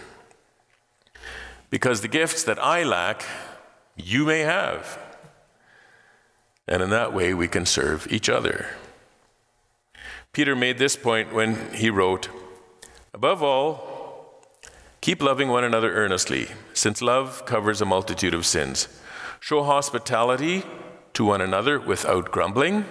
Because 1.70 2.00
the 2.00 2.08
gifts 2.08 2.42
that 2.44 2.62
I 2.62 2.82
lack, 2.82 3.24
you 3.96 4.24
may 4.24 4.40
have. 4.40 4.98
And 6.66 6.82
in 6.82 6.90
that 6.90 7.12
way, 7.12 7.34
we 7.34 7.48
can 7.48 7.66
serve 7.66 8.06
each 8.10 8.28
other. 8.28 8.68
Peter 10.32 10.56
made 10.56 10.78
this 10.78 10.96
point 10.96 11.32
when 11.32 11.72
he 11.74 11.90
wrote 11.90 12.28
Above 13.12 13.42
all, 13.42 13.94
Keep 15.00 15.22
loving 15.22 15.48
one 15.48 15.64
another 15.64 15.92
earnestly, 15.92 16.48
since 16.72 17.02
love 17.02 17.44
covers 17.44 17.82
a 17.82 17.84
multitude 17.84 18.32
of 18.32 18.46
sins. 18.46 18.88
Show 19.38 19.62
hospitality 19.62 20.64
to 21.14 21.24
one 21.24 21.40
another 21.40 21.80
without 21.80 22.30
grumbling. 22.30 22.84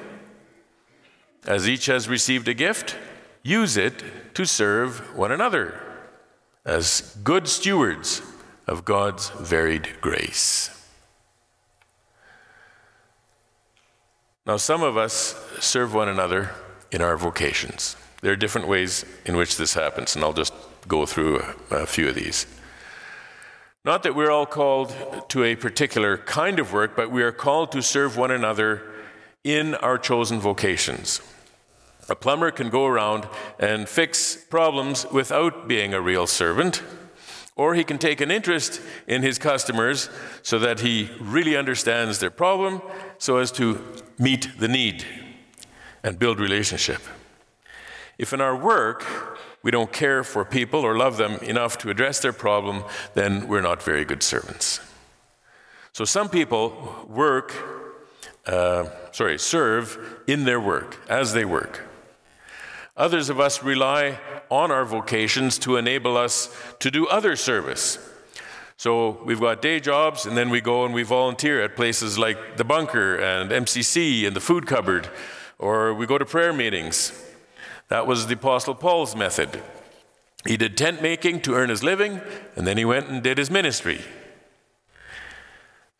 As 1.46 1.68
each 1.68 1.86
has 1.88 2.08
received 2.08 2.48
a 2.48 2.54
gift, 2.54 2.96
use 3.44 3.78
it 3.78 4.04
to 4.36 4.46
serve 4.46 5.16
one 5.16 5.32
another 5.32 5.80
as 6.66 7.18
good 7.24 7.48
stewards 7.48 8.22
of 8.68 8.86
God's 8.86 9.30
varied 9.30 9.90
grace. 10.02 10.70
Now, 14.46 14.58
some 14.58 14.84
of 14.84 14.98
us 14.98 15.36
serve 15.60 15.94
one 15.94 16.10
another 16.10 16.52
in 16.92 17.02
our 17.02 17.18
vocations. 17.18 17.96
There 18.22 18.34
are 18.34 18.38
different 18.38 18.68
ways 18.68 19.06
in 19.26 19.38
which 19.38 19.58
this 19.58 19.74
happens, 19.74 20.16
and 20.16 20.24
I'll 20.24 20.34
just 20.34 20.54
go 20.88 21.06
through 21.06 21.42
a, 21.72 21.86
few 21.86 22.10
of 22.10 22.16
these. 22.16 22.46
Not 23.86 24.04
that 24.04 24.16
we're 24.16 24.32
all 24.32 24.46
called 24.46 24.96
to 25.28 25.44
a 25.44 25.58
particular 25.58 26.18
kind 26.18 26.58
of 26.58 26.72
work, 26.72 26.96
but 26.96 27.12
we 27.12 27.22
are 27.22 27.34
called 27.34 27.74
to 27.74 27.82
serve 27.82 28.16
one 28.16 28.32
another 28.32 28.82
in 29.44 29.76
our 29.76 29.98
chosen 29.98 30.40
vocations. 30.40 31.20
A 32.08 32.16
plumber 32.16 32.50
can 32.50 32.70
go 32.70 32.86
around 32.86 33.28
and 33.60 33.90
fix 33.90 34.38
problems 34.38 35.06
without 35.12 35.68
being 35.68 35.94
a 35.94 36.00
real 36.00 36.28
servant, 36.28 36.82
or 37.58 37.76
he 37.76 37.84
can 37.84 37.98
take 37.98 38.22
an 38.22 38.32
interest 38.32 38.80
in 39.06 39.22
his 39.22 39.38
customers 39.38 40.10
so 40.44 40.58
that 40.60 40.80
he 40.80 41.10
really 41.20 41.58
understands 41.58 42.20
their 42.20 42.32
problem 42.32 42.82
so 43.18 43.36
as 43.36 43.52
to 43.52 43.84
meet 44.18 44.48
the 44.60 44.70
need 44.70 45.04
and 46.04 46.18
build 46.18 46.40
relationship. 46.40 47.02
If 48.18 48.32
in 48.32 48.40
our 48.40 48.56
work 48.56 49.33
we 49.64 49.72
don't 49.72 49.92
care 49.92 50.24
for 50.24 50.46
people 50.46 50.82
or 50.82 50.96
love 50.98 51.18
them 51.18 51.36
enough 51.38 51.78
to 51.80 51.90
address 51.90 52.20
their 52.20 52.34
problem, 52.34 52.84
then 53.14 53.48
we're 53.48 53.62
not 53.62 53.82
very 53.82 54.06
good 54.06 54.22
servants. 54.22 54.82
So 55.94 56.06
some 56.06 56.28
people 56.28 57.06
work, 57.08 57.54
uh, 58.46 58.86
sorry, 59.12 59.40
serve 59.40 60.22
in 60.28 60.44
their 60.44 60.60
work, 60.60 61.00
as 61.08 61.34
they 61.34 61.46
work. 61.46 61.88
Others 62.98 63.30
of 63.30 63.40
us 63.40 63.64
rely 63.64 64.20
on 64.50 64.70
our 64.70 64.86
vocations 64.86 65.58
to 65.60 65.78
enable 65.78 66.18
us 66.18 66.56
to 66.80 66.92
do 66.92 67.08
other 67.08 67.36
service. 67.36 67.98
So 68.76 69.24
we've 69.24 69.40
got 69.40 69.62
day 69.62 69.80
jobs, 69.80 70.26
and 70.26 70.36
then 70.36 70.50
we 70.50 70.62
go 70.62 70.84
and 70.84 70.94
we 70.94 71.04
volunteer 71.04 71.62
at 71.62 71.76
places 71.76 72.20
like 72.20 72.58
the 72.58 72.64
bunker 72.66 73.16
and 73.16 73.50
MCC 73.50 74.28
and 74.28 74.36
the 74.36 74.42
food 74.42 74.68
cupboard, 74.68 75.10
or 75.58 75.94
we 75.94 76.06
go 76.06 76.18
to 76.18 76.26
prayer 76.26 76.52
meetings. 76.52 77.14
That 77.94 78.08
was 78.08 78.26
the 78.26 78.34
Apostle 78.34 78.74
Paul's 78.74 79.16
method. 79.16 79.62
He 80.48 80.58
did 80.58 80.76
tent 80.76 81.04
making 81.04 81.42
to 81.42 81.54
earn 81.54 81.70
his 81.70 81.84
living, 81.84 82.22
and 82.56 82.66
then 82.66 82.76
he 82.76 82.86
went 82.86 83.08
and 83.08 83.22
did 83.22 83.38
his 83.38 83.52
ministry. 83.52 84.02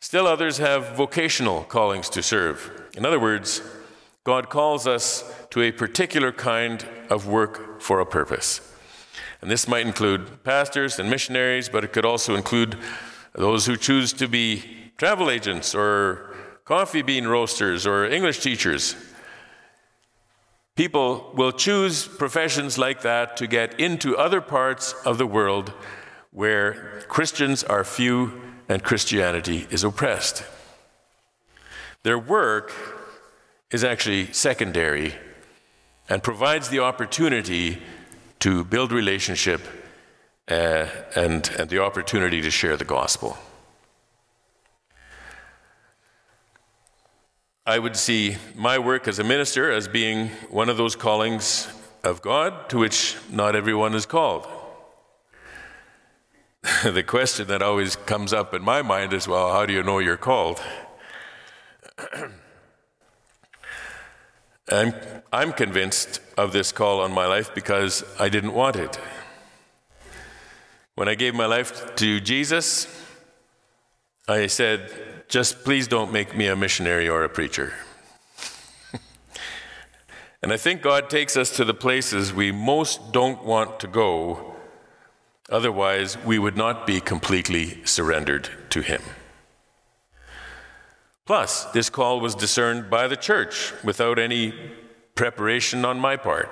Still, 0.00 0.26
others 0.26 0.58
have 0.58 0.96
vocational 0.96 1.62
callings 1.62 2.08
to 2.08 2.20
serve. 2.20 2.90
In 2.96 3.06
other 3.06 3.20
words, 3.20 3.62
God 4.24 4.50
calls 4.50 4.88
us 4.88 5.32
to 5.50 5.62
a 5.62 5.70
particular 5.70 6.32
kind 6.32 6.84
of 7.10 7.28
work 7.28 7.80
for 7.80 8.00
a 8.00 8.06
purpose. 8.06 8.60
And 9.40 9.48
this 9.48 9.68
might 9.68 9.86
include 9.86 10.42
pastors 10.42 10.98
and 10.98 11.08
missionaries, 11.08 11.68
but 11.68 11.84
it 11.84 11.92
could 11.92 12.04
also 12.04 12.34
include 12.34 12.76
those 13.36 13.66
who 13.66 13.76
choose 13.76 14.12
to 14.14 14.26
be 14.26 14.90
travel 14.96 15.30
agents 15.30 15.76
or 15.76 16.34
coffee 16.64 17.02
bean 17.02 17.28
roasters 17.28 17.86
or 17.86 18.04
English 18.04 18.40
teachers. 18.40 18.96
People 20.76 21.30
will 21.34 21.52
choose 21.52 22.08
professions 22.08 22.78
like 22.78 23.02
that 23.02 23.36
to 23.36 23.46
get 23.46 23.78
into 23.78 24.16
other 24.16 24.40
parts 24.40 24.92
of 25.04 25.18
the 25.18 25.26
world 25.26 25.72
where 26.32 27.04
Christians 27.08 27.62
are 27.62 27.84
few 27.84 28.42
and 28.68 28.82
Christianity 28.82 29.68
is 29.70 29.84
oppressed. 29.84 30.44
Their 32.02 32.18
work 32.18 32.72
is 33.70 33.84
actually 33.84 34.32
secondary 34.32 35.14
and 36.08 36.24
provides 36.24 36.68
the 36.68 36.80
opportunity 36.80 37.80
to 38.40 38.64
build 38.64 38.90
relationship 38.90 39.60
uh, 40.50 40.86
and, 41.14 41.48
and 41.56 41.70
the 41.70 41.78
opportunity 41.78 42.42
to 42.42 42.50
share 42.50 42.76
the 42.76 42.84
gospel. 42.84 43.38
I 47.66 47.78
would 47.78 47.96
see 47.96 48.36
my 48.54 48.78
work 48.78 49.08
as 49.08 49.18
a 49.18 49.24
minister 49.24 49.72
as 49.72 49.88
being 49.88 50.28
one 50.50 50.68
of 50.68 50.76
those 50.76 50.94
callings 50.94 51.66
of 52.02 52.20
God 52.20 52.68
to 52.68 52.76
which 52.76 53.16
not 53.30 53.56
everyone 53.56 53.94
is 53.94 54.04
called. 54.04 54.46
the 56.84 57.02
question 57.02 57.46
that 57.48 57.62
always 57.62 57.96
comes 57.96 58.34
up 58.34 58.52
in 58.52 58.62
my 58.62 58.82
mind 58.82 59.14
is 59.14 59.26
well, 59.26 59.50
how 59.50 59.64
do 59.64 59.72
you 59.72 59.82
know 59.82 59.98
you're 59.98 60.18
called? 60.18 60.60
I'm, 64.70 64.92
I'm 65.32 65.52
convinced 65.54 66.20
of 66.36 66.52
this 66.52 66.70
call 66.70 67.00
on 67.00 67.12
my 67.12 67.26
life 67.26 67.54
because 67.54 68.04
I 68.20 68.28
didn't 68.28 68.52
want 68.52 68.76
it. 68.76 69.00
When 70.96 71.08
I 71.08 71.14
gave 71.14 71.34
my 71.34 71.46
life 71.46 71.96
to 71.96 72.20
Jesus, 72.20 72.86
I 74.28 74.48
said, 74.48 74.90
just 75.34 75.64
please 75.64 75.88
don't 75.88 76.12
make 76.12 76.36
me 76.36 76.46
a 76.46 76.54
missionary 76.54 77.08
or 77.08 77.24
a 77.24 77.28
preacher. 77.28 77.72
and 80.44 80.52
I 80.52 80.56
think 80.56 80.80
God 80.80 81.10
takes 81.10 81.36
us 81.36 81.50
to 81.56 81.64
the 81.64 81.74
places 81.74 82.32
we 82.32 82.52
most 82.52 83.12
don't 83.12 83.44
want 83.44 83.80
to 83.80 83.88
go, 83.88 84.54
otherwise, 85.50 86.16
we 86.18 86.38
would 86.38 86.56
not 86.56 86.86
be 86.86 87.00
completely 87.00 87.84
surrendered 87.84 88.48
to 88.70 88.80
Him. 88.80 89.02
Plus, 91.26 91.64
this 91.72 91.90
call 91.90 92.20
was 92.20 92.36
discerned 92.36 92.88
by 92.88 93.08
the 93.08 93.16
church 93.16 93.72
without 93.82 94.20
any 94.20 94.54
preparation 95.16 95.84
on 95.84 95.98
my 95.98 96.14
part 96.14 96.48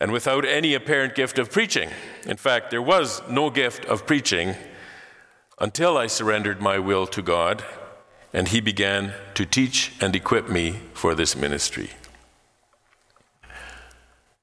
and 0.00 0.10
without 0.10 0.46
any 0.46 0.72
apparent 0.72 1.14
gift 1.14 1.38
of 1.38 1.50
preaching. 1.50 1.90
In 2.24 2.38
fact, 2.38 2.70
there 2.70 2.80
was 2.80 3.20
no 3.28 3.50
gift 3.50 3.84
of 3.84 4.06
preaching 4.06 4.54
until 5.62 5.96
I 5.96 6.08
surrendered 6.08 6.60
my 6.60 6.80
will 6.80 7.06
to 7.06 7.22
God 7.22 7.64
and 8.32 8.48
He 8.48 8.60
began 8.60 9.14
to 9.34 9.46
teach 9.46 9.92
and 10.00 10.16
equip 10.16 10.48
me 10.48 10.80
for 10.92 11.14
this 11.14 11.36
ministry. 11.36 11.90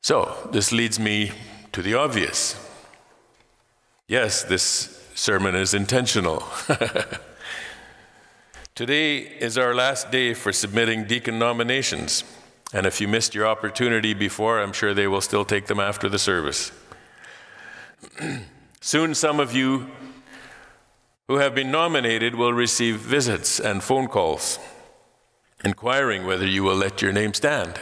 So, 0.02 0.50
this 0.54 0.72
leads 0.72 0.98
me 0.98 1.34
to 1.74 1.82
the 1.82 1.94
obvious. 1.94 2.56
Yes, 4.08 4.44
this 4.44 5.06
sermon 5.14 5.56
is 5.56 5.74
intentional. 5.74 6.42
Today 8.76 9.18
is 9.18 9.58
our 9.58 9.76
last 9.76 10.12
day 10.12 10.34
for 10.34 10.54
submitting 10.54 11.04
deacon 11.04 11.38
nominations. 11.38 12.24
And 12.72 12.86
if 12.86 13.02
you 13.02 13.10
missed 13.10 13.36
your 13.36 13.46
opportunity 13.46 14.14
before, 14.14 14.62
I'm 14.62 14.72
sure 14.72 14.94
they 14.94 15.08
will 15.08 15.20
still 15.20 15.44
take 15.44 15.66
them 15.66 15.82
after 15.82 16.08
the 16.08 16.20
service. 16.20 16.72
Soon, 18.82 19.14
some 19.14 19.42
of 19.42 19.54
you 19.54 19.90
who 21.30 21.38
have 21.38 21.54
been 21.54 21.70
nominated 21.70 22.34
will 22.34 22.52
receive 22.52 22.96
visits 22.96 23.60
and 23.60 23.84
phone 23.84 24.08
calls 24.08 24.58
inquiring 25.64 26.26
whether 26.26 26.48
you 26.48 26.64
will 26.64 26.76
let 26.76 27.04
your 27.04 27.12
name 27.12 27.36
stand. 27.36 27.80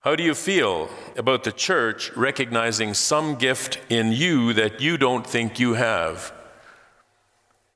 How 0.00 0.16
do 0.16 0.22
you 0.22 0.34
feel 0.34 0.88
about 1.14 1.44
the 1.44 1.52
church 1.52 2.10
recognizing 2.16 2.94
some 2.94 3.34
gift 3.34 3.78
in 3.90 4.12
you 4.12 4.54
that 4.54 4.80
you 4.80 4.96
don't 4.96 5.26
think 5.26 5.60
you 5.60 5.74
have 5.74 6.32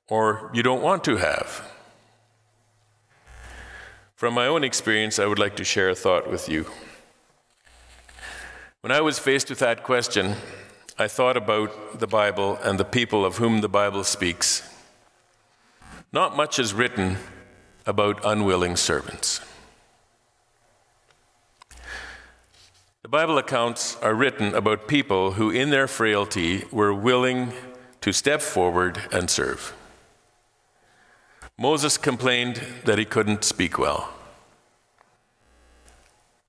or 0.08 0.50
you 0.54 0.62
don't 0.62 0.80
want 0.80 1.04
to 1.04 1.18
have? 1.18 1.62
From 4.14 4.32
my 4.32 4.46
own 4.46 4.64
experience, 4.64 5.18
I 5.18 5.26
would 5.26 5.38
like 5.38 5.56
to 5.56 5.64
share 5.64 5.90
a 5.90 5.94
thought 5.94 6.30
with 6.30 6.48
you. 6.48 6.64
When 8.80 8.92
I 8.92 9.02
was 9.02 9.18
faced 9.18 9.50
with 9.50 9.58
that 9.58 9.82
question, 9.82 10.36
I 10.98 11.08
thought 11.08 11.36
about 11.36 11.98
the 11.98 12.06
Bible 12.06 12.56
and 12.64 12.80
the 12.80 12.84
people 12.84 13.26
of 13.26 13.36
whom 13.36 13.60
the 13.60 13.68
Bible 13.68 14.02
speaks. 14.02 14.62
Not 16.10 16.34
much 16.34 16.58
is 16.58 16.72
written 16.72 17.18
about 17.84 18.24
unwilling 18.24 18.76
servants. 18.76 19.42
The 23.02 23.10
Bible 23.10 23.36
accounts 23.36 23.96
are 23.96 24.14
written 24.14 24.54
about 24.54 24.88
people 24.88 25.32
who, 25.32 25.50
in 25.50 25.68
their 25.68 25.86
frailty, 25.86 26.64
were 26.72 26.94
willing 26.94 27.52
to 28.00 28.10
step 28.10 28.40
forward 28.40 28.98
and 29.12 29.28
serve. 29.28 29.76
Moses 31.58 31.98
complained 31.98 32.62
that 32.86 32.98
he 32.98 33.04
couldn't 33.04 33.44
speak 33.44 33.78
well. 33.78 34.14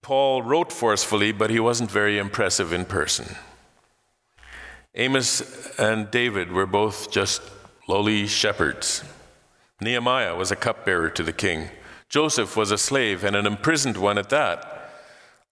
Paul 0.02 0.42
wrote 0.42 0.72
forcefully, 0.72 1.34
but 1.34 1.50
he 1.50 1.60
wasn't 1.60 1.92
very 1.92 2.18
impressive 2.18 2.72
in 2.72 2.86
person. 2.86 3.36
Amos 4.96 5.78
and 5.78 6.10
David 6.10 6.52
were 6.52 6.66
both 6.66 7.12
just 7.12 7.42
lowly 7.88 8.28
shepherds. 8.28 9.04
Nehemiah 9.80 10.36
was 10.36 10.52
a 10.52 10.56
cupbearer 10.56 11.10
to 11.12 11.24
the 11.24 11.34
king. 11.34 11.70
Joseph 12.10 12.56
was 12.56 12.72
a 12.72 12.78
slave 12.78 13.24
and 13.24 13.36
an 13.36 13.46
imprisoned 13.46 13.98
one 13.98 14.18
at 14.18 14.30
that. 14.30 14.92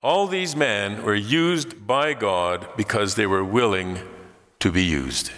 All 0.01 0.27
these 0.27 0.55
men 0.55 1.03
were 1.03 1.15
used 1.15 1.85
by 1.85 2.13
God 2.13 2.67
because 2.77 3.15
they 3.15 3.25
were 3.25 3.43
willing 3.43 3.99
to 4.59 4.71
be 4.71 4.83
used. 4.83 5.31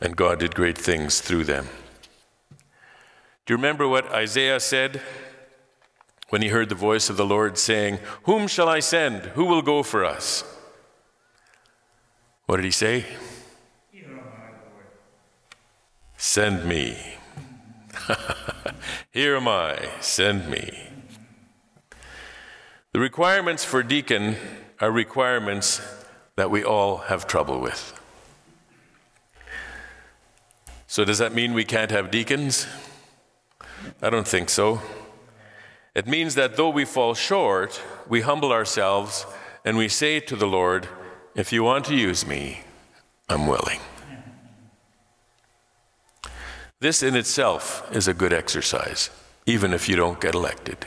And 0.00 0.16
God 0.16 0.40
did 0.40 0.54
great 0.54 0.78
things 0.78 1.20
through 1.20 1.44
them. 1.44 1.68
Do 3.46 3.54
you 3.54 3.56
remember 3.56 3.88
what 3.88 4.10
Isaiah 4.12 4.60
said 4.60 5.00
when 6.28 6.42
he 6.42 6.48
heard 6.48 6.68
the 6.68 6.74
voice 6.74 7.10
of 7.10 7.16
the 7.16 7.26
Lord 7.26 7.58
saying, 7.58 7.98
Whom 8.24 8.46
shall 8.46 8.68
I 8.68 8.80
send? 8.80 9.22
Who 9.34 9.44
will 9.44 9.62
go 9.62 9.82
for 9.82 10.04
us? 10.04 10.44
What 12.50 12.56
did 12.56 12.64
he 12.64 12.72
say? 12.72 13.04
Send 16.16 16.64
me. 16.64 16.96
Here 19.12 19.36
am 19.36 19.46
I, 19.46 19.88
send 20.00 20.50
me. 20.50 20.76
The 22.92 22.98
requirements 22.98 23.64
for 23.64 23.84
deacon 23.84 24.34
are 24.80 24.90
requirements 24.90 25.80
that 26.34 26.50
we 26.50 26.64
all 26.64 26.96
have 26.96 27.28
trouble 27.28 27.60
with. 27.60 27.96
So, 30.88 31.04
does 31.04 31.18
that 31.18 31.32
mean 31.32 31.54
we 31.54 31.64
can't 31.64 31.92
have 31.92 32.10
deacons? 32.10 32.66
I 34.02 34.10
don't 34.10 34.26
think 34.26 34.50
so. 34.50 34.82
It 35.94 36.08
means 36.08 36.34
that 36.34 36.56
though 36.56 36.70
we 36.70 36.84
fall 36.84 37.14
short, 37.14 37.80
we 38.08 38.22
humble 38.22 38.50
ourselves 38.50 39.24
and 39.64 39.76
we 39.76 39.86
say 39.86 40.18
to 40.18 40.34
the 40.34 40.48
Lord, 40.48 40.88
If 41.34 41.52
you 41.52 41.62
want 41.62 41.84
to 41.86 41.94
use 41.94 42.26
me, 42.26 42.60
I'm 43.28 43.46
willing. 43.46 43.80
This 46.80 47.02
in 47.02 47.14
itself 47.14 47.88
is 47.94 48.08
a 48.08 48.14
good 48.14 48.32
exercise, 48.32 49.10
even 49.46 49.72
if 49.72 49.88
you 49.88 49.96
don't 49.96 50.20
get 50.20 50.34
elected. 50.34 50.86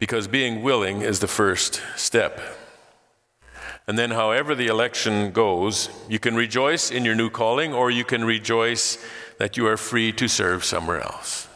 because 0.00 0.26
being 0.26 0.62
willing 0.62 1.02
is 1.02 1.20
the 1.20 1.28
first 1.28 1.80
step. 1.94 2.40
And 3.86 3.98
then, 3.98 4.10
however 4.10 4.54
the 4.54 4.66
election 4.66 5.30
goes, 5.30 5.90
you 6.08 6.18
can 6.18 6.34
rejoice 6.34 6.90
in 6.90 7.04
your 7.04 7.14
new 7.14 7.28
calling 7.28 7.72
or 7.74 7.90
you 7.90 8.04
can 8.04 8.24
rejoice 8.24 8.98
that 9.38 9.56
you 9.56 9.66
are 9.66 9.76
free 9.76 10.10
to 10.12 10.26
serve 10.26 10.64
somewhere 10.64 11.00
else. 11.00 11.49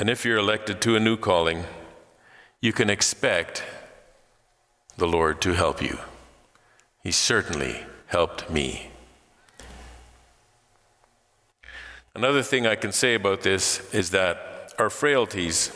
And 0.00 0.08
if 0.08 0.24
you're 0.24 0.38
elected 0.38 0.80
to 0.80 0.96
a 0.96 1.00
new 1.00 1.18
calling, 1.18 1.64
you 2.62 2.72
can 2.72 2.88
expect 2.88 3.62
the 4.96 5.06
Lord 5.06 5.42
to 5.42 5.52
help 5.52 5.82
you. 5.82 5.98
He 7.02 7.12
certainly 7.12 7.84
helped 8.06 8.48
me. 8.48 8.90
Another 12.14 12.42
thing 12.42 12.66
I 12.66 12.76
can 12.76 12.92
say 12.92 13.14
about 13.14 13.42
this 13.42 13.92
is 13.92 14.08
that 14.12 14.72
our 14.78 14.88
frailties, 14.88 15.70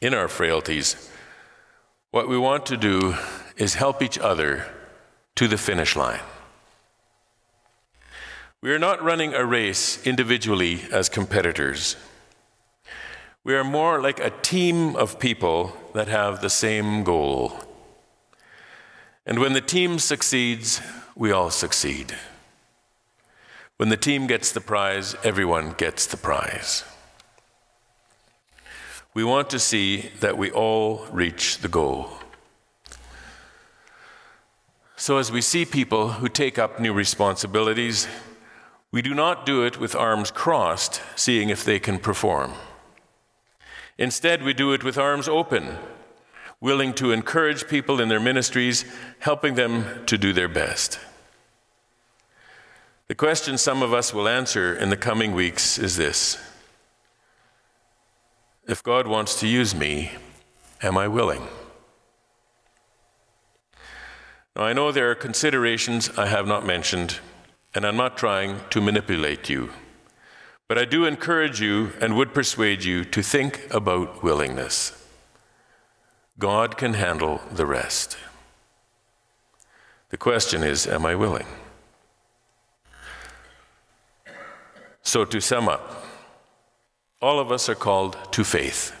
in 0.00 0.14
our 0.14 0.28
frailties, 0.28 1.10
what 2.12 2.28
we 2.28 2.38
want 2.38 2.66
to 2.66 2.76
do 2.76 3.16
is 3.56 3.74
help 3.74 4.00
each 4.00 4.16
other 4.16 4.64
to 5.34 5.48
the 5.48 5.58
finish 5.58 5.96
line. 5.96 6.20
We 8.62 8.72
are 8.72 8.78
not 8.78 9.02
running 9.02 9.34
a 9.34 9.44
race 9.44 10.06
individually 10.06 10.82
as 10.92 11.08
competitors. 11.08 11.96
We 13.46 13.54
are 13.54 13.62
more 13.62 14.00
like 14.00 14.18
a 14.18 14.30
team 14.42 14.96
of 14.96 15.20
people 15.20 15.72
that 15.94 16.08
have 16.08 16.40
the 16.40 16.50
same 16.50 17.04
goal. 17.04 17.52
And 19.24 19.38
when 19.38 19.52
the 19.52 19.60
team 19.60 20.00
succeeds, 20.00 20.80
we 21.14 21.30
all 21.30 21.50
succeed. 21.50 22.16
When 23.76 23.88
the 23.88 23.96
team 23.96 24.26
gets 24.26 24.50
the 24.50 24.60
prize, 24.60 25.14
everyone 25.22 25.74
gets 25.78 26.06
the 26.06 26.16
prize. 26.16 26.82
We 29.14 29.22
want 29.22 29.48
to 29.50 29.60
see 29.60 30.10
that 30.18 30.36
we 30.36 30.50
all 30.50 31.06
reach 31.12 31.58
the 31.58 31.68
goal. 31.68 32.18
So, 34.96 35.18
as 35.18 35.30
we 35.30 35.40
see 35.40 35.64
people 35.64 36.14
who 36.18 36.28
take 36.28 36.58
up 36.58 36.80
new 36.80 36.92
responsibilities, 36.92 38.08
we 38.90 39.02
do 39.02 39.14
not 39.14 39.46
do 39.46 39.62
it 39.62 39.78
with 39.78 39.94
arms 39.94 40.32
crossed, 40.32 41.00
seeing 41.14 41.48
if 41.48 41.64
they 41.64 41.78
can 41.78 42.00
perform. 42.00 42.52
Instead, 43.98 44.42
we 44.42 44.52
do 44.52 44.72
it 44.72 44.84
with 44.84 44.98
arms 44.98 45.28
open, 45.28 45.78
willing 46.60 46.92
to 46.94 47.12
encourage 47.12 47.66
people 47.66 48.00
in 48.00 48.08
their 48.08 48.20
ministries, 48.20 48.84
helping 49.20 49.54
them 49.54 50.04
to 50.06 50.18
do 50.18 50.32
their 50.32 50.48
best. 50.48 50.98
The 53.08 53.14
question 53.14 53.56
some 53.56 53.82
of 53.82 53.94
us 53.94 54.12
will 54.12 54.28
answer 54.28 54.74
in 54.74 54.90
the 54.90 54.96
coming 54.96 55.32
weeks 55.32 55.78
is 55.78 55.96
this 55.96 56.38
If 58.66 58.82
God 58.82 59.06
wants 59.06 59.40
to 59.40 59.46
use 59.46 59.74
me, 59.74 60.12
am 60.82 60.98
I 60.98 61.08
willing? 61.08 61.46
Now, 64.56 64.62
I 64.62 64.72
know 64.72 64.90
there 64.90 65.10
are 65.10 65.14
considerations 65.14 66.10
I 66.18 66.26
have 66.26 66.46
not 66.46 66.66
mentioned, 66.66 67.20
and 67.74 67.86
I'm 67.86 67.96
not 67.96 68.16
trying 68.16 68.60
to 68.70 68.80
manipulate 68.80 69.48
you. 69.48 69.70
But 70.68 70.78
I 70.78 70.84
do 70.84 71.04
encourage 71.04 71.60
you 71.60 71.92
and 72.00 72.16
would 72.16 72.34
persuade 72.34 72.82
you 72.82 73.04
to 73.04 73.22
think 73.22 73.72
about 73.72 74.22
willingness. 74.22 75.04
God 76.38 76.76
can 76.76 76.94
handle 76.94 77.40
the 77.52 77.66
rest. 77.66 78.16
The 80.10 80.16
question 80.16 80.62
is 80.62 80.86
Am 80.86 81.06
I 81.06 81.14
willing? 81.14 81.46
So, 85.02 85.24
to 85.24 85.40
sum 85.40 85.68
up, 85.68 86.04
all 87.22 87.38
of 87.38 87.52
us 87.52 87.68
are 87.68 87.76
called 87.76 88.16
to 88.32 88.42
faith, 88.42 88.92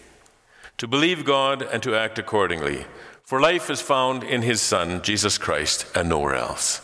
to 0.78 0.86
believe 0.86 1.24
God 1.24 1.62
and 1.62 1.82
to 1.82 1.96
act 1.96 2.16
accordingly, 2.18 2.86
for 3.24 3.40
life 3.40 3.68
is 3.70 3.80
found 3.80 4.22
in 4.22 4.42
His 4.42 4.60
Son, 4.60 5.02
Jesus 5.02 5.36
Christ, 5.36 5.84
and 5.96 6.08
nowhere 6.08 6.36
else. 6.36 6.80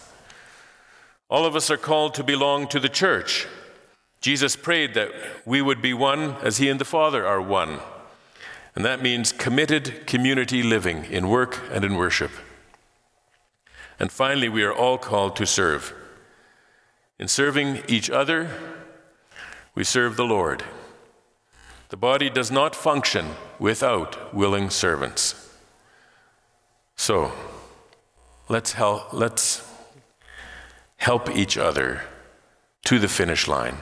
All 1.31 1.47
of 1.47 1.55
us 1.55 1.71
are 1.71 1.77
called 1.77 2.15
to 2.15 2.25
belong 2.25 2.67
to 2.69 2.81
the 2.81 2.89
church. 2.89 3.47
Jesus 4.23 4.55
prayed 4.55 4.95
that 4.95 5.11
we 5.45 5.61
would 5.61 5.83
be 5.83 5.93
one 5.93 6.37
as 6.43 6.59
He 6.59 6.69
and 6.69 6.81
the 6.81 6.85
Father 6.85 7.27
are 7.27 7.43
one. 7.43 7.81
And 8.75 8.85
that 8.85 9.03
means 9.03 9.33
committed 9.33 10.07
community 10.07 10.63
living 10.63 11.05
in 11.07 11.29
work 11.29 11.61
and 11.73 11.85
in 11.85 11.97
worship. 11.97 12.31
And 13.99 14.11
finally, 14.11 14.49
we 14.49 14.63
are 14.63 14.73
all 14.73 14.97
called 14.97 15.37
to 15.37 15.45
serve. 15.45 15.93
In 17.19 17.27
serving 17.27 17.83
each 17.89 18.09
other, 18.11 18.49
we 19.75 19.83
serve 19.83 20.17
the 20.17 20.25
Lord. 20.25 20.63
The 21.89 21.97
body 21.97 22.31
does 22.31 22.51
not 22.51 22.77
function 22.77 23.31
without 23.59 24.33
willing 24.33 24.71
servants. 24.71 25.53
So, 26.95 27.33
let's 28.49 28.73
help, 28.73 29.13
let's 29.13 29.69
help 30.97 31.29
each 31.37 31.59
other 31.59 32.03
to 32.85 32.99
the 33.01 33.09
finish 33.09 33.49
line. 33.49 33.79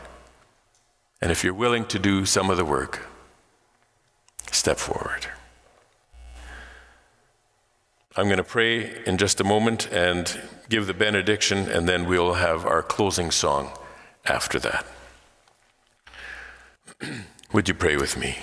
And 1.22 1.30
if 1.30 1.44
you're 1.44 1.54
willing 1.54 1.84
to 1.86 1.98
do 1.98 2.24
some 2.24 2.48
of 2.50 2.56
the 2.56 2.64
work, 2.64 3.06
step 4.50 4.78
forward. 4.78 5.26
I'm 8.16 8.26
going 8.26 8.38
to 8.38 8.44
pray 8.44 9.04
in 9.06 9.18
just 9.18 9.40
a 9.40 9.44
moment 9.44 9.86
and 9.92 10.40
give 10.68 10.86
the 10.86 10.94
benediction, 10.94 11.68
and 11.68 11.88
then 11.88 12.06
we'll 12.06 12.34
have 12.34 12.66
our 12.66 12.82
closing 12.82 13.30
song 13.30 13.70
after 14.24 14.58
that. 14.58 14.86
Would 17.52 17.68
you 17.68 17.74
pray 17.74 17.96
with 17.96 18.16
me? 18.16 18.38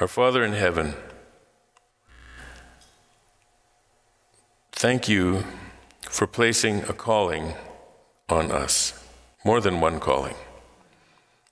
Our 0.00 0.08
Father 0.08 0.42
in 0.42 0.52
heaven, 0.52 0.94
thank 4.72 5.08
you 5.08 5.44
for 6.12 6.26
placing 6.26 6.82
a 6.82 6.92
calling 6.92 7.54
on 8.28 8.52
us, 8.52 9.02
more 9.46 9.62
than 9.62 9.80
one 9.80 9.98
calling. 9.98 10.34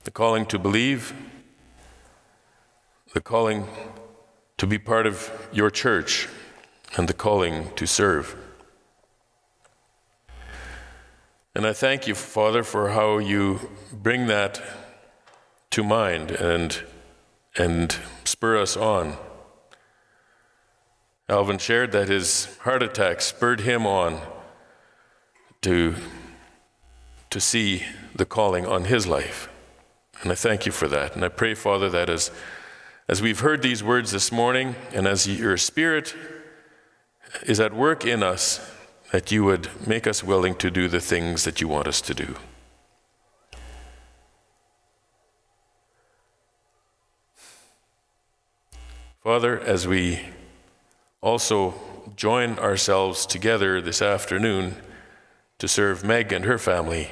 The 0.04 0.10
calling 0.10 0.44
to 0.46 0.58
believe, 0.58 1.14
the 3.14 3.22
calling 3.22 3.66
to 4.58 4.66
be 4.66 4.78
part 4.78 5.06
of 5.06 5.48
your 5.50 5.70
church, 5.70 6.28
and 6.94 7.08
the 7.08 7.14
calling 7.14 7.70
to 7.76 7.86
serve. 7.86 8.36
And 11.54 11.66
I 11.66 11.72
thank 11.72 12.06
you, 12.06 12.14
Father, 12.14 12.62
for 12.62 12.90
how 12.90 13.16
you 13.16 13.70
bring 13.90 14.26
that 14.26 14.60
to 15.70 15.82
mind 15.82 16.32
and, 16.32 16.82
and 17.56 17.96
spur 18.24 18.58
us 18.58 18.76
on. 18.76 19.16
Alvin 21.30 21.56
shared 21.56 21.92
that 21.92 22.08
his 22.08 22.58
heart 22.58 22.82
attack 22.82 23.22
spurred 23.22 23.60
him 23.60 23.86
on 23.86 24.20
to, 25.62 25.94
to 27.30 27.40
see 27.40 27.84
the 28.14 28.24
calling 28.24 28.66
on 28.66 28.84
his 28.84 29.06
life. 29.06 29.48
And 30.22 30.32
I 30.32 30.34
thank 30.34 30.66
you 30.66 30.72
for 30.72 30.88
that. 30.88 31.14
And 31.14 31.24
I 31.24 31.28
pray, 31.28 31.54
Father, 31.54 31.88
that 31.90 32.08
as, 32.08 32.30
As 33.10 33.20
we've 33.20 33.40
heard 33.40 33.60
these 33.60 33.82
words 33.82 34.12
this 34.12 34.30
morning, 34.30 34.76
and 34.94 35.04
as 35.04 35.26
your 35.26 35.56
Spirit 35.56 36.14
is 37.42 37.58
at 37.58 37.74
work 37.74 38.04
in 38.04 38.22
us, 38.22 38.60
that 39.10 39.32
you 39.32 39.42
would 39.42 39.68
make 39.84 40.06
us 40.06 40.22
willing 40.22 40.54
to 40.58 40.70
do 40.70 40.86
the 40.86 41.00
things 41.00 41.42
that 41.42 41.60
you 41.60 41.66
want 41.66 41.88
us 41.88 42.00
to 42.02 42.14
do. 42.14 42.36
Father, 49.24 49.58
as 49.58 49.88
we 49.88 50.20
also 51.20 51.74
join 52.14 52.60
ourselves 52.60 53.26
together 53.26 53.82
this 53.82 54.00
afternoon 54.00 54.76
to 55.60 55.68
serve 55.68 56.02
Meg 56.02 56.32
and 56.32 56.46
her 56.46 56.58
family, 56.58 57.10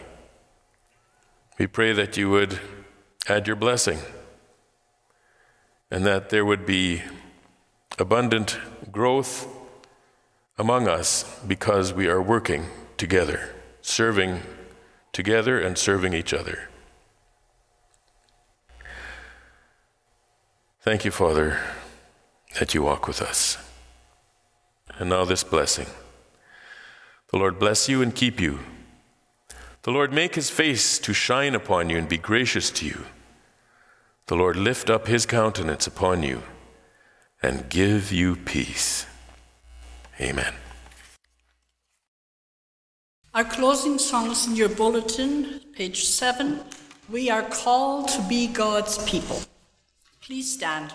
we 1.58 1.66
pray 1.66 1.92
that 1.92 2.16
you 2.16 2.30
would 2.30 2.58
add 3.28 3.46
your 3.46 3.56
blessing 3.56 3.98
and 5.90 6.04
that 6.06 6.30
there 6.30 6.44
would 6.44 6.64
be 6.64 7.02
abundant 7.98 8.58
growth 8.90 9.46
among 10.56 10.88
us 10.88 11.38
because 11.46 11.92
we 11.92 12.08
are 12.08 12.22
working 12.22 12.64
together, 12.96 13.54
serving 13.82 14.40
together 15.12 15.60
and 15.60 15.76
serving 15.76 16.14
each 16.14 16.32
other. 16.32 16.70
Thank 20.80 21.04
you, 21.04 21.10
Father, 21.10 21.60
that 22.58 22.72
you 22.72 22.82
walk 22.82 23.06
with 23.06 23.20
us. 23.20 23.58
And 24.98 25.10
now, 25.10 25.26
this 25.26 25.44
blessing. 25.44 25.86
The 27.30 27.38
Lord 27.38 27.58
bless 27.58 27.88
you 27.88 28.00
and 28.00 28.14
keep 28.14 28.40
you. 28.40 28.60
The 29.82 29.90
Lord 29.90 30.12
make 30.12 30.34
his 30.34 30.50
face 30.50 30.98
to 31.00 31.12
shine 31.12 31.54
upon 31.54 31.90
you 31.90 31.98
and 31.98 32.08
be 32.08 32.18
gracious 32.18 32.70
to 32.72 32.86
you. 32.86 33.04
The 34.26 34.36
Lord 34.36 34.56
lift 34.56 34.90
up 34.90 35.06
his 35.06 35.26
countenance 35.26 35.86
upon 35.86 36.22
you 36.22 36.42
and 37.42 37.68
give 37.68 38.12
you 38.12 38.36
peace. 38.36 39.06
Amen. 40.20 40.54
Our 43.34 43.44
closing 43.44 43.98
song 43.98 44.30
is 44.30 44.46
in 44.46 44.56
your 44.56 44.68
bulletin, 44.68 45.60
page 45.72 46.04
7. 46.04 46.60
We 47.08 47.30
are 47.30 47.42
called 47.42 48.08
to 48.08 48.22
be 48.22 48.48
God's 48.48 48.98
people. 49.04 49.40
Please 50.20 50.52
stand. 50.52 50.92